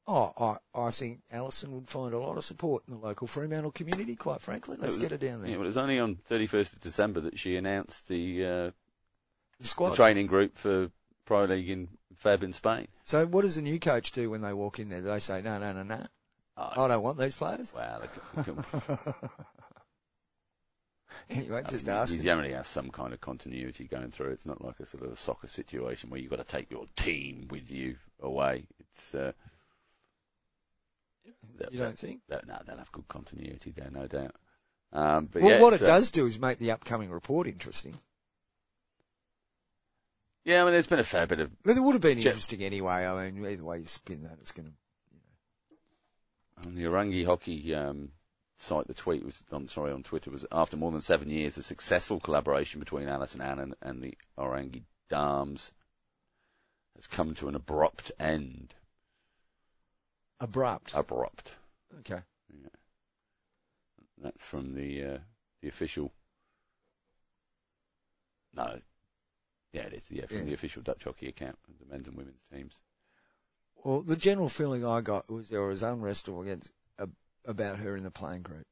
Oh, 0.08 0.32
I, 0.76 0.80
I 0.80 0.90
think 0.92 1.22
Alyson 1.34 1.72
would 1.72 1.88
find 1.88 2.14
a 2.14 2.20
lot 2.20 2.38
of 2.38 2.44
support 2.44 2.84
in 2.88 2.94
the 2.94 3.00
local 3.00 3.26
Fremantle 3.28 3.72
community, 3.72 4.16
quite 4.16 4.42
frankly. 4.42 4.78
Let's 4.80 4.96
was- 4.96 5.02
get 5.04 5.12
her 5.12 5.18
down 5.18 5.42
there. 5.42 5.50
Yeah, 5.52 5.58
well, 5.58 5.64
it 5.64 5.68
was 5.68 5.78
only 5.78 6.00
on 6.00 6.16
31st 6.16 6.74
of 6.74 6.80
December 6.82 7.22
that 7.22 7.40
she 7.40 7.56
announced 7.56 8.08
the, 8.10 8.46
uh, 8.46 8.72
the 9.60 9.68
squad. 9.68 9.96
training 9.96 10.28
group 10.28 10.58
for 10.58 10.92
Pro 11.26 11.46
League 11.46 11.70
in 11.70 11.88
Fab 12.18 12.44
in 12.44 12.52
Spain. 12.54 12.88
So 13.06 13.26
what 13.26 13.44
does 13.44 13.56
the 13.56 13.62
new 13.62 13.80
coach 13.80 14.12
do 14.12 14.30
when 14.30 14.42
they 14.42 14.54
walk 14.54 14.80
in 14.80 14.90
there? 14.90 15.02
Do 15.02 15.08
they 15.08 15.20
say, 15.20 15.42
no, 15.42 15.58
no, 15.58 15.72
no, 15.74 15.84
no, 15.84 16.06
I 16.56 16.88
don't 16.88 17.02
want 17.02 17.18
these 17.18 17.36
players? 17.36 17.74
Well, 17.76 18.02
can, 18.02 18.22
they 18.36 18.44
can- 18.44 19.14
anyway, 21.30 21.64
just 21.68 21.88
I 21.88 21.92
mean, 21.92 22.02
asking. 22.02 22.18
You 22.20 22.24
generally 22.24 22.54
have 22.54 22.68
some 22.68 22.90
kind 22.92 23.14
of 23.14 23.22
continuity 23.22 23.86
going 23.86 24.12
through. 24.12 24.32
It's 24.32 24.46
not 24.46 24.64
like 24.64 24.80
a 24.80 24.86
sort 24.86 25.04
of 25.04 25.12
a 25.12 25.16
soccer 25.16 25.48
situation 25.48 26.10
where 26.10 26.20
you've 26.20 26.30
got 26.30 26.40
to 26.40 26.44
take 26.44 26.70
your 26.70 26.86
team 26.96 27.48
with 27.50 27.72
you 27.72 27.96
away. 28.22 28.66
It's 28.80 29.16
uh, 29.16 29.32
You 31.72 31.80
don't 31.80 31.98
think? 31.98 32.22
No, 32.30 32.40
no, 32.48 32.60
they'll 32.66 32.78
have 32.78 32.92
good 32.92 33.08
continuity 33.08 33.72
there, 33.72 33.90
no 33.92 34.08
doubt. 34.08 34.36
Um, 34.92 35.28
but 35.32 35.42
Well, 35.42 35.52
yeah, 35.52 35.62
what 35.62 35.74
it 35.74 35.82
uh, 35.82 35.86
does 35.86 36.12
do 36.12 36.26
is 36.28 36.40
make 36.40 36.60
the 36.60 36.72
upcoming 36.72 37.10
report 37.10 37.48
interesting. 37.48 37.96
Yeah, 40.46 40.62
I 40.62 40.66
mean, 40.66 40.74
there's 40.74 40.88
been 40.88 41.00
a 41.00 41.04
fair 41.06 41.26
bit 41.26 41.40
of 41.40 41.50
But 41.64 41.78
it 41.78 41.80
would 41.80 41.94
have 41.94 42.02
been 42.02 42.18
interesting 42.18 42.62
anyway. 42.64 43.06
I 43.06 43.30
mean, 43.32 43.46
either 43.46 43.64
way 43.64 43.80
you 43.80 43.88
spin 43.88 44.24
that, 44.24 44.38
it's 44.42 44.52
going 44.52 44.68
to. 44.68 44.74
On 46.66 46.76
the 46.76 46.84
Oranje 46.84 47.26
hockey 47.26 47.74
um, 47.76 48.10
site, 48.58 48.88
the 48.88 48.94
tweet 48.94 49.24
was, 49.26 49.44
I'm 49.52 49.68
sorry, 49.68 49.92
on 49.92 50.04
Twitter 50.04 50.32
was 50.32 50.46
after 50.52 50.78
more 50.78 50.92
than 50.92 51.02
seven 51.02 51.30
years, 51.30 51.58
a 51.58 51.64
successful 51.64 52.20
collaboration 52.20 52.80
between 52.80 53.08
Alyson 53.08 53.42
Annan 53.42 53.74
and 53.82 54.02
the 54.02 54.18
Oranje 54.38 54.84
Dames 55.10 55.74
has 56.96 57.08
come 57.08 57.34
to 57.36 57.48
an 57.48 57.56
abrupt 57.56 58.12
end. 58.20 58.74
Abrupt. 60.40 60.94
Abrupt. 60.94 61.56
Okay. 62.00 62.22
Yeah. 62.50 62.70
That's 64.22 64.44
from 64.46 64.74
the 64.76 65.04
uh, 65.04 65.18
the 65.62 65.68
official. 65.70 66.12
No, 68.56 68.80
yeah, 69.72 69.84
it 69.84 69.94
is. 69.94 70.12
Yeah, 70.12 70.26
from 70.28 70.40
Yeah. 70.40 70.44
the 70.46 70.54
official 70.54 70.82
Dutch 70.82 71.04
hockey 71.04 71.28
account 71.28 71.58
of 71.68 71.80
the 71.80 71.92
men's 71.92 72.08
and 72.08 72.18
women's 72.18 72.42
teams. 72.54 72.80
Well, 73.84 74.02
the 74.02 74.16
general 74.16 74.50
feeling 74.50 74.86
I 74.86 75.02
got 75.02 75.30
was 75.30 75.50
there 75.50 75.62
was 75.62 75.84
unrest 75.84 76.30
against 76.30 76.72
uh, 76.98 77.08
about 77.46 77.80
her 77.80 77.96
in 77.96 78.04
the 78.04 78.12
playing 78.12 78.44
group, 78.44 78.66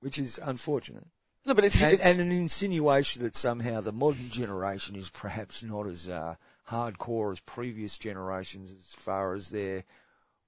which 0.00 0.18
is 0.18 0.38
unfortunate, 0.42 1.06
No, 1.44 1.54
but 1.54 1.64
it's, 1.64 1.80
and, 1.80 2.00
and 2.00 2.20
an 2.20 2.30
insinuation 2.30 3.22
that 3.24 3.34
somehow 3.34 3.80
the 3.80 3.92
modern 3.92 4.30
generation 4.30 4.94
is 4.94 5.10
perhaps 5.10 5.62
not 5.64 5.86
as 5.86 6.08
uh, 6.08 6.36
hardcore 6.70 7.32
as 7.32 7.40
previous 7.40 7.98
generations 7.98 8.72
as 8.72 8.92
far 8.94 9.34
as 9.34 9.50
their 9.50 9.84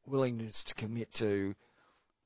willingness 0.07 0.62
to 0.62 0.74
commit 0.74 1.12
to 1.14 1.57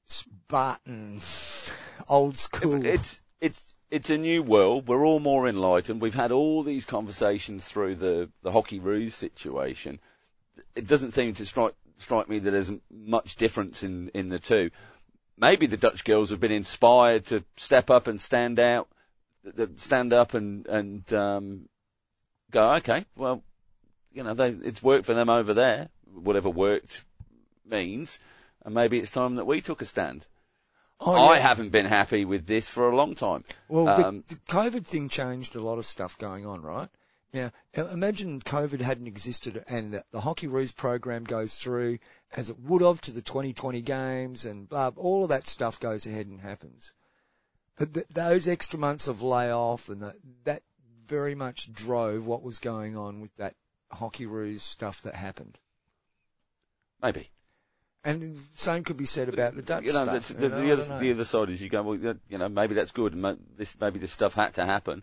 Spartan, 0.05 1.20
old 2.09 2.37
school. 2.37 2.85
it's 2.85 3.22
it's 3.40 3.72
it's 3.90 4.11
a 4.11 4.18
new 4.18 4.42
world. 4.42 4.88
We're 4.88 5.07
all 5.07 5.20
more 5.20 5.48
enlightened. 5.48 6.03
We've 6.03 6.14
had 6.14 6.33
all 6.33 6.62
these 6.62 6.85
conversations 6.85 7.66
through 7.66 7.94
the 7.96 8.29
the 8.42 8.50
Hockeyroos 8.53 9.12
situation. 9.12 10.00
It 10.75 10.87
doesn't 10.87 11.12
seem 11.12 11.35
to 11.35 11.46
strike 11.46 11.75
strike 11.99 12.29
me 12.29 12.38
that 12.38 12.51
there's 12.51 12.73
much 12.90 13.37
difference 13.37 13.83
in 13.83 14.11
in 14.14 14.29
the 14.29 14.38
two. 14.38 14.70
Maybe 15.37 15.66
the 15.66 15.77
Dutch 15.77 16.05
girls 16.05 16.31
have 16.31 16.40
been 16.40 16.53
inspired 16.53 17.25
to 17.27 17.44
step 17.57 17.88
up 17.90 18.07
and 18.07 18.20
stand 18.20 18.59
out, 18.61 18.88
stand 19.77 20.12
up 20.12 20.35
and 20.35 20.66
and 20.66 21.12
um, 21.12 21.68
go. 22.51 22.73
Okay, 22.75 23.07
well, 23.16 23.42
you 24.12 24.23
know, 24.23 24.35
they, 24.35 24.51
it's 24.51 24.83
worked 24.83 25.07
for 25.07 25.14
them 25.14 25.31
over 25.31 25.55
there. 25.55 25.88
Whatever 26.12 26.51
worked 26.51 27.05
means, 27.64 28.20
and 28.64 28.75
maybe 28.75 28.99
it's 28.99 29.11
time 29.11 29.37
that 29.37 29.46
we 29.46 29.61
took 29.61 29.81
a 29.81 29.87
stand. 29.87 30.27
Oh, 31.03 31.29
I 31.29 31.38
haven't 31.38 31.70
been 31.70 31.87
happy 31.87 32.27
with 32.27 32.46
this 32.46 32.68
for 32.68 32.90
a 32.90 32.94
long 32.94 33.14
time. 33.14 33.44
Well, 33.68 33.88
Um, 33.88 34.25
the, 34.29 34.35
the 34.35 34.40
COVID 34.53 34.85
thing 34.87 35.09
changed 35.09 35.57
a 35.57 35.61
lot 35.61 35.79
of 35.79 35.87
stuff 35.87 36.18
going 36.18 36.44
on, 36.44 36.61
right? 36.61 36.90
Now, 37.33 37.53
imagine 37.75 38.40
COVID 38.40 38.81
hadn't 38.81 39.07
existed 39.07 39.62
and 39.69 39.93
the, 39.93 40.05
the 40.11 40.21
Hockeyroos 40.21 40.75
program 40.75 41.23
goes 41.23 41.57
through 41.57 41.99
as 42.33 42.51
it 42.51 42.59
would 42.59 42.83
have 42.83 43.01
to 43.03 43.12
the 43.12 43.23
2020 43.23 43.81
games 43.83 44.45
and 44.45 44.69
blah, 44.69 44.90
all 44.97 45.23
of 45.23 45.31
that 45.31 45.47
stuff 45.47 45.79
goes 45.79 46.07
ahead 46.07 46.27
and 46.27 46.40
happens. 46.40 46.93
But 47.77 47.95
th- 47.95 48.07
those 48.11 48.49
extra 48.49 48.79
months 48.79 49.07
of 49.07 49.23
layoff 49.23 49.88
and 49.88 50.03
that, 50.03 50.16
that 50.45 50.62
very 51.07 51.35
much 51.37 51.73
drove 51.73 52.27
what 52.27 52.43
was 52.43 52.59
going 52.59 52.97
on 52.97 53.21
with 53.21 53.35
that 53.37 53.55
Hockeyroos 53.93 54.61
stuff 54.61 55.03
that 55.03 55.14
happened. 55.14 55.61
Maybe. 57.01 57.31
And 58.03 58.37
the 58.37 58.40
same 58.55 58.83
could 58.83 58.97
be 58.97 59.05
said 59.05 59.29
about 59.29 59.55
the 59.55 59.62
Dutch 59.62 59.85
you 59.85 59.93
know, 59.93 60.05
stuff. 60.05 60.29
the, 60.29 60.49
know, 60.49 60.62
the, 60.62 60.73
other, 60.73 60.88
know. 60.88 60.99
the 60.99 61.11
other 61.12 61.25
side 61.25 61.51
is 61.51 61.61
you 61.61 61.69
go, 61.69 61.83
well, 61.83 62.16
you 62.29 62.38
know, 62.38 62.49
maybe 62.49 62.75
that's 62.75 62.93
good. 62.93 63.14
This 63.57 63.79
maybe 63.79 63.99
this 63.99 64.12
stuff 64.12 64.35
had 64.35 64.55
to 64.55 64.64
happen, 64.64 65.03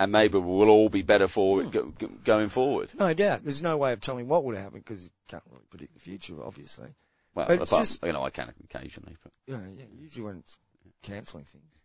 and 0.00 0.10
maybe 0.12 0.38
we'll 0.38 0.70
all 0.70 0.88
be 0.88 1.02
better 1.02 1.28
for 1.28 1.60
it 1.60 1.70
go, 1.70 1.92
go, 1.98 2.08
going 2.24 2.48
forward. 2.48 2.90
No 2.98 3.12
doubt. 3.12 3.44
There's 3.44 3.62
no 3.62 3.76
way 3.76 3.92
of 3.92 4.00
telling 4.00 4.28
what 4.28 4.44
would 4.44 4.56
happen 4.56 4.78
because 4.78 5.04
you 5.04 5.10
can't 5.28 5.42
really 5.50 5.66
predict 5.68 5.92
the 5.92 6.00
future, 6.00 6.42
obviously. 6.42 6.88
Well, 7.34 7.46
But 7.46 7.60
apart, 7.60 7.82
just- 7.82 8.02
you 8.02 8.12
know, 8.12 8.22
I 8.22 8.30
can 8.30 8.50
occasionally, 8.64 9.16
but 9.22 9.30
Yeah, 9.46 9.60
yeah. 9.76 9.84
Usually 10.00 10.24
when 10.24 10.38
it's 10.38 10.56
cancelling 11.02 11.44
things, 11.44 11.80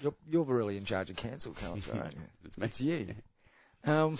you're 0.00 0.14
you're 0.28 0.42
really 0.42 0.76
in 0.76 0.84
charge 0.84 1.08
of 1.08 1.16
cancel 1.16 1.52
culture, 1.52 1.96
aren't 1.96 2.14
you? 2.14 2.20
it's 2.44 2.58
me. 2.58 2.66
It's 2.66 2.80
you. 2.80 3.14
Um, 3.84 4.18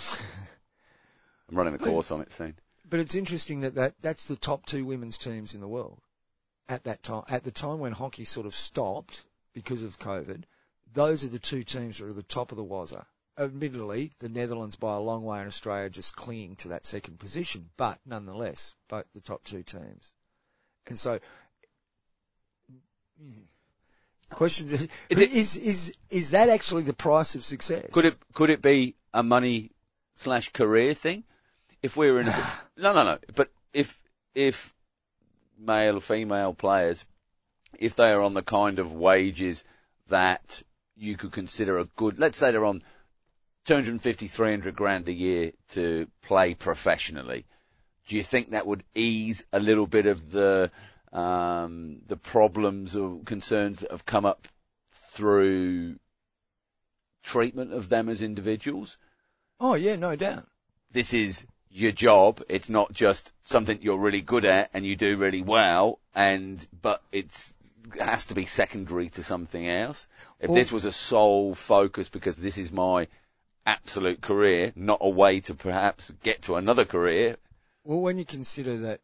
I'm 1.51 1.57
running 1.57 1.75
a 1.75 1.79
course 1.79 2.13
on 2.13 2.21
it 2.21 2.31
soon. 2.31 2.55
but 2.89 3.01
it's 3.01 3.17
interesting 3.17 3.63
that, 3.63 3.75
that 3.75 4.01
that's 4.01 4.27
the 4.27 4.37
top 4.37 4.65
two 4.65 4.85
women's 4.85 5.19
teams 5.19 5.57
in 5.57 5.61
the 5.61 5.69
world 5.69 6.01
at 6.69 6.85
that 6.85 7.03
time. 7.03 7.25
At 7.29 7.43
the 7.43 7.51
time 7.51 7.81
when 7.81 7.93
hockey 7.93 8.25
sort 8.25 8.47
of 8.47 8.55
stopped 8.55 9.25
because 9.55 9.83
of 9.83 9.99
COVID, 9.99 10.45
those 10.93 11.25
are 11.25 11.29
the 11.29 11.39
two 11.39 11.63
teams 11.63 11.99
that 11.99 12.07
are 12.07 12.09
at 12.09 12.17
the 12.17 12.23
top 12.23 12.53
of 12.53 12.57
the 12.57 12.65
wazza. 12.65 13.05
Admittedly, 13.39 14.13
the 14.19 14.29
Netherlands 14.29 14.77
by 14.77 14.95
a 14.95 15.01
long 15.01 15.23
way 15.23 15.39
and 15.39 15.47
Australia 15.47 15.91
just 15.91 16.17
clinging 16.17 16.57
to 16.57 16.69
that 16.69 16.87
second 16.87 17.19
position, 17.19 17.69
but 17.77 17.99
nonetheless, 18.07 18.75
both 18.89 19.05
the 19.13 19.21
top 19.21 19.45
two 19.45 19.63
teams. 19.63 20.15
And 20.87 20.99
so, 20.99 21.21
question 24.31 24.69
is, 24.69 24.89
Is 25.11 25.21
is, 25.21 25.57
is, 25.57 25.95
is 26.11 26.31
that 26.31 26.49
actually 26.49 26.85
the 26.85 26.95
price 26.95 27.35
of 27.35 27.45
success? 27.45 27.91
Could 27.93 28.07
it 28.07 28.17
could 28.33 28.51
it 28.51 28.63
be 28.63 28.95
a 29.13 29.23
money 29.23 29.73
slash 30.17 30.51
career 30.51 30.95
thing? 30.95 31.25
If 31.83 31.97
we 31.97 32.11
were 32.11 32.21
in 32.21 32.29
a 32.29 32.33
no 32.79 32.95
no 32.95 33.05
no, 33.05 33.19
but 33.35 33.51
if 33.75 34.01
if 34.35 34.73
male 35.59 35.97
or 35.97 36.01
female 36.01 36.55
players, 36.55 37.05
if 37.79 37.97
they 37.97 38.13
are 38.13 38.23
on 38.23 38.35
the 38.35 38.43
kind 38.43 38.79
of 38.79 38.93
wages 38.93 39.65
that 40.09 40.63
you 40.97 41.17
could 41.17 41.33
consider 41.33 41.79
a 41.79 41.85
good, 41.85 42.19
let's 42.19 42.39
say 42.39 42.51
they're 42.51 42.65
on 42.65 42.83
250, 43.67 44.27
300 44.29 44.75
grand 44.75 45.09
a 45.09 45.13
year 45.13 45.53
to 45.69 46.09
play 46.23 46.55
professionally, 46.55 47.47
do 48.07 48.17
you 48.17 48.23
think 48.23 48.51
that 48.51 48.67
would 48.67 48.85
ease 48.95 49.47
a 49.53 49.61
little 49.61 49.87
bit 49.87 50.07
of 50.07 50.31
the 50.31 50.71
um, 51.13 52.03
the 52.07 52.17
problems 52.17 52.95
or 52.95 53.21
concerns 53.25 53.81
that 53.81 53.91
have 53.91 54.07
come 54.07 54.25
up 54.25 54.49
through 54.91 55.97
treatment 57.23 57.73
of 57.73 57.89
them 57.89 58.09
as 58.09 58.23
individuals? 58.23 58.99
Oh 59.59 59.75
yeah, 59.75 59.97
no 59.97 60.15
doubt. 60.15 60.47
This 60.91 61.13
is 61.13 61.47
your 61.71 61.93
job. 61.93 62.43
It's 62.49 62.71
not 62.71 62.93
just 62.93 63.33
something 63.45 63.79
you're 63.83 63.99
really 63.99 64.23
good 64.23 64.45
at 64.45 64.71
and 64.73 64.85
you 64.85 64.97
do 64.97 65.17
really 65.17 65.43
well, 65.43 65.99
and 66.15 66.67
but 66.83 67.03
it's 67.13 67.57
it 67.95 68.01
has 68.01 68.25
to 68.27 68.35
be 68.35 68.47
secondary 68.47 69.09
to 69.11 69.23
something 69.23 69.69
else. 69.69 70.09
If 70.41 70.51
Well- 70.51 70.57
this 70.57 70.73
was 70.73 70.85
a 70.85 70.93
sole 70.93 71.55
focus 71.55 72.09
because 72.09 72.37
this 72.37 72.59
is 72.59 72.73
my 72.73 73.09
absolute 73.65 74.21
career, 74.21 74.73
not 74.75 74.99
a 75.01 75.09
way 75.09 75.41
to 75.41 75.55
perhaps 75.55 76.13
get 76.23 76.43
to 76.43 76.55
another 76.57 76.85
career, 76.85 77.37
Well, 77.85 78.01
when 78.01 78.19
you 78.19 78.25
consider 78.25 78.77
that 78.79 79.01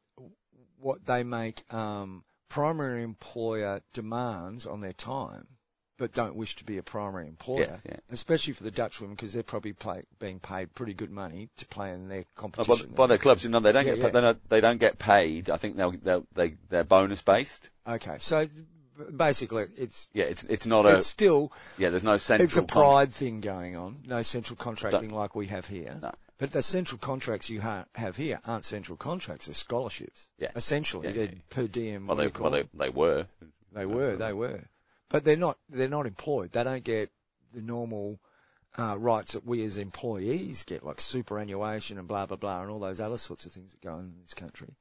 what 0.77 1.07
they 1.07 1.23
make 1.23 1.73
um, 1.73 2.25
primary 2.49 3.03
employer 3.05 3.83
demands 3.93 4.67
on 4.67 4.81
their 4.81 4.93
time, 4.93 5.47
but 5.99 6.13
don't 6.13 6.35
wish 6.35 6.57
to 6.57 6.65
be 6.65 6.79
a 6.79 6.83
primary 6.83 7.29
employer, 7.29 7.61
Yes, 7.61 7.81
yeah. 7.87 7.97
especially 8.11 8.55
for 8.55 8.65
the 8.65 8.71
Dutch 8.71 9.01
women 9.01 9.15
because 9.15 9.33
they're 9.33 9.43
probably 9.43 9.73
play, 9.73 10.05
being 10.19 10.41
paid 10.41 10.75
pretty 10.75 10.95
good 10.95 11.11
money 11.11 11.49
to 11.59 11.67
play 11.67 11.93
in 11.93 12.09
their 12.09 12.21
Uh, 12.21 12.23
by, 12.23 12.41
competition. 12.41 12.91
by 12.95 13.07
their 13.07 13.19
clubs, 13.19 13.45
you 13.45 13.51
know, 13.51 13.61
they 13.61 13.73
don't 13.73 13.87
Yeah, 13.87 13.95
get 13.95 14.03
yeah. 14.05 14.09
They, 14.11 14.21
don't, 14.21 14.49
they 14.49 14.61
don't 14.61 14.79
get 14.79 14.99
paid. 14.99 15.51
I 15.51 15.57
think 15.59 15.77
they'll, 15.77 15.93
they'll 15.93 16.27
they 16.35 16.57
they're 16.71 16.85
bonus 16.85 17.23
based. 17.23 17.71
okay, 17.87 18.17
so 18.19 18.49
basically, 19.17 19.67
it's 19.77 20.09
Yeah, 20.13 20.25
it's 20.25 20.45
it's 20.45 20.67
not 20.67 20.87
a 20.87 20.99
it's 20.99 21.07
still 21.07 21.53
yeah. 21.79 21.91
There's 21.91 22.05
no 22.05 22.17
central. 22.17 22.45
it's 22.47 22.57
a 22.57 22.61
con- 22.61 22.67
pride 22.69 23.13
thing 23.13 23.41
going 23.41 23.77
on. 23.77 23.99
No 24.07 24.23
central 24.23 24.57
contracting 24.57 25.11
like 25.11 25.35
we 25.35 25.47
have 25.47 25.67
here. 25.67 25.99
No. 26.01 26.13
But 26.39 26.51
the 26.51 26.63
central 26.63 26.99
contracts 26.99 27.51
you 27.51 27.61
ha- 27.61 27.85
have 27.95 28.17
here 28.17 28.41
aren't 28.47 28.65
central 28.65 28.97
contracts; 28.97 29.47
they're 29.47 29.55
scholarships. 29.55 30.29
Yeah. 30.39 30.51
Essentially, 30.57 31.09
Yeah, 31.09 31.15
they're 31.15 31.25
yeah, 31.27 31.41
per 31.51 31.67
diem. 31.69 32.07
Well, 32.07 32.17
they 32.17 32.29
well 32.29 32.51
they, 32.51 32.65
they 32.75 32.89
were. 32.91 33.27
They 33.75 33.87
were, 33.87 34.17
they 34.17 34.33
were, 34.35 34.61
but 35.13 35.25
they're 35.25 35.37
not. 35.37 35.59
They're 35.69 35.89
not 35.89 36.07
employed. 36.07 36.53
They 36.53 36.65
don't 36.65 36.83
get 36.83 37.11
the 37.53 37.61
normal 37.61 38.19
uh, 38.79 38.97
rights 38.99 39.35
that 39.35 39.45
we 39.45 39.63
as 39.63 39.77
employees 39.77 40.65
get, 40.65 40.83
like 40.83 41.01
superannuation 41.01 41.99
and 41.99 42.09
blah 42.09 42.27
blah 42.27 42.39
blah, 42.39 42.63
and 42.63 42.71
all 42.71 42.81
those 42.81 42.99
other 42.99 43.19
sorts 43.19 43.45
of 43.45 43.53
things 43.53 43.73
that 43.73 43.83
go 43.83 43.93
on 43.93 44.01
in 44.01 44.23
this 44.23 44.35
country. 44.35 44.75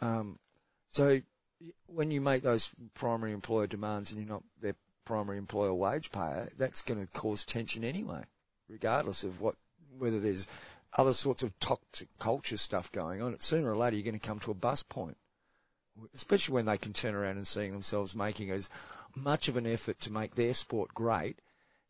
Um, 0.00 0.38
so 0.88 1.20
when 1.86 2.10
you 2.10 2.22
make 2.22 2.42
those 2.42 2.74
primary 2.94 3.32
employer 3.32 3.66
demands 3.66 4.10
and 4.10 4.20
you're 4.20 4.32
not 4.32 4.42
their 4.60 4.76
primary 5.04 5.36
employer 5.36 5.74
wage 5.74 6.10
payer, 6.10 6.48
that's 6.56 6.80
going 6.80 7.00
to 7.00 7.12
cause 7.12 7.44
tension 7.44 7.84
anyway, 7.84 8.24
regardless 8.68 9.24
of 9.24 9.42
what 9.42 9.56
whether 9.98 10.20
there's 10.20 10.48
other 10.96 11.12
sorts 11.12 11.42
of 11.42 11.56
toxic 11.60 12.08
culture 12.18 12.56
stuff 12.56 12.90
going 12.92 13.20
on. 13.20 13.38
Sooner 13.38 13.70
or 13.70 13.76
later, 13.76 13.96
you're 13.96 14.04
going 14.04 14.18
to 14.18 14.26
come 14.26 14.40
to 14.40 14.52
a 14.52 14.54
bust 14.54 14.88
point 14.88 15.18
especially 16.14 16.54
when 16.54 16.66
they 16.66 16.78
can 16.78 16.92
turn 16.92 17.14
around 17.14 17.36
and 17.36 17.46
seeing 17.46 17.72
themselves 17.72 18.14
making 18.14 18.50
as 18.50 18.68
much 19.14 19.48
of 19.48 19.56
an 19.56 19.66
effort 19.66 20.00
to 20.00 20.12
make 20.12 20.34
their 20.34 20.54
sport 20.54 20.92
great 20.94 21.38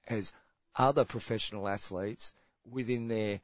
as 0.08 0.32
other 0.76 1.04
professional 1.04 1.68
athletes 1.68 2.34
within 2.70 3.08
their 3.08 3.40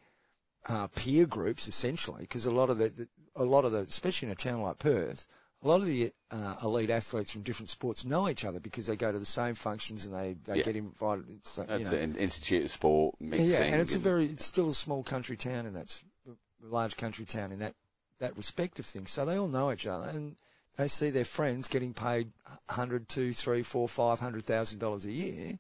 uh, 0.66 0.86
peer 0.88 1.26
groups, 1.26 1.68
essentially, 1.68 2.20
because 2.22 2.46
a 2.46 2.50
lot 2.50 2.70
of 2.70 2.78
the, 2.78 2.88
the, 2.88 3.08
a 3.36 3.44
lot 3.44 3.64
of 3.64 3.72
the, 3.72 3.78
especially 3.78 4.26
in 4.26 4.32
a 4.32 4.36
town 4.36 4.60
like 4.60 4.78
Perth, 4.78 5.26
a 5.62 5.68
lot 5.68 5.76
of 5.76 5.86
the 5.86 6.12
uh, 6.30 6.56
elite 6.62 6.90
athletes 6.90 7.32
from 7.32 7.42
different 7.42 7.68
sports 7.70 8.04
know 8.04 8.28
each 8.28 8.44
other 8.44 8.60
because 8.60 8.86
they 8.86 8.96
go 8.96 9.12
to 9.12 9.18
the 9.18 9.26
same 9.26 9.54
functions 9.54 10.04
and 10.04 10.14
they, 10.14 10.36
they 10.44 10.58
Yeah. 10.58 10.64
get 10.64 10.76
invited. 10.76 11.26
It's 11.30 11.58
like, 11.58 11.68
you 11.68 11.78
That's 11.78 11.92
know, 11.92 11.98
an 11.98 12.16
Institute 12.16 12.64
of 12.64 12.70
Sport 12.70 13.14
yeah, 13.20 13.26
mixing. 13.28 13.50
yeah, 13.50 13.62
and 13.62 13.80
it's 13.80 13.94
a 13.94 13.98
very, 13.98 14.26
it's 14.26 14.46
still 14.46 14.70
a 14.70 14.74
small 14.74 15.02
country 15.02 15.36
town 15.36 15.66
and 15.66 15.76
that's 15.76 16.02
a 16.28 16.32
large 16.66 16.96
country 16.96 17.24
town 17.26 17.52
in 17.52 17.58
that, 17.60 17.74
that 18.18 18.36
respect 18.36 18.78
of 18.78 18.86
things. 18.86 19.10
So 19.10 19.24
they 19.24 19.36
all 19.36 19.48
know 19.48 19.70
each 19.72 19.86
other 19.86 20.08
and 20.08 20.36
they 20.80 20.88
see 20.88 21.10
their 21.10 21.24
friends 21.26 21.68
getting 21.68 21.92
paid 21.92 22.32
hundred, 22.68 23.08
two, 23.08 23.32
three, 23.34 23.62
four, 23.62 23.86
five 23.88 24.18
hundred 24.18 24.46
thousand 24.46 24.78
dollars 24.78 25.04
a 25.04 25.12
year 25.12 25.58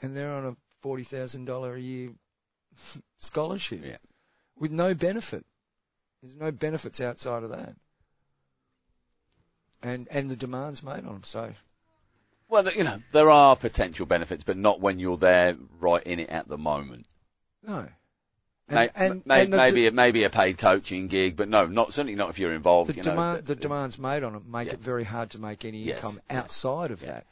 and 0.00 0.16
they're 0.16 0.32
on 0.32 0.44
a 0.46 0.56
forty 0.80 1.04
thousand 1.04 1.44
dollar 1.44 1.74
a 1.76 1.80
year 1.80 2.08
scholarship 3.18 3.80
Yeah. 3.84 3.98
with 4.58 4.72
no 4.72 4.94
benefit. 4.94 5.44
There's 6.22 6.34
no 6.34 6.50
benefits 6.50 7.00
outside 7.00 7.44
of 7.44 7.50
that. 7.50 7.76
And, 9.82 10.08
and 10.10 10.30
the 10.30 10.36
demands 10.36 10.82
made 10.82 11.04
on 11.04 11.12
them. 11.12 11.22
So 11.22 11.52
Well, 12.48 12.68
you 12.72 12.82
know, 12.82 13.00
there 13.12 13.30
are 13.30 13.54
potential 13.54 14.06
benefits, 14.06 14.42
but 14.42 14.56
not 14.56 14.80
when 14.80 14.98
you're 14.98 15.16
there 15.18 15.56
right 15.78 16.02
in 16.02 16.18
it 16.20 16.30
at 16.30 16.48
the 16.48 16.58
moment. 16.58 17.06
no. 17.62 17.88
May- 18.68 18.90
may- 19.24 19.46
maybe, 19.46 19.86
a, 19.86 19.92
maybe 19.92 20.24
a 20.24 20.30
paid 20.30 20.58
coaching 20.58 21.06
gig, 21.06 21.36
but 21.36 21.48
no, 21.48 21.66
not 21.66 21.92
certainly 21.92 22.16
not 22.16 22.30
if 22.30 22.38
you're 22.40 22.52
involved. 22.52 22.90
the 22.90 22.94
you 22.94 23.02
know, 23.04 23.10
demand, 23.12 23.38
the 23.46 23.54
th- 23.54 23.60
demands 23.62 23.98
made 23.98 24.24
on 24.24 24.34
it 24.34 24.44
make 24.46 24.66
Yeah. 24.68 24.74
it 24.74 24.80
very 24.80 25.04
hard 25.04 25.30
to 25.30 25.38
make 25.38 25.64
any 25.64 25.78
Yes. 25.78 25.98
income 26.02 26.20
Yeah. 26.28 26.38
outside 26.40 26.90
of 26.90 27.00
Yeah. 27.00 27.12
that. 27.12 27.26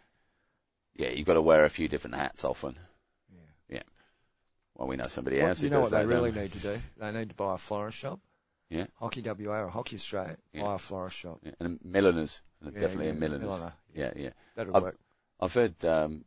Yeah, 0.94 1.08
you've 1.08 1.26
got 1.26 1.34
to 1.34 1.42
wear 1.42 1.64
a 1.64 1.70
few 1.70 1.88
different 1.88 2.14
hats 2.14 2.44
often. 2.44 2.78
Yeah. 3.34 3.40
Yeah. 3.68 3.82
Well, 4.76 4.86
we 4.86 4.94
know 4.96 5.04
somebody 5.08 5.40
What- 5.40 5.48
else 5.48 5.62
you 5.62 5.70
who 5.70 5.74
know 5.74 5.80
what 5.80 5.90
they 5.90 6.06
really 6.06 6.30
need 6.30 6.52
to 6.52 6.58
do? 6.60 6.80
They 6.98 7.10
need 7.10 7.30
to 7.30 7.34
buy 7.34 7.54
a 7.54 7.58
florist 7.58 7.98
shop. 7.98 8.20
Yeah. 8.70 8.86
Hockey 9.00 9.20
WA 9.22 9.62
or 9.64 9.68
Hockey 9.68 9.96
Australia, 9.96 10.36
buy 10.54 10.74
a 10.74 10.78
florist 10.78 11.16
shop. 11.16 11.40
Yeah, 11.42 11.52
and 11.58 11.80
milliners, 11.84 12.42
Yeah, 12.62 12.70
definitely 12.70 13.08
a 13.08 13.14
milliners. 13.14 13.48
milliner. 13.48 13.72
Yeah, 13.92 14.12
yeah. 14.14 14.30
That'll 14.54 14.76
I've- 14.76 14.84
work. 14.84 14.98
I've 15.40 15.52
heard 15.52 15.84
um, 15.84 16.24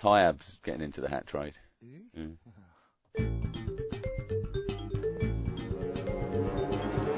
Tyab's 0.00 0.58
getting 0.64 0.82
into 0.82 1.00
the 1.00 1.08
hat 1.08 1.26
trade. 1.28 1.56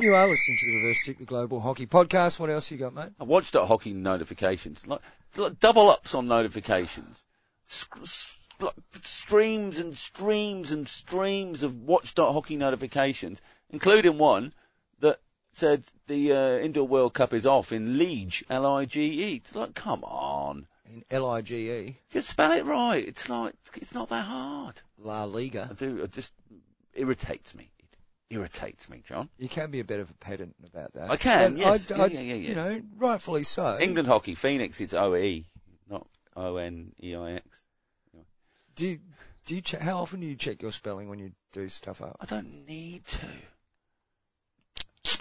You 0.01 0.15
are 0.15 0.29
listening 0.29 0.59
to 0.59 0.67
the 0.67 0.77
Reverse 0.77 1.01
Stick, 1.03 1.19
the 1.19 1.25
Global 1.25 1.61
Hockey 1.61 1.87
Podcast. 1.87 2.39
What 2.39 2.51
else 2.51 2.71
you 2.71 2.77
got, 2.79 2.95
mate? 2.95 3.11
I 3.19 3.25
watched 3.25 3.57
at 3.57 3.67
hockey 3.67 3.93
notifications, 3.93 4.87
like, 4.87 5.01
like 5.37 5.59
double 5.61 5.89
ups 5.91 6.15
on 6.15 6.27
notifications, 6.27 7.27
Sc- 7.67 7.99
s- 8.03 8.39
like 8.61 8.75
streams 9.03 9.79
and 9.79 9.97
streams 9.97 10.71
and 10.73 10.87
streams 10.87 11.63
of 11.63 11.83
watch.hockey 11.83 12.33
hockey 12.33 12.57
notifications, 12.57 13.41
including 13.71 14.19
one 14.19 14.53
that 15.01 15.21
said 15.51 15.85
the 16.07 16.33
uh, 16.33 16.59
Indoor 16.59 16.87
World 16.87 17.15
Cup 17.15 17.33
is 17.33 17.47
off 17.47 17.73
in 17.73 17.99
Liege, 17.99 18.45
L-I-G-E. 18.49 19.35
It's 19.37 19.55
like, 19.57 19.75
come 19.75 20.05
on, 20.05 20.67
In 20.89 21.05
L-I-G-E, 21.11 21.99
just 22.11 22.29
spell 22.29 22.53
it 22.53 22.65
right. 22.65 23.05
It's 23.07 23.29
like 23.29 23.55
it's 23.75 23.95
not 23.95 24.09
that 24.11 24.27
hard. 24.27 24.81
La 24.99 25.25
Liga. 25.25 25.69
I 25.71 25.75
do. 25.75 26.03
It 26.03 26.13
just 26.13 26.33
irritates 26.95 27.55
me. 27.55 27.71
It 28.31 28.35
irritates 28.35 28.89
me, 28.89 29.03
John. 29.07 29.29
You 29.39 29.49
can 29.49 29.71
be 29.71 29.81
a 29.81 29.85
bit 29.85 30.01
of 30.01 30.11
a 30.11 30.15
pedant 30.15 30.55
about 30.67 30.93
that. 30.95 31.11
I 31.11 31.17
can, 31.17 31.43
And 31.45 31.59
yes. 31.59 31.91
I- 31.91 31.97
Yeah, 31.97 32.03
I- 32.03 32.07
yeah, 32.07 32.21
yeah, 32.21 32.35
yeah. 32.35 32.49
You 32.49 32.55
know, 32.55 32.83
rightfully 32.97 33.45
so. 33.45 33.79
England 33.81 34.09
hockey, 34.09 34.35
Phoenix, 34.35 34.81
it's 34.81 34.95
O-E, 34.95 35.47
not 35.89 36.07
O-N-E-I-X. 36.37 37.63
Do 38.77 38.87
you, 38.87 38.99
do 39.45 39.55
you 39.57 39.61
check, 39.61 39.81
how 39.81 39.99
often 39.99 40.21
do 40.21 40.27
you 40.27 40.37
check 40.37 40.63
your 40.63 40.71
spelling 40.73 41.09
when 41.09 41.19
you 41.19 41.33
do 41.53 41.69
stuff 41.69 42.01
up? 42.01 42.17
I 42.21 42.27
don't 42.27 42.67
need 42.67 43.05
to. 43.07 43.27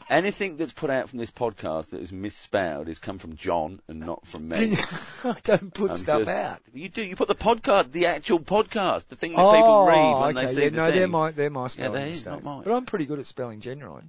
Anything 0.10 0.58
that's 0.58 0.72
put 0.72 0.90
out 0.90 1.10
from 1.10 1.20
this 1.20 1.32
podcast 1.32 1.90
that 1.90 2.00
is 2.00 2.14
misspelled 2.14 2.88
has 2.88 2.98
come 2.98 3.18
from 3.18 3.36
John 3.36 3.82
and 3.88 4.00
not 4.00 4.26
from 4.26 4.48
me. 4.48 4.74
I 5.24 5.36
don't 5.44 5.74
put 5.74 5.92
I'm 5.92 5.98
stuff 5.98 6.20
just- 6.20 6.32
out. 6.32 6.60
You 6.74 6.88
do. 6.90 7.04
You 7.04 7.16
put 7.16 7.28
the 7.28 7.36
podcast, 7.36 7.92
the 7.92 8.06
actual 8.06 8.40
podcast, 8.40 9.08
the 9.08 9.16
thing 9.16 9.34
that 9.34 9.42
oh, 9.42 9.52
people 9.52 9.86
read 9.86 10.22
when 10.22 10.38
okay. 10.38 10.46
they 10.48 10.54
see 10.54 10.64
yeah, 10.64 10.70
the 10.70 10.78
no, 10.78 10.86
thing. 10.86 10.96
they're 10.96 11.08
my 11.08 11.32
they're 11.32 11.50
my 11.50 11.68
spelling 11.68 11.94
they 11.94 12.12
is, 12.12 12.26
not 12.26 12.36
mistakes. 12.36 12.46
mine. 12.46 12.64
But 12.64 12.74
I'm 12.74 12.86
pretty 12.86 13.06
good 13.06 13.20
at 13.20 13.26
spelling 13.26 13.60
generally. 13.60 14.04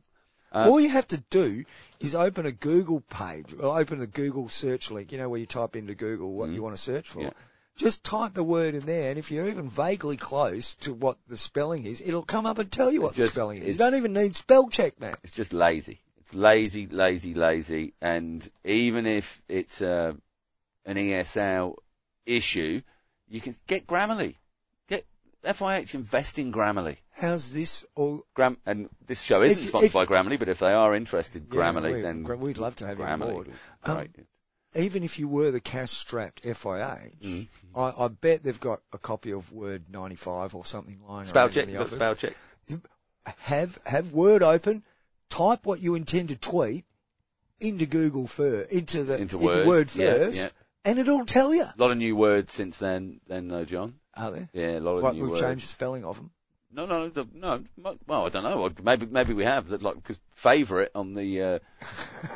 Uh, 0.52 0.68
All 0.70 0.80
you 0.80 0.88
have 0.88 1.06
to 1.08 1.18
do 1.28 1.64
is 2.00 2.14
open 2.14 2.46
a 2.46 2.52
Google 2.52 3.00
page, 3.00 3.52
or 3.60 3.78
open 3.78 3.98
the 3.98 4.06
Google 4.06 4.48
search 4.48 4.90
link. 4.90 5.12
You 5.12 5.18
know 5.18 5.28
where 5.28 5.40
you 5.40 5.46
type 5.46 5.76
into 5.76 5.94
Google 5.94 6.32
what 6.32 6.50
you 6.50 6.62
want 6.62 6.76
to 6.76 6.82
search 6.82 7.08
for. 7.08 7.22
Yeah. 7.22 7.30
Just 7.78 8.02
type 8.02 8.34
the 8.34 8.42
word 8.42 8.74
in 8.74 8.80
there, 8.80 9.08
and 9.10 9.18
if 9.18 9.30
you're 9.30 9.46
even 9.48 9.68
vaguely 9.68 10.16
close 10.16 10.74
to 10.74 10.92
what 10.92 11.16
the 11.28 11.36
spelling 11.36 11.84
is, 11.84 12.00
it'll 12.00 12.24
come 12.24 12.44
up 12.44 12.58
and 12.58 12.70
tell 12.72 12.90
you 12.90 13.00
what 13.00 13.10
It's 13.10 13.18
the 13.18 13.28
spelling 13.28 13.62
is. 13.62 13.68
You 13.74 13.78
don't 13.78 13.94
even 13.94 14.12
need 14.12 14.34
spell 14.34 14.68
check, 14.68 15.00
man. 15.00 15.14
It's 15.22 15.32
just 15.32 15.52
lazy. 15.52 16.00
It's 16.18 16.34
lazy, 16.34 16.88
lazy, 16.88 17.34
lazy. 17.34 17.94
And 18.02 18.46
even 18.64 19.06
if 19.06 19.40
it's 19.48 19.80
uh, 19.80 20.14
an 20.84 20.96
ESL 20.96 21.76
issue, 22.26 22.82
you 23.28 23.40
can 23.40 23.54
get 23.68 23.86
Grammarly. 23.86 24.34
Get 24.88 25.06
FIH 25.44 25.94
invest 25.94 26.38
in 26.40 26.52
Grammarly. 26.52 26.96
How's 27.12 27.52
this 27.52 27.86
all? 27.94 28.24
Gram- 28.34 28.58
and 28.66 28.88
this 29.06 29.22
show 29.22 29.40
isn't 29.42 29.62
If- 29.62 29.68
sponsored 29.68 29.86
if- 29.86 29.92
by 29.94 30.04
Grammarly, 30.04 30.38
but 30.38 30.48
if 30.48 30.58
they 30.58 30.72
are 30.72 30.96
interested, 30.96 31.46
Yeah, 31.52 31.60
Grammarly, 31.60 31.92
we- 31.94 32.00
then 32.02 32.24
we'd 32.40 32.58
love 32.58 32.74
to 32.76 32.86
have 32.86 32.98
you 32.98 33.04
on 33.04 33.20
Grammarly. 33.20 33.32
board. 33.32 33.52
Um, 33.84 33.96
Great. 33.96 34.10
Even 34.76 35.02
if 35.02 35.18
you 35.18 35.28
were 35.28 35.50
the 35.50 35.60
cash-strapped 35.60 36.42
FIH, 36.42 37.18
Mm. 37.20 37.48
I, 37.74 38.04
I 38.04 38.08
bet 38.08 38.42
they've 38.42 38.60
got 38.60 38.80
a 38.92 38.98
copy 38.98 39.32
of 39.32 39.50
Word 39.52 39.84
95 39.90 40.54
or 40.54 40.64
something 40.64 41.00
lying 41.08 41.26
spell 41.26 41.44
around 41.44 41.52
check. 41.52 41.66
in 41.68 41.74
the 41.74 41.80
office. 41.80 41.94
spell 41.94 42.14
check. 42.14 42.34
have 43.38 43.78
have 43.86 44.12
Word 44.12 44.42
open, 44.42 44.82
type 45.30 45.64
what 45.66 45.80
you 45.80 45.94
intend 45.94 46.28
to 46.30 46.36
tweet 46.36 46.84
into 47.60 47.86
Google 47.86 48.26
first, 48.26 48.70
into 48.70 49.04
the 49.04 49.16
Into 49.18 49.38
Word, 49.38 49.88
yeah, 49.94 50.12
first, 50.12 50.38
yeah. 50.40 50.48
and 50.84 50.98
it'll 50.98 51.24
tell 51.26 51.52
you. 51.54 51.62
A 51.62 51.74
lot 51.76 51.90
of 51.90 51.96
new 51.98 52.14
words 52.16 52.52
since 52.52 52.78
then, 52.78 53.20
then 53.26 53.48
though, 53.48 53.64
John. 53.64 53.94
Are 54.14 54.30
there? 54.30 54.48
Yeah, 54.52 54.78
a 54.78 54.80
lot 54.80 54.96
of 54.96 55.02
What, 55.02 55.14
new 55.14 55.22
we've 55.22 55.30
words. 55.30 55.40
changed 55.42 55.64
the 55.64 55.68
spelling 55.68 56.04
of 56.04 56.16
them. 56.16 56.30
No, 56.70 56.84
no, 56.84 57.08
the- 57.08 57.26
no. 57.34 57.64
Well, 58.06 58.26
I 58.26 58.28
don't 58.28 58.42
know. 58.42 58.70
Maybe, 58.82 59.06
maybe 59.06 59.32
we 59.32 59.44
have. 59.44 59.70
Like, 59.82 59.94
because 59.96 60.20
favourite 60.34 60.90
on 60.94 61.14
the 61.14 61.42
uh, 61.42 61.58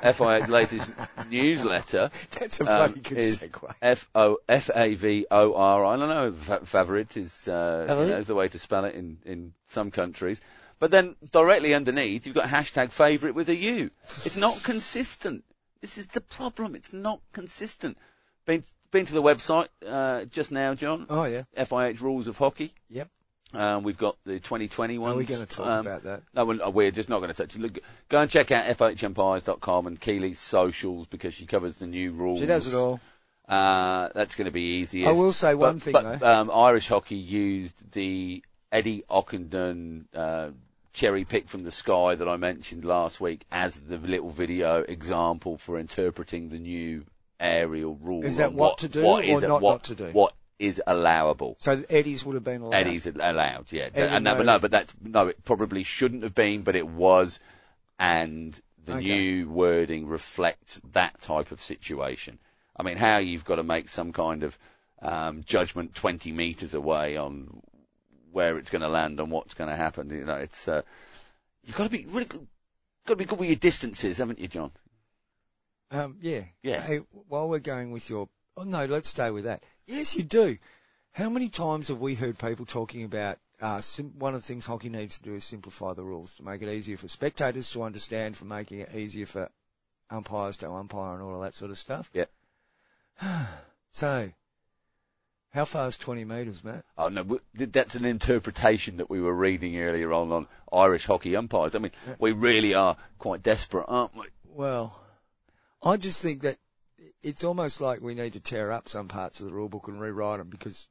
FIH 0.02 0.48
latest 0.48 0.90
newsletter 1.30 2.10
That's 2.38 2.60
a 2.60 2.84
um, 2.84 2.92
good 2.92 3.18
is 3.18 3.42
segue. 3.42 3.72
F 3.82 4.08
O 4.14 4.38
F 4.48 4.70
A 4.74 4.94
V 4.94 5.26
O 5.30 5.54
R. 5.54 5.84
I 5.84 5.96
don't 5.96 6.08
know. 6.08 6.32
Favourite 6.64 7.16
is 7.16 7.46
uh, 7.46 7.86
you 7.88 8.06
know, 8.06 8.16
is 8.18 8.26
the 8.26 8.34
way 8.34 8.48
to 8.48 8.58
spell 8.58 8.84
it 8.84 8.94
in 8.94 9.18
in 9.24 9.52
some 9.66 9.90
countries. 9.90 10.40
But 10.78 10.90
then 10.90 11.14
directly 11.30 11.74
underneath, 11.74 12.26
you've 12.26 12.34
got 12.34 12.48
hashtag 12.48 12.90
favourite 12.90 13.34
with 13.36 13.48
a 13.48 13.54
U. 13.56 13.90
It's 14.24 14.36
not 14.36 14.62
consistent. 14.64 15.44
This 15.80 15.98
is 15.98 16.08
the 16.08 16.20
problem. 16.20 16.74
It's 16.74 16.92
not 16.92 17.20
consistent. 17.32 17.98
Been 18.46 18.64
been 18.90 19.04
to 19.06 19.12
the 19.12 19.22
website 19.22 19.68
uh, 19.86 20.24
just 20.24 20.50
now, 20.50 20.74
John. 20.74 21.06
Oh 21.10 21.24
yeah. 21.24 21.42
FIH 21.56 22.00
rules 22.00 22.28
of 22.28 22.38
hockey. 22.38 22.72
Yep. 22.88 23.08
Um, 23.54 23.82
we've 23.82 23.98
got 23.98 24.16
the 24.24 24.34
2020 24.40 24.98
ones. 24.98 25.14
Are 25.14 25.18
we 25.18 25.24
going 25.24 25.40
to 25.40 25.46
talk 25.46 25.66
Um, 25.66 25.86
about 25.86 26.02
that? 26.04 26.22
No, 26.34 26.44
we're, 26.44 26.70
we're 26.70 26.90
just 26.90 27.08
not 27.08 27.18
going 27.20 27.30
to 27.30 27.36
touch 27.36 27.54
it. 27.56 27.60
Look, 27.60 27.78
go 28.08 28.20
and 28.20 28.30
check 28.30 28.50
out 28.50 28.64
fhempires.com 28.64 29.86
and 29.86 30.00
Keely's 30.00 30.38
socials 30.38 31.06
because 31.06 31.34
she 31.34 31.46
covers 31.46 31.78
the 31.78 31.86
new 31.86 32.12
rules. 32.12 32.38
She 32.38 32.46
does 32.46 32.72
it 32.72 32.76
all. 32.76 33.00
Uh, 33.48 34.08
that's 34.14 34.34
going 34.34 34.46
to 34.46 34.50
be 34.52 34.78
easiest. 34.80 35.08
I 35.08 35.12
will 35.12 35.32
say 35.32 35.54
one 35.54 35.78
thing 35.78 35.92
but, 35.92 36.20
though. 36.20 36.26
Um, 36.40 36.50
Irish 36.50 36.88
hockey 36.88 37.16
used 37.16 37.92
the 37.92 38.42
Eddie 38.70 39.04
Ockenden 39.10 40.04
uh, 40.14 40.50
cherry 40.94 41.24
pick 41.24 41.48
from 41.48 41.64
the 41.64 41.70
sky 41.70 42.14
that 42.14 42.28
I 42.28 42.36
mentioned 42.36 42.84
last 42.84 43.20
week 43.20 43.44
as 43.50 43.76
the 43.76 43.98
little 43.98 44.30
video 44.30 44.80
example 44.82 45.58
for 45.58 45.78
interpreting 45.78 46.48
the 46.48 46.58
new 46.58 47.04
aerial 47.40 47.98
rule. 48.02 48.24
Is 48.24 48.36
that 48.36 48.50
on 48.50 48.54
what 48.56 48.78
to 48.78 48.88
do 48.88 49.02
what 49.02 49.24
or 49.24 49.26
is 49.26 49.42
it- 49.42 49.48
not- 49.48 49.60
what- 49.60 49.72
not 49.72 49.84
to 49.84 49.94
do? 49.96 50.04
What 50.12 50.34
is 50.58 50.80
allowable? 50.86 51.56
So 51.58 51.82
Eddies 51.90 52.24
would 52.24 52.34
have 52.34 52.44
been 52.44 52.62
allowed. 52.62 52.76
Eddie's 52.76 53.06
allowed, 53.06 53.72
yeah. 53.72 53.88
Eddie 53.94 54.08
and 54.14 54.24
no- 54.24 54.42
no, 54.42 54.58
but 54.58 54.70
that's 54.70 54.94
no. 55.00 55.28
It 55.28 55.44
probably 55.44 55.82
shouldn't 55.84 56.22
have 56.22 56.34
been, 56.34 56.62
but 56.62 56.76
it 56.76 56.86
was, 56.86 57.40
and 57.98 58.58
the 58.84 58.94
Okay. 58.94 59.02
new 59.02 59.48
wording 59.48 60.06
reflects 60.06 60.80
that 60.92 61.20
type 61.20 61.52
of 61.52 61.60
situation. 61.60 62.38
I 62.76 62.82
mean, 62.82 62.96
how 62.96 63.18
you've 63.18 63.44
got 63.44 63.56
to 63.56 63.62
make 63.62 63.88
some 63.88 64.12
kind 64.12 64.42
of 64.42 64.58
um, 65.00 65.42
judgment 65.44 65.94
twenty 65.94 66.32
meters 66.32 66.74
away 66.74 67.16
on 67.16 67.62
where 68.30 68.56
it's 68.58 68.70
going 68.70 68.82
to 68.82 68.88
land 68.88 69.20
and 69.20 69.30
what's 69.30 69.54
going 69.54 69.68
to 69.70 69.76
happen. 69.76 70.08
You 70.10 70.24
know, 70.24 70.36
it's 70.36 70.66
uh, 70.68 70.82
you've 71.64 71.76
got 71.76 71.84
to 71.84 71.90
be 71.90 72.06
really 72.08 72.24
good, 72.26 72.46
got 73.06 73.14
to 73.14 73.16
be 73.16 73.24
good 73.24 73.38
with 73.38 73.48
your 73.48 73.56
distances, 73.56 74.18
haven't 74.18 74.38
you, 74.38 74.48
John? 74.48 74.72
Um, 75.90 76.16
yeah. 76.20 76.44
Yeah. 76.62 76.80
Hey, 76.80 76.98
while 77.28 77.48
we're 77.50 77.58
going 77.58 77.90
with 77.90 78.08
your, 78.08 78.28
oh 78.56 78.62
no, 78.62 78.86
let's 78.86 79.10
stay 79.10 79.30
with 79.30 79.44
that. 79.44 79.68
Yes, 79.86 80.16
you 80.16 80.22
do. 80.22 80.58
How 81.12 81.28
many 81.28 81.48
times 81.48 81.88
have 81.88 82.00
we 82.00 82.14
heard 82.14 82.38
people 82.38 82.64
talking 82.66 83.04
about 83.04 83.38
uh, 83.60 83.80
sim- 83.80 84.18
one 84.18 84.34
of 84.34 84.40
the 84.40 84.46
things 84.46 84.66
hockey 84.66 84.88
needs 84.88 85.18
to 85.18 85.22
do 85.22 85.34
is 85.34 85.44
simplify 85.44 85.92
the 85.92 86.02
rules 86.02 86.34
to 86.34 86.42
make 86.42 86.62
it 86.62 86.68
easier 86.68 86.96
for 86.96 87.08
spectators 87.08 87.70
to 87.72 87.82
understand, 87.82 88.36
for 88.36 88.44
making 88.44 88.80
it 88.80 88.94
easier 88.94 89.26
for 89.26 89.48
umpires 90.10 90.56
to 90.58 90.70
umpire 90.70 91.14
and 91.14 91.22
all 91.22 91.36
of 91.36 91.42
that 91.42 91.54
sort 91.54 91.70
of 91.70 91.78
stuff. 91.78 92.10
Yeah. 92.12 92.24
so, 93.90 94.32
how 95.50 95.64
far 95.64 95.86
is 95.86 95.98
20 95.98 96.24
metres, 96.24 96.64
Matt? 96.64 96.84
Oh 96.96 97.08
no, 97.08 97.40
that's 97.54 97.94
an 97.94 98.04
interpretation 98.04 98.96
that 98.96 99.10
we 99.10 99.20
were 99.20 99.34
reading 99.34 99.78
earlier 99.78 100.12
on 100.12 100.32
on 100.32 100.48
Irish 100.72 101.06
hockey 101.06 101.36
umpires. 101.36 101.74
I 101.74 101.78
mean, 101.78 101.92
we 102.18 102.32
really 102.32 102.74
are 102.74 102.96
quite 103.18 103.42
desperate, 103.42 103.84
aren't 103.86 104.16
we? 104.16 104.26
Well, 104.44 105.00
I 105.82 105.98
just 105.98 106.22
think 106.22 106.42
that 106.42 106.56
it's 107.22 107.44
almost 107.44 107.80
like 107.80 108.00
we 108.00 108.14
need 108.14 108.32
to 108.34 108.40
tear 108.40 108.72
up 108.72 108.88
some 108.88 109.08
parts 109.08 109.40
of 109.40 109.46
the 109.46 109.52
rule 109.52 109.68
book 109.68 109.88
and 109.88 110.00
rewrite 110.00 110.38
them 110.38 110.48
because 110.48 110.88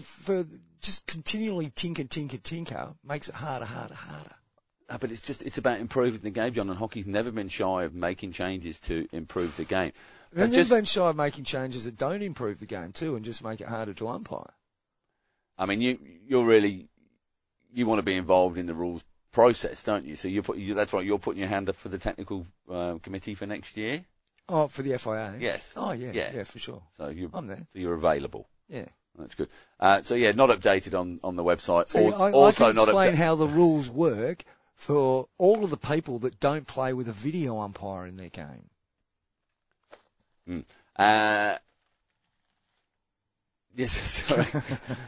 for 0.00 0.44
just 0.80 1.06
continually 1.06 1.70
tinker, 1.74 2.04
tinker, 2.04 2.36
tinker 2.38 2.94
makes 3.04 3.28
it 3.28 3.34
harder, 3.34 3.64
harder, 3.64 3.94
harder. 3.94 4.34
Uh, 4.88 4.98
but 4.98 5.10
it's 5.10 5.22
just 5.22 5.42
it's 5.42 5.58
about 5.58 5.80
improving 5.80 6.20
the 6.20 6.30
game, 6.30 6.52
John. 6.52 6.70
And 6.70 6.78
hockey's 6.78 7.06
never 7.06 7.30
been 7.30 7.48
shy 7.48 7.84
of 7.84 7.94
making 7.94 8.32
changes 8.32 8.78
to 8.80 9.08
improve 9.12 9.56
the 9.56 9.64
game. 9.64 9.92
They've 10.32 10.50
just- 10.52 10.70
never 10.70 10.80
been 10.80 10.84
shy 10.84 11.08
of 11.08 11.16
making 11.16 11.44
changes 11.44 11.84
that 11.84 11.96
don't 11.96 12.22
improve 12.22 12.60
the 12.60 12.66
game 12.66 12.92
too 12.92 13.16
and 13.16 13.24
just 13.24 13.42
make 13.42 13.60
it 13.60 13.68
harder 13.68 13.94
to 13.94 14.08
umpire. 14.08 14.52
I 15.58 15.66
mean, 15.66 15.80
you 15.80 15.98
you're 16.26 16.44
really 16.44 16.88
you 17.72 17.86
want 17.86 17.98
to 17.98 18.04
be 18.04 18.14
involved 18.14 18.58
in 18.58 18.66
the 18.66 18.74
rules 18.74 19.02
process, 19.32 19.82
don't 19.82 20.04
you? 20.04 20.16
So 20.16 20.28
you 20.28 20.42
put 20.42 20.56
you, 20.56 20.74
that's 20.74 20.92
right. 20.92 21.04
You're 21.04 21.18
putting 21.18 21.40
your 21.40 21.48
hand 21.48 21.68
up 21.68 21.76
for 21.76 21.88
the 21.88 21.98
technical 21.98 22.46
uh, 22.70 22.98
committee 23.02 23.34
for 23.34 23.46
next 23.46 23.76
year. 23.76 24.04
Oh, 24.48 24.68
for 24.68 24.82
the 24.82 24.90
FIH? 24.92 25.40
Yes. 25.40 25.72
Oh, 25.76 25.92
yeah, 25.92 26.12
Yeah. 26.12 26.30
yeah, 26.34 26.44
for 26.44 26.58
sure. 26.58 26.82
So 26.96 27.08
you 27.08 27.30
I'm 27.34 27.46
there. 27.48 27.66
so 27.72 27.78
you're 27.78 27.94
available. 27.94 28.48
Yeah. 28.68 28.86
That's 29.18 29.34
good. 29.34 29.48
Uh, 29.80 30.02
so 30.02 30.14
yeah, 30.14 30.32
not 30.32 30.50
updated 30.50 30.98
on, 30.98 31.18
on 31.24 31.36
the 31.36 31.42
website. 31.42 31.88
See, 31.88 32.04
Al- 32.06 32.22
I, 32.22 32.28
I 32.28 32.32
also 32.32 32.66
can 32.72 32.76
explain 32.76 33.12
updated. 33.12 33.16
how 33.16 33.34
the 33.34 33.48
rules 33.48 33.88
work 33.90 34.44
for 34.74 35.28
all 35.38 35.64
of 35.64 35.70
the 35.70 35.76
people 35.78 36.18
that 36.20 36.38
don't 36.38 36.66
play 36.66 36.92
with 36.92 37.08
a 37.08 37.12
video 37.12 37.58
umpire 37.58 38.04
in 38.06 38.16
their 38.18 38.28
game. 38.28 38.68
Uh, 40.96 41.56
yes, 43.76 43.92
sorry. 44.26 44.46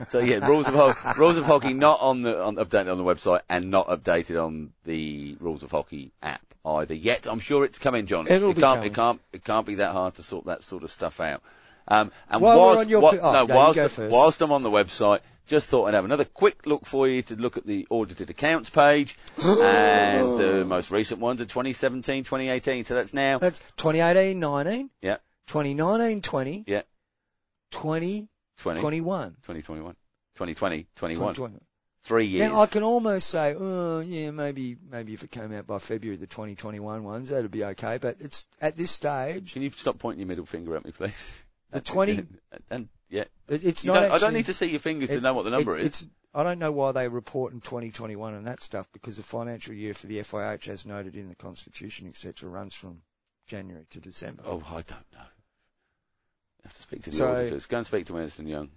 so 0.09 0.19
yeah, 0.21 0.47
rules 0.47 0.69
of 0.69 0.75
hockey, 0.75 1.19
rules 1.21 1.37
of 1.37 1.45
hockey 1.45 1.73
not 1.73 2.01
on 2.01 2.23
the 2.23 2.43
on 2.43 2.57
updated 2.57 2.93
on 2.93 2.99
the 2.99 3.05
website 3.05 3.41
and 3.49 3.71
not 3.71 3.89
updated 3.89 4.43
on 4.45 4.73
the 4.85 5.37
rules 5.41 5.62
of 5.62 5.71
hockey 5.71 6.12
app 6.23 6.43
either 6.64 6.95
yet. 6.95 7.27
I'm 7.27 7.41
sure 7.41 7.64
it's 7.64 7.79
coming, 7.79 8.07
John. 8.07 8.27
It'll 8.29 8.51
it 8.51 8.57
be 8.57 8.62
can't 8.62 8.77
coming. 8.77 8.91
it 8.91 8.95
can't 8.95 9.21
it 9.33 9.45
can't 9.45 9.66
be 9.66 9.77
that 9.77 9.93
hard 9.93 10.14
to 10.14 10.23
sort 10.23 10.47
that 10.47 10.62
sort 10.62 10.83
of 10.85 10.91
stuff 10.91 11.21
out. 11.21 11.43
Um, 11.89 12.12
and 12.29 12.43
While 12.43 12.57
we're 12.57 12.62
whilst, 12.62 12.83
on 12.83 12.89
your 12.91 13.01
pi- 13.01 13.19
oh, 13.19 13.33
no, 13.33 13.55
whilst, 13.55 13.99
whilst 13.99 14.43
I'm 14.43 14.53
on 14.53 14.62
the 14.62 14.71
website, 14.71 15.21
just 15.47 15.71
thought 15.71 15.87
I'd 15.87 15.95
have 15.95 16.05
another 16.05 16.27
quick 16.27 16.66
look 16.66 16.85
for 16.85 17.09
you 17.09 17.23
to 17.23 17.35
look 17.37 17.57
at 17.57 17.66
the 17.66 17.87
audited 17.89 18.29
accounts 18.29 18.69
page 18.69 19.16
and 19.43 20.39
the 20.39 20.64
most 20.66 20.91
recent 20.91 21.21
ones 21.21 21.41
are 21.41 21.47
2017, 21.47 22.25
2018. 22.25 22.85
So 22.85 22.95
that's 22.95 23.14
now, 23.14 23.39
That's 23.39 23.59
2018 23.79 24.39
19, 24.39 24.91
yeah, 25.01 25.16
2019 25.47 26.21
20, 26.21 26.64
yeah, 26.66 26.83
20 27.71 28.29
20, 28.59 28.80
21. 28.80 29.30
2021, 29.42 29.94
2020, 30.34 30.86
21. 30.96 31.34
2021. 31.34 31.61
Three 32.04 32.26
years. 32.26 32.50
Now 32.50 32.61
I 32.61 32.66
can 32.66 32.82
almost 32.82 33.28
say, 33.28 33.54
oh 33.59 34.00
yeah, 34.00 34.30
maybe 34.30 34.76
maybe 34.90 35.12
if 35.12 35.22
it 35.24 35.30
came 35.30 35.52
out 35.52 35.66
by 35.66 35.78
February, 35.78 36.16
the 36.16 36.26
2021 36.26 37.02
ones, 37.02 37.28
that'd 37.28 37.50
be 37.50 37.64
okay. 37.64 37.98
But 38.00 38.16
it's 38.20 38.46
at 38.61 38.76
this 38.76 38.90
stage, 38.90 39.52
Can 39.52 39.62
you 39.62 39.70
stop 39.72 39.98
pointing 39.98 40.20
your 40.20 40.28
middle 40.28 40.46
finger 40.46 40.76
at 40.76 40.84
me, 40.84 40.92
please? 40.92 41.42
the 41.70 41.80
20, 41.80 42.26
and 42.70 42.88
yeah, 43.11 43.24
it, 43.48 43.64
it's 43.64 43.84
you 43.84 43.92
not. 43.92 44.00
don't, 44.00 44.12
I 44.12 44.18
don't 44.18 44.32
need 44.32 44.46
to 44.46 44.54
see 44.54 44.70
your 44.70 44.80
fingers 44.80 45.11
to 45.11 45.20
know 45.20 45.34
what 45.34 45.44
the 45.44 45.50
number 45.50 45.76
it- 45.76 45.80
is. 45.80 45.86
It's, 45.86 46.09
I 46.34 46.42
don't 46.44 46.59
know 46.59 46.72
why 46.72 46.92
they 46.92 47.09
report 47.09 47.52
in 47.52 47.61
2021 47.61 48.34
and 48.34 48.46
that 48.46 48.62
stuff 48.62 48.86
because 48.92 49.16
the 49.16 49.22
financial 49.22 49.74
year 49.74 49.94
for 49.94 50.06
the 50.06 50.18
FIH, 50.18 50.68
as 50.68 50.86
noted 50.86 51.16
in 51.16 51.28
the 51.28 51.34
Constitution, 51.34 52.06
etc., 52.06 52.48
runs 52.48 52.74
from 52.74 53.00
January 53.46 53.86
to 53.90 54.00
December. 54.00 54.42
Oh, 54.46 54.62
I 54.68 54.82
don't 54.82 55.04
know. 55.12 55.26
Have 56.69 56.77
to 56.77 56.83
speak 56.83 57.03
to 57.05 57.11
the 57.11 57.16
So- 57.16 57.29
auditors. 57.33 57.64
Go 57.64 57.79
and 57.79 57.87
speak 57.87 58.05
to 58.07 58.16
Ernst 58.19 58.39
and 58.41 58.49
Young. 58.49 58.69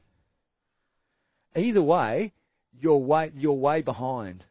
Either 1.58 1.82
way, 1.82 2.32
you're 2.80 2.98
way 2.98 3.32
you're 3.36 3.52
way 3.52 3.82
behind 3.82 4.46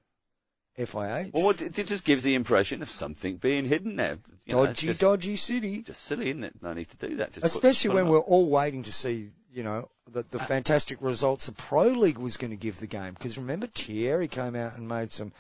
FIH. 0.77 1.31
Well, 1.33 1.51
it, 1.51 1.79
it 1.79 1.87
just 1.87 2.05
gives 2.05 2.23
the 2.23 2.35
impression 2.35 2.83
of 2.83 2.91
something 2.91 3.37
being 3.37 3.65
hidden 3.65 3.97
there. 3.97 4.19
You 4.45 4.57
know, 4.57 4.67
dodgy, 4.67 4.89
just, 4.89 5.01
dodgy 5.01 5.37
city. 5.37 5.83
just 5.83 6.03
silly, 6.03 6.29
isn't 6.29 6.45
it? 6.45 6.55
No 6.61 6.75
need 6.75 6.89
to 6.91 7.09
do 7.09 7.17
that. 7.17 7.33
Just 7.33 7.47
Especially 7.47 7.89
put 7.89 7.95
when 7.95 8.09
we're 8.09 8.19
all 8.21 8.51
waiting 8.51 8.83
to 8.83 8.93
see, 8.93 9.31
you 9.51 9.63
know, 9.63 9.89
the, 10.11 10.21
Uh, 10.21 10.25
the 10.33 10.39
fantastic 10.39 10.99
results 11.01 11.47
the 11.47 11.53
Pro 11.53 11.85
League 11.85 12.19
was 12.19 12.37
going 12.37 12.51
to 12.51 12.57
give 12.59 12.79
the 12.79 12.87
game. 12.87 13.15
Because 13.15 13.39
remember, 13.39 13.69
Thierry 13.69 14.29
came 14.29 14.55
out 14.55 14.77
and 14.77 14.87
made 14.87 15.11
some 15.13 15.33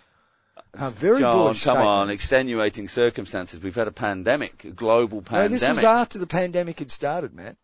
uh, 0.73 0.89
very 0.89 1.21
John, 1.21 1.37
bullish 1.37 1.65
come 1.65 1.79
on, 1.79 2.09
extenuating 2.09 2.89
circumstances. 2.89 3.63
We've 3.63 3.75
had 3.75 3.89
a 3.89 3.93
pandemic, 3.93 4.65
a 4.65 4.71
global 4.71 5.19
No, 5.19 5.23
pandemic. 5.23 5.61
this 5.61 5.69
was 5.69 5.85
after 5.85 6.19
the 6.19 6.27
pandemic 6.27 6.79
had 6.79 6.91
started, 6.91 7.35
Matt. 7.35 7.57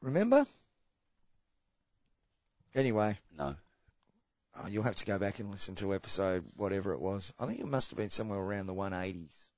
Remember? 0.00 0.46
Anyway, 2.74 3.18
no. 3.36 3.56
oh, 4.56 4.66
you'll 4.68 4.82
have 4.84 4.96
to 4.96 5.06
go 5.06 5.18
back 5.18 5.38
and 5.40 5.50
listen 5.50 5.74
to 5.76 5.94
episode 5.94 6.44
whatever 6.56 6.92
it 6.92 7.00
was. 7.00 7.32
I 7.38 7.46
think 7.46 7.60
it 7.60 7.66
must 7.66 7.90
have 7.90 7.96
been 7.96 8.10
somewhere 8.10 8.38
around 8.38 8.66
the 8.66 8.74
180s. 8.74 9.48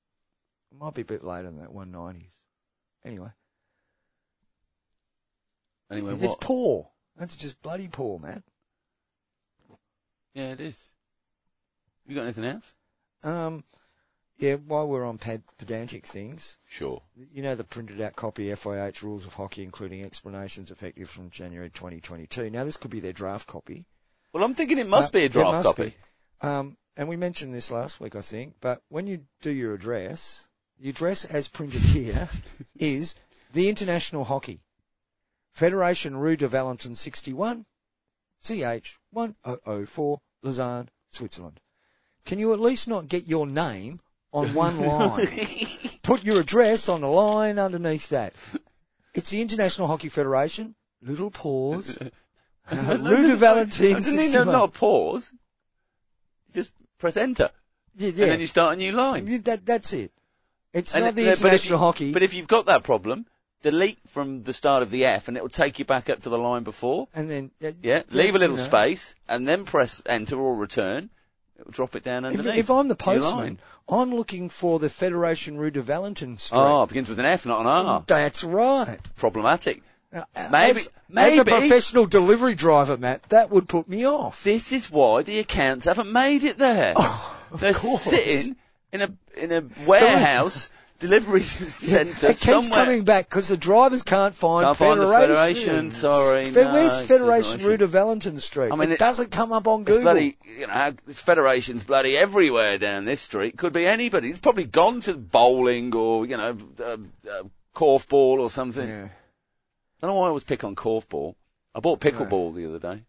It 0.71 0.77
might 0.79 0.93
be 0.93 1.01
a 1.01 1.05
bit 1.05 1.23
later 1.23 1.43
than 1.43 1.59
that, 1.59 1.69
190s. 1.69 2.23
Anyway, 3.03 3.29
Anyway, 5.91 6.13
it's 6.13 6.21
what? 6.23 6.39
poor. 6.39 6.89
That's 7.17 7.35
just 7.35 7.61
bloody 7.61 7.89
poor, 7.89 8.17
man. 8.17 8.41
Yeah, 10.33 10.51
it 10.51 10.61
is. 10.61 10.81
You 12.07 12.15
got 12.15 12.23
anything 12.23 12.45
else? 12.45 12.73
Um, 13.23 13.63
yeah, 14.41 14.55
while 14.55 14.87
we're 14.87 15.05
on 15.05 15.19
pad- 15.19 15.43
pedantic 15.59 16.07
things, 16.07 16.57
Sure. 16.67 17.01
you 17.15 17.43
know 17.43 17.53
the 17.53 17.63
printed 17.63 18.01
out 18.01 18.15
copy 18.15 18.47
FIH 18.47 19.03
rules 19.03 19.25
of 19.25 19.35
hockey, 19.35 19.63
including 19.63 20.03
explanations 20.03 20.71
effective 20.71 21.09
from 21.09 21.29
January 21.29 21.69
2022. 21.69 22.49
Now 22.49 22.63
this 22.63 22.75
could 22.77 22.89
be 22.89 22.99
their 22.99 23.13
draft 23.13 23.47
copy. 23.47 23.85
Well, 24.33 24.43
I'm 24.43 24.55
thinking 24.55 24.79
it 24.79 24.87
must 24.87 25.13
be 25.13 25.25
a 25.25 25.29
draft 25.29 25.63
copy. 25.63 25.93
Um, 26.41 26.75
and 26.97 27.07
we 27.07 27.17
mentioned 27.17 27.53
this 27.53 27.69
last 27.69 27.99
week, 27.99 28.15
I 28.15 28.21
think, 28.21 28.55
but 28.59 28.81
when 28.89 29.05
you 29.05 29.25
do 29.41 29.51
your 29.51 29.75
address, 29.75 30.47
the 30.79 30.89
address 30.89 31.23
as 31.23 31.47
printed 31.47 31.81
here 31.81 32.27
is 32.79 33.15
the 33.53 33.69
International 33.69 34.23
Hockey 34.23 34.59
Federation 35.53 36.17
Rue 36.17 36.35
de 36.35 36.47
Valentin 36.47 36.95
61, 36.95 37.65
CH 38.43 38.97
1004, 39.11 40.19
Lausanne, 40.41 40.89
Switzerland. 41.09 41.59
Can 42.25 42.39
you 42.39 42.53
at 42.53 42.59
least 42.59 42.87
not 42.87 43.07
get 43.07 43.27
your 43.27 43.45
name 43.45 43.99
on 44.33 44.53
one 44.53 44.79
line? 44.79 45.27
Put 46.03 46.23
your 46.23 46.39
address 46.39 46.89
on 46.89 47.01
the 47.01 47.07
line 47.07 47.59
underneath 47.59 48.09
that. 48.09 48.33
It's 49.13 49.29
the 49.29 49.41
International 49.41 49.87
Hockey 49.87 50.09
Federation. 50.09 50.75
Little 51.01 51.31
pause. 51.31 51.97
Uh, 52.69 52.97
Valentin 53.35 53.93
Doesn't 53.95 54.33
no, 54.33 54.43
not 54.51 54.73
pause. 54.73 55.33
Just 56.53 56.71
press 56.99 57.17
enter, 57.17 57.49
Yeah, 57.95 58.09
and 58.09 58.17
then 58.17 58.39
you 58.39 58.47
start 58.47 58.73
a 58.73 58.77
new 58.77 58.91
line. 58.91 59.27
Yeah, 59.27 59.39
That, 59.43 59.65
that's 59.65 59.93
it. 59.93 60.11
It's 60.73 60.93
And 60.95 61.05
not 61.05 61.15
the 61.15 61.23
but 61.25 61.31
if 61.33 61.39
international 61.41 61.79
you- 61.79 61.83
hockey. 61.85 62.13
But 62.13 62.23
if 62.23 62.33
you've 62.33 62.47
got 62.47 62.67
that 62.67 62.83
problem, 62.83 63.25
delete 63.61 63.99
from 64.07 64.43
the 64.43 64.53
start 64.53 64.83
of 64.83 64.91
the 64.91 65.05
F, 65.05 65.27
and 65.27 65.35
it 65.37 65.41
will 65.43 65.49
take 65.49 65.79
you 65.79 65.85
back 65.85 66.09
up 66.09 66.21
to 66.21 66.29
the 66.29 66.37
line 66.37 66.63
before. 66.63 67.07
and 67.15 67.29
then 67.29 67.51
uh, 67.63 67.71
Yeah, 67.81 68.03
leave 68.11 68.35
a 68.35 68.39
little 68.39 68.55
you 68.55 68.61
know, 68.61 68.67
space, 68.67 69.15
and 69.27 69.47
then 69.47 69.65
press 69.65 70.01
enter 70.05 70.39
or 70.39 70.55
return. 70.55 71.09
Drop 71.69 71.95
it 71.95 72.03
down 72.03 72.25
If, 72.25 72.39
underneath. 72.39 72.59
if 72.59 72.69
I'm 72.69 72.87
the 72.87 72.95
postman. 72.95 73.59
I'm 73.89 74.13
looking 74.15 74.49
for 74.49 74.79
the 74.79 74.89
Federation 74.89 75.57
Rue 75.57 75.71
de 75.71 75.81
Valentin 75.81 76.37
Street. 76.37 76.57
Oh, 76.59 76.83
it 76.83 76.87
begins 76.89 77.09
with 77.09 77.19
an 77.19 77.25
F, 77.25 77.45
not 77.45 77.61
an 77.61 77.67
R. 77.67 78.03
That's 78.07 78.43
right. 78.43 78.99
Problematic. 79.17 79.83
Now, 80.13 80.25
Maybe- 80.51 80.79
as, 80.79 80.89
as 81.15 81.37
a 81.37 81.45
professional 81.45 82.05
delivery 82.05 82.55
driver, 82.55 82.97
Matt, 82.97 83.23
that 83.29 83.49
would 83.49 83.67
put 83.69 83.87
me 83.87 84.05
off. 84.05 84.43
This 84.43 84.71
is 84.71 84.91
why 84.91 85.23
the 85.23 85.39
accounts 85.39 85.85
haven't 85.85 86.11
made 86.11 86.43
it 86.43 86.57
there. 86.57 86.93
Oh, 86.97 87.37
of 87.51 87.59
They're 87.61 87.73
course. 87.73 88.01
sitting 88.01 88.55
in 88.91 89.01
a 89.01 89.11
in 89.37 89.51
a 89.53 89.63
warehouse 89.87 90.69
delivery 91.01 91.41
centre 91.43 92.27
It 92.27 92.29
keeps 92.29 92.39
somewhere. 92.45 92.69
coming 92.85 93.03
back 93.03 93.27
because 93.29 93.49
the 93.49 93.57
drivers 93.57 94.03
can't 94.03 94.33
find 94.33 94.65
Can't 94.65 94.77
find 94.77 95.01
the 95.01 95.07
Federation. 95.07 95.65
Federation, 95.65 95.91
sorry, 95.91 96.45
Fe- 96.45 96.63
no, 96.63 96.73
where's 96.73 97.01
Federation 97.01 97.59
Federation. 97.59 97.67
Rue 97.69 97.77
de 97.77 97.87
Valentin 97.87 98.39
Street? 98.39 98.71
I 98.71 98.75
mean, 98.75 98.91
it, 98.91 98.93
it- 98.93 98.99
doesn't 98.99 99.31
come 99.31 99.51
up 99.51 99.67
on 99.67 99.81
It's 99.81 99.89
Google. 99.89 100.03
bloody, 100.03 100.37
you 100.57 100.67
know, 100.67 100.93
this 101.05 101.19
federation's 101.19 101.83
bloody 101.83 102.15
everywhere 102.15 102.77
down 102.77 103.03
this 103.05 103.19
street. 103.21 103.57
Could 103.57 103.73
be 103.73 103.85
anybody. 103.85 104.27
He's 104.27 104.39
probably 104.39 104.65
gone 104.65 105.01
to 105.01 105.13
bowling 105.15 105.93
or, 105.93 106.25
you 106.25 106.37
know, 106.37 106.57
uh, 106.79 106.97
uh, 107.29 107.43
korfball 107.75 108.39
or 108.39 108.49
something. 108.49 108.87
Yeah. 108.87 109.09
I 110.03 110.07
don't 110.07 110.11
know 110.15 110.19
why 110.19 110.25
I 110.25 110.29
always 110.29 110.43
pick 110.45 110.63
on 110.63 110.75
korfball. 110.75 111.35
I 111.75 111.79
bought 111.79 111.99
pickleball 111.99 112.55
the 112.55 112.65
other 112.67 112.79
day. 112.79 113.03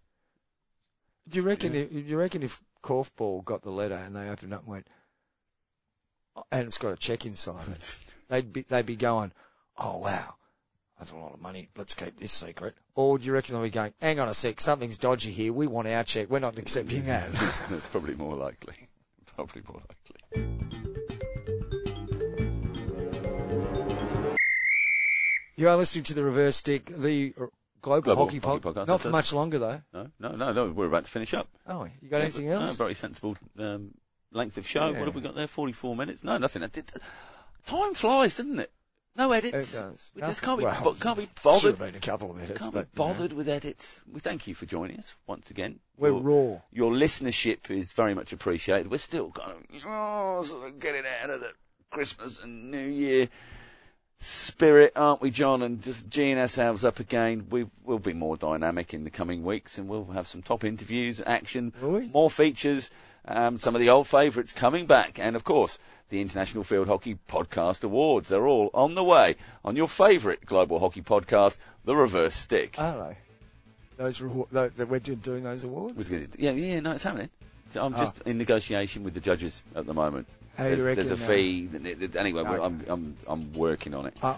Do 1.28 1.36
you 1.38 1.42
reckon? 1.42 1.74
If, 1.74 1.90
do 1.90 1.98
you 2.00 2.16
reckon 2.18 2.42
if 2.42 2.60
Korfball 2.82 3.44
got 3.44 3.62
the 3.62 3.70
letter 3.70 3.94
and 3.94 4.14
they 4.14 4.28
opened 4.28 4.52
up 4.52 4.60
and 4.62 4.68
went, 4.68 4.86
and 6.50 6.66
it's 6.66 6.78
got 6.78 6.92
a 6.92 6.96
check 6.96 7.26
inside 7.26 7.68
it, 7.68 7.98
they'd 8.28 8.52
be 8.52 8.62
they'd 8.62 8.86
be 8.86 8.96
going, 8.96 9.32
"Oh 9.78 9.98
wow, 9.98 10.34
that's 10.98 11.10
a 11.12 11.16
lot 11.16 11.34
of 11.34 11.40
money. 11.40 11.68
Let's 11.76 11.94
keep 11.94 12.16
this 12.18 12.32
secret." 12.32 12.74
Or 12.94 13.18
do 13.18 13.24
you 13.26 13.32
reckon 13.32 13.54
they'll 13.54 13.62
be 13.64 13.70
going, 13.70 13.92
"Hang 14.00 14.20
on 14.20 14.28
a 14.28 14.34
sec, 14.34 14.60
something's 14.60 14.98
dodgy 14.98 15.32
here. 15.32 15.52
We 15.52 15.66
want 15.66 15.88
our 15.88 16.04
check. 16.04 16.30
We're 16.30 16.38
not 16.40 16.58
accepting 16.58 17.06
that." 17.06 17.30
That's 17.70 17.88
probably 17.88 18.14
more 18.14 18.36
likely. 18.36 18.74
Probably 19.34 19.62
more 19.66 19.80
likely. 19.88 21.22
you 25.56 25.68
are 25.68 25.76
listening 25.76 26.04
to 26.04 26.14
the 26.14 26.24
Reverse 26.24 26.56
Stick, 26.56 26.86
the 26.86 27.30
Global, 27.80 28.02
Global 28.02 28.24
Hockey, 28.26 28.38
Hockey 28.38 28.60
Pod. 28.60 28.74
Podcast, 28.74 28.86
Not 28.88 29.00
for 29.00 29.10
much 29.10 29.32
longer 29.32 29.58
though. 29.58 29.82
No, 29.92 30.08
no, 30.18 30.28
no, 30.36 30.52
no. 30.52 30.70
We're 30.70 30.86
about 30.86 31.04
to 31.04 31.10
finish 31.10 31.34
up. 31.34 31.48
Oh, 31.66 31.86
you 32.00 32.08
got 32.08 32.20
anything 32.22 32.46
No, 32.48 32.60
else? 32.60 32.76
very 32.76 32.94
sensible 32.94 33.36
um, 33.58 33.92
length 34.32 34.58
of 34.58 34.66
show. 34.66 34.90
Yeah. 34.90 34.98
What 34.98 35.06
have 35.06 35.14
we 35.14 35.20
got 35.20 35.34
there? 35.34 35.46
Forty-four 35.46 35.96
minutes? 35.96 36.24
No, 36.24 36.38
nothing. 36.38 36.62
Did, 36.72 36.90
time 37.66 37.94
flies, 37.94 38.36
doesn't 38.36 38.58
it? 38.58 38.72
No 39.14 39.30
edits. 39.32 39.52
It 39.52 39.56
edits. 39.56 39.78
does. 39.78 40.12
We 40.16 40.22
just 40.22 40.42
can't 40.42 40.58
be, 40.58 40.64
well, 40.64 40.96
can't 40.98 41.18
be 41.18 41.24
Should 41.24 41.34
bothered. 41.44 41.70
have 41.72 41.78
been 41.78 41.94
a 41.96 42.00
couple 42.00 42.30
of 42.30 42.36
minutes, 42.36 42.58
Can't 42.58 42.72
but 42.72 42.90
be 42.92 42.96
bothered 42.96 43.34
with 43.34 43.46
edits. 43.46 44.00
We 44.10 44.20
thank 44.20 44.46
you 44.46 44.54
for 44.54 44.64
joining 44.64 44.98
us 44.98 45.14
once 45.26 45.50
again. 45.50 45.80
we're 45.98 46.08
Your- 46.12 46.20
raw. 46.20 46.60
Your 46.72 46.92
listenership 46.92 47.70
is 47.70 47.92
very 47.92 48.14
much 48.14 48.32
appreciated. 48.32 48.90
We're 48.90 48.96
still 48.98 49.30
kind 49.30 49.52
of 49.52 49.82
oh, 49.86 50.42
sort 50.44 50.66
of 50.66 50.78
getting 50.80 51.02
out 51.22 51.28
of 51.28 51.40
the 51.40 51.52
Christmas 51.90 52.42
and 52.42 52.70
New 52.70 52.78
Year 52.88 53.28
spirit, 54.18 54.92
aren't 54.96 55.20
we, 55.20 55.30
John? 55.30 55.62
And 55.62 55.82
just 55.82 56.08
geeing 56.08 56.38
ourselves 56.38 56.84
up 56.84 56.98
again. 57.00 57.48
We 57.50 57.66
will 57.84 57.98
be 57.98 58.14
more 58.14 58.36
dynamic 58.36 58.94
in 58.94 59.04
the 59.04 59.10
coming 59.10 59.42
weeks, 59.42 59.76
and 59.78 59.88
we'll 59.88 60.06
have 60.06 60.26
some 60.26 60.42
top 60.42 60.64
interviews, 60.64 61.20
action, 61.26 61.72
we? 61.82 62.08
more 62.08 62.30
features, 62.30 62.90
um, 63.26 63.58
some 63.58 63.74
of 63.74 63.80
the 63.80 63.88
old 63.90 64.06
favourites 64.08 64.52
coming 64.52 64.86
back, 64.86 65.18
and 65.18 65.36
of 65.36 65.44
course. 65.44 65.78
The 66.08 66.20
International 66.20 66.62
Field 66.62 66.88
Hockey 66.88 67.16
Podcast 67.26 67.84
Awards. 67.84 68.28
They're 68.28 68.46
all 68.46 68.68
on 68.74 68.94
the 68.94 69.02
way 69.02 69.36
on 69.64 69.76
your 69.76 69.88
favourite 69.88 70.44
global 70.44 70.78
hockey 70.78 71.00
podcast, 71.00 71.56
The 71.86 71.96
Reverse 71.96 72.34
Stick. 72.34 72.74
Are 72.76 73.08
they? 73.08 73.16
Those 73.96 74.20
reward, 74.20 74.50
that 74.50 74.88
we're 74.90 74.98
doing 75.00 75.42
those 75.42 75.64
awards. 75.64 76.10
Yeah, 76.38 76.50
yeah, 76.50 76.80
no, 76.80 76.90
it's 76.92 77.02
happening. 77.04 77.30
So 77.70 77.82
I'm 77.82 77.94
Ah. 77.94 77.98
just 78.00 78.20
in 78.26 78.36
negotiation 78.36 79.04
with 79.04 79.14
the 79.14 79.20
judges 79.20 79.62
at 79.74 79.86
the 79.86 79.94
moment. 79.94 80.26
How 80.54 80.64
do 80.64 80.70
you 80.70 80.76
There's, 80.76 80.86
reckon? 80.88 81.06
there's 81.06 81.20
a 81.22 81.24
uh, 81.24 81.28
fee. 81.28 81.66
that- 81.68 82.16
Anyway, 82.16 82.42
Okay. 82.42 82.62
I'm, 82.62 82.84
I'm, 82.88 83.16
I'm 83.26 83.52
working 83.54 83.94
on 83.94 84.04
it. 84.04 84.14
I, 84.22 84.28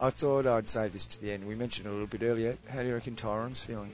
I, 0.00 0.06
I 0.06 0.08
thought 0.08 0.46
I'd 0.46 0.68
say 0.70 0.88
this 0.88 1.04
to 1.04 1.20
the 1.20 1.32
end. 1.32 1.46
We 1.46 1.54
mentioned 1.54 1.86
it 1.86 1.90
a 1.90 1.92
little 1.92 2.06
bit 2.06 2.22
earlier. 2.22 2.56
How 2.70 2.80
do 2.80 2.88
you 2.88 2.94
reckon 2.94 3.14
Tyron's 3.14 3.60
feeling? 3.60 3.92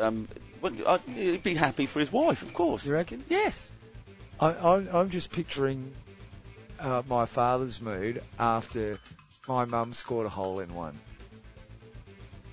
Um, 0.00 0.28
well, 0.60 0.98
he'd 1.14 1.42
be 1.42 1.54
happy 1.54 1.86
for 1.86 2.00
his 2.00 2.12
wife, 2.12 2.42
of 2.42 2.54
course. 2.54 2.86
You 2.86 2.94
reckon? 2.94 3.24
Yes. 3.28 3.72
I, 4.40 4.52
I'm, 4.54 4.88
I'm 4.92 5.10
just 5.10 5.30
picturing 5.32 5.92
uh, 6.80 7.02
my 7.08 7.24
father's 7.26 7.80
mood 7.80 8.22
after 8.38 8.98
my 9.48 9.64
mum 9.64 9.92
scored 9.92 10.26
a 10.26 10.30
hole 10.30 10.60
in 10.60 10.74
one. 10.74 10.98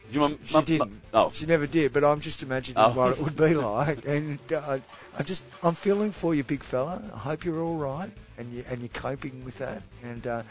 Do 0.09 0.13
you 0.13 0.19
mum, 0.19 0.39
She 0.43 0.53
mum- 0.53 0.65
didn't. 0.65 1.01
Oh, 1.13 1.31
She 1.33 1.45
never 1.45 1.65
did, 1.67 1.91
but 1.93 2.03
I'm 2.03 2.19
just 2.21 2.43
imagining 2.43 2.77
Oh. 2.83 2.91
what 2.91 3.11
it 3.13 3.19
would 3.19 3.35
be 3.35 3.53
like. 3.55 4.05
And 4.05 4.37
uh, 4.51 4.79
I 5.17 5.23
just, 5.23 5.43
I'm 5.63 5.73
feeling 5.75 6.11
for 6.11 6.35
you, 6.35 6.43
big 6.43 6.63
fella. 6.63 7.01
I 7.13 7.17
hope 7.17 7.43
you're 7.45 7.61
all 7.61 7.77
right 7.77 8.11
and 8.37 8.51
you 8.53 8.63
and 8.69 8.79
you're 8.79 8.89
coping 8.89 9.43
with 9.45 9.57
that. 9.59 9.81
And 10.03 10.25
uh, 10.27 10.43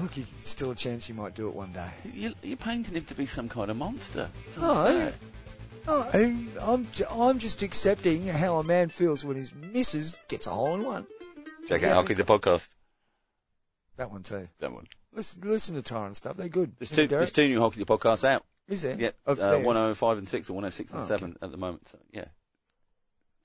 look, 0.00 0.16
you, 0.16 0.24
still 0.38 0.70
a 0.70 0.74
chance 0.74 1.08
you 1.08 1.14
might 1.14 1.34
do 1.34 1.48
it 1.48 1.54
one 1.54 1.72
day. 1.72 1.88
you, 2.12 2.32
you're 2.42 2.56
painting 2.56 2.94
him 2.94 3.04
to 3.06 3.14
be 3.14 3.26
some 3.26 3.48
kind 3.48 3.70
of 3.70 3.76
monster. 3.76 4.28
It's 4.46 4.56
No, 4.56 4.72
not 4.74 5.12
fair. 5.84 5.94
Oh, 5.94 6.10
and 6.12 6.48
I'm, 6.60 6.86
I'm 7.10 7.38
just 7.38 7.62
accepting 7.62 8.26
how 8.26 8.58
a 8.58 8.64
man 8.64 8.88
feels 8.88 9.24
when 9.24 9.36
his 9.36 9.54
missus 9.54 10.18
gets 10.28 10.46
a 10.46 10.50
hole 10.50 10.74
in 10.74 10.84
one. 10.84 11.06
Check 11.68 11.82
out 11.84 11.94
Hockey 11.94 12.14
the 12.14 12.24
podcast. 12.24 12.68
That 13.96 14.10
one 14.10 14.22
too. 14.22 14.48
That 14.60 14.72
one. 14.72 14.86
Listen, 15.12 15.42
listen 15.48 15.80
to 15.80 15.94
Tyron 15.94 16.14
stuff. 16.14 16.36
They're 16.36 16.48
good. 16.48 16.72
There's 16.78 16.90
two, 16.90 17.06
there's 17.06 17.30
two 17.32 17.46
new 17.48 17.60
Hockey 17.60 17.78
the 17.82 17.86
podcasts 17.86 18.24
out. 18.24 18.44
Is 18.68 18.82
there? 18.82 18.96
Yeah, 18.98 19.10
Of 19.26 19.38
uh, 19.38 19.58
105 19.58 20.18
and 20.18 20.28
6 20.28 20.50
or 20.50 20.54
106 20.54 20.92
and 20.94 21.02
Oh, 21.02 21.04
7 21.06 21.36
at 21.42 21.50
the 21.50 21.56
moment. 21.58 21.86
So, 21.88 21.98
yeah. 22.12 22.24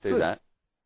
Do 0.02 0.10
Good. 0.12 0.20
that. 0.22 0.40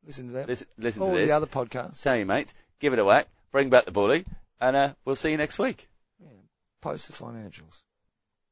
Listen 0.05 0.27
to 0.29 0.35
that. 0.35 0.49
Listen, 0.49 0.67
listen 0.77 1.03
All 1.03 1.11
to 1.13 1.17
this. 1.17 1.29
the 1.31 1.37
other 1.37 1.47
podcasts. 1.47 2.03
Tell 2.03 2.17
your 2.17 2.27
mates, 2.27 2.53
give 2.81 2.93
it 2.93 2.99
a 2.99 3.05
whack, 3.05 3.29
bring 3.53 3.71
back 3.71 3.85
the 3.87 3.93
bully, 3.93 4.25
and 4.61 4.77
uh, 4.77 4.93
we'll 5.05 5.17
see 5.17 5.31
you 5.31 5.37
next 5.37 5.59
week. 5.59 5.89
Yeah, 6.21 6.29
post 6.83 7.07
the 7.07 7.15
financials. 7.15 7.85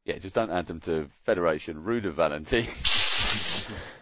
Yeah, 0.05 0.19
just 0.19 0.35
don't 0.35 0.51
add 0.51 0.67
them 0.67 0.81
to 0.81 1.09
Federation 1.25 1.85
Ruda 1.85 2.11
Valentine. 2.11 2.67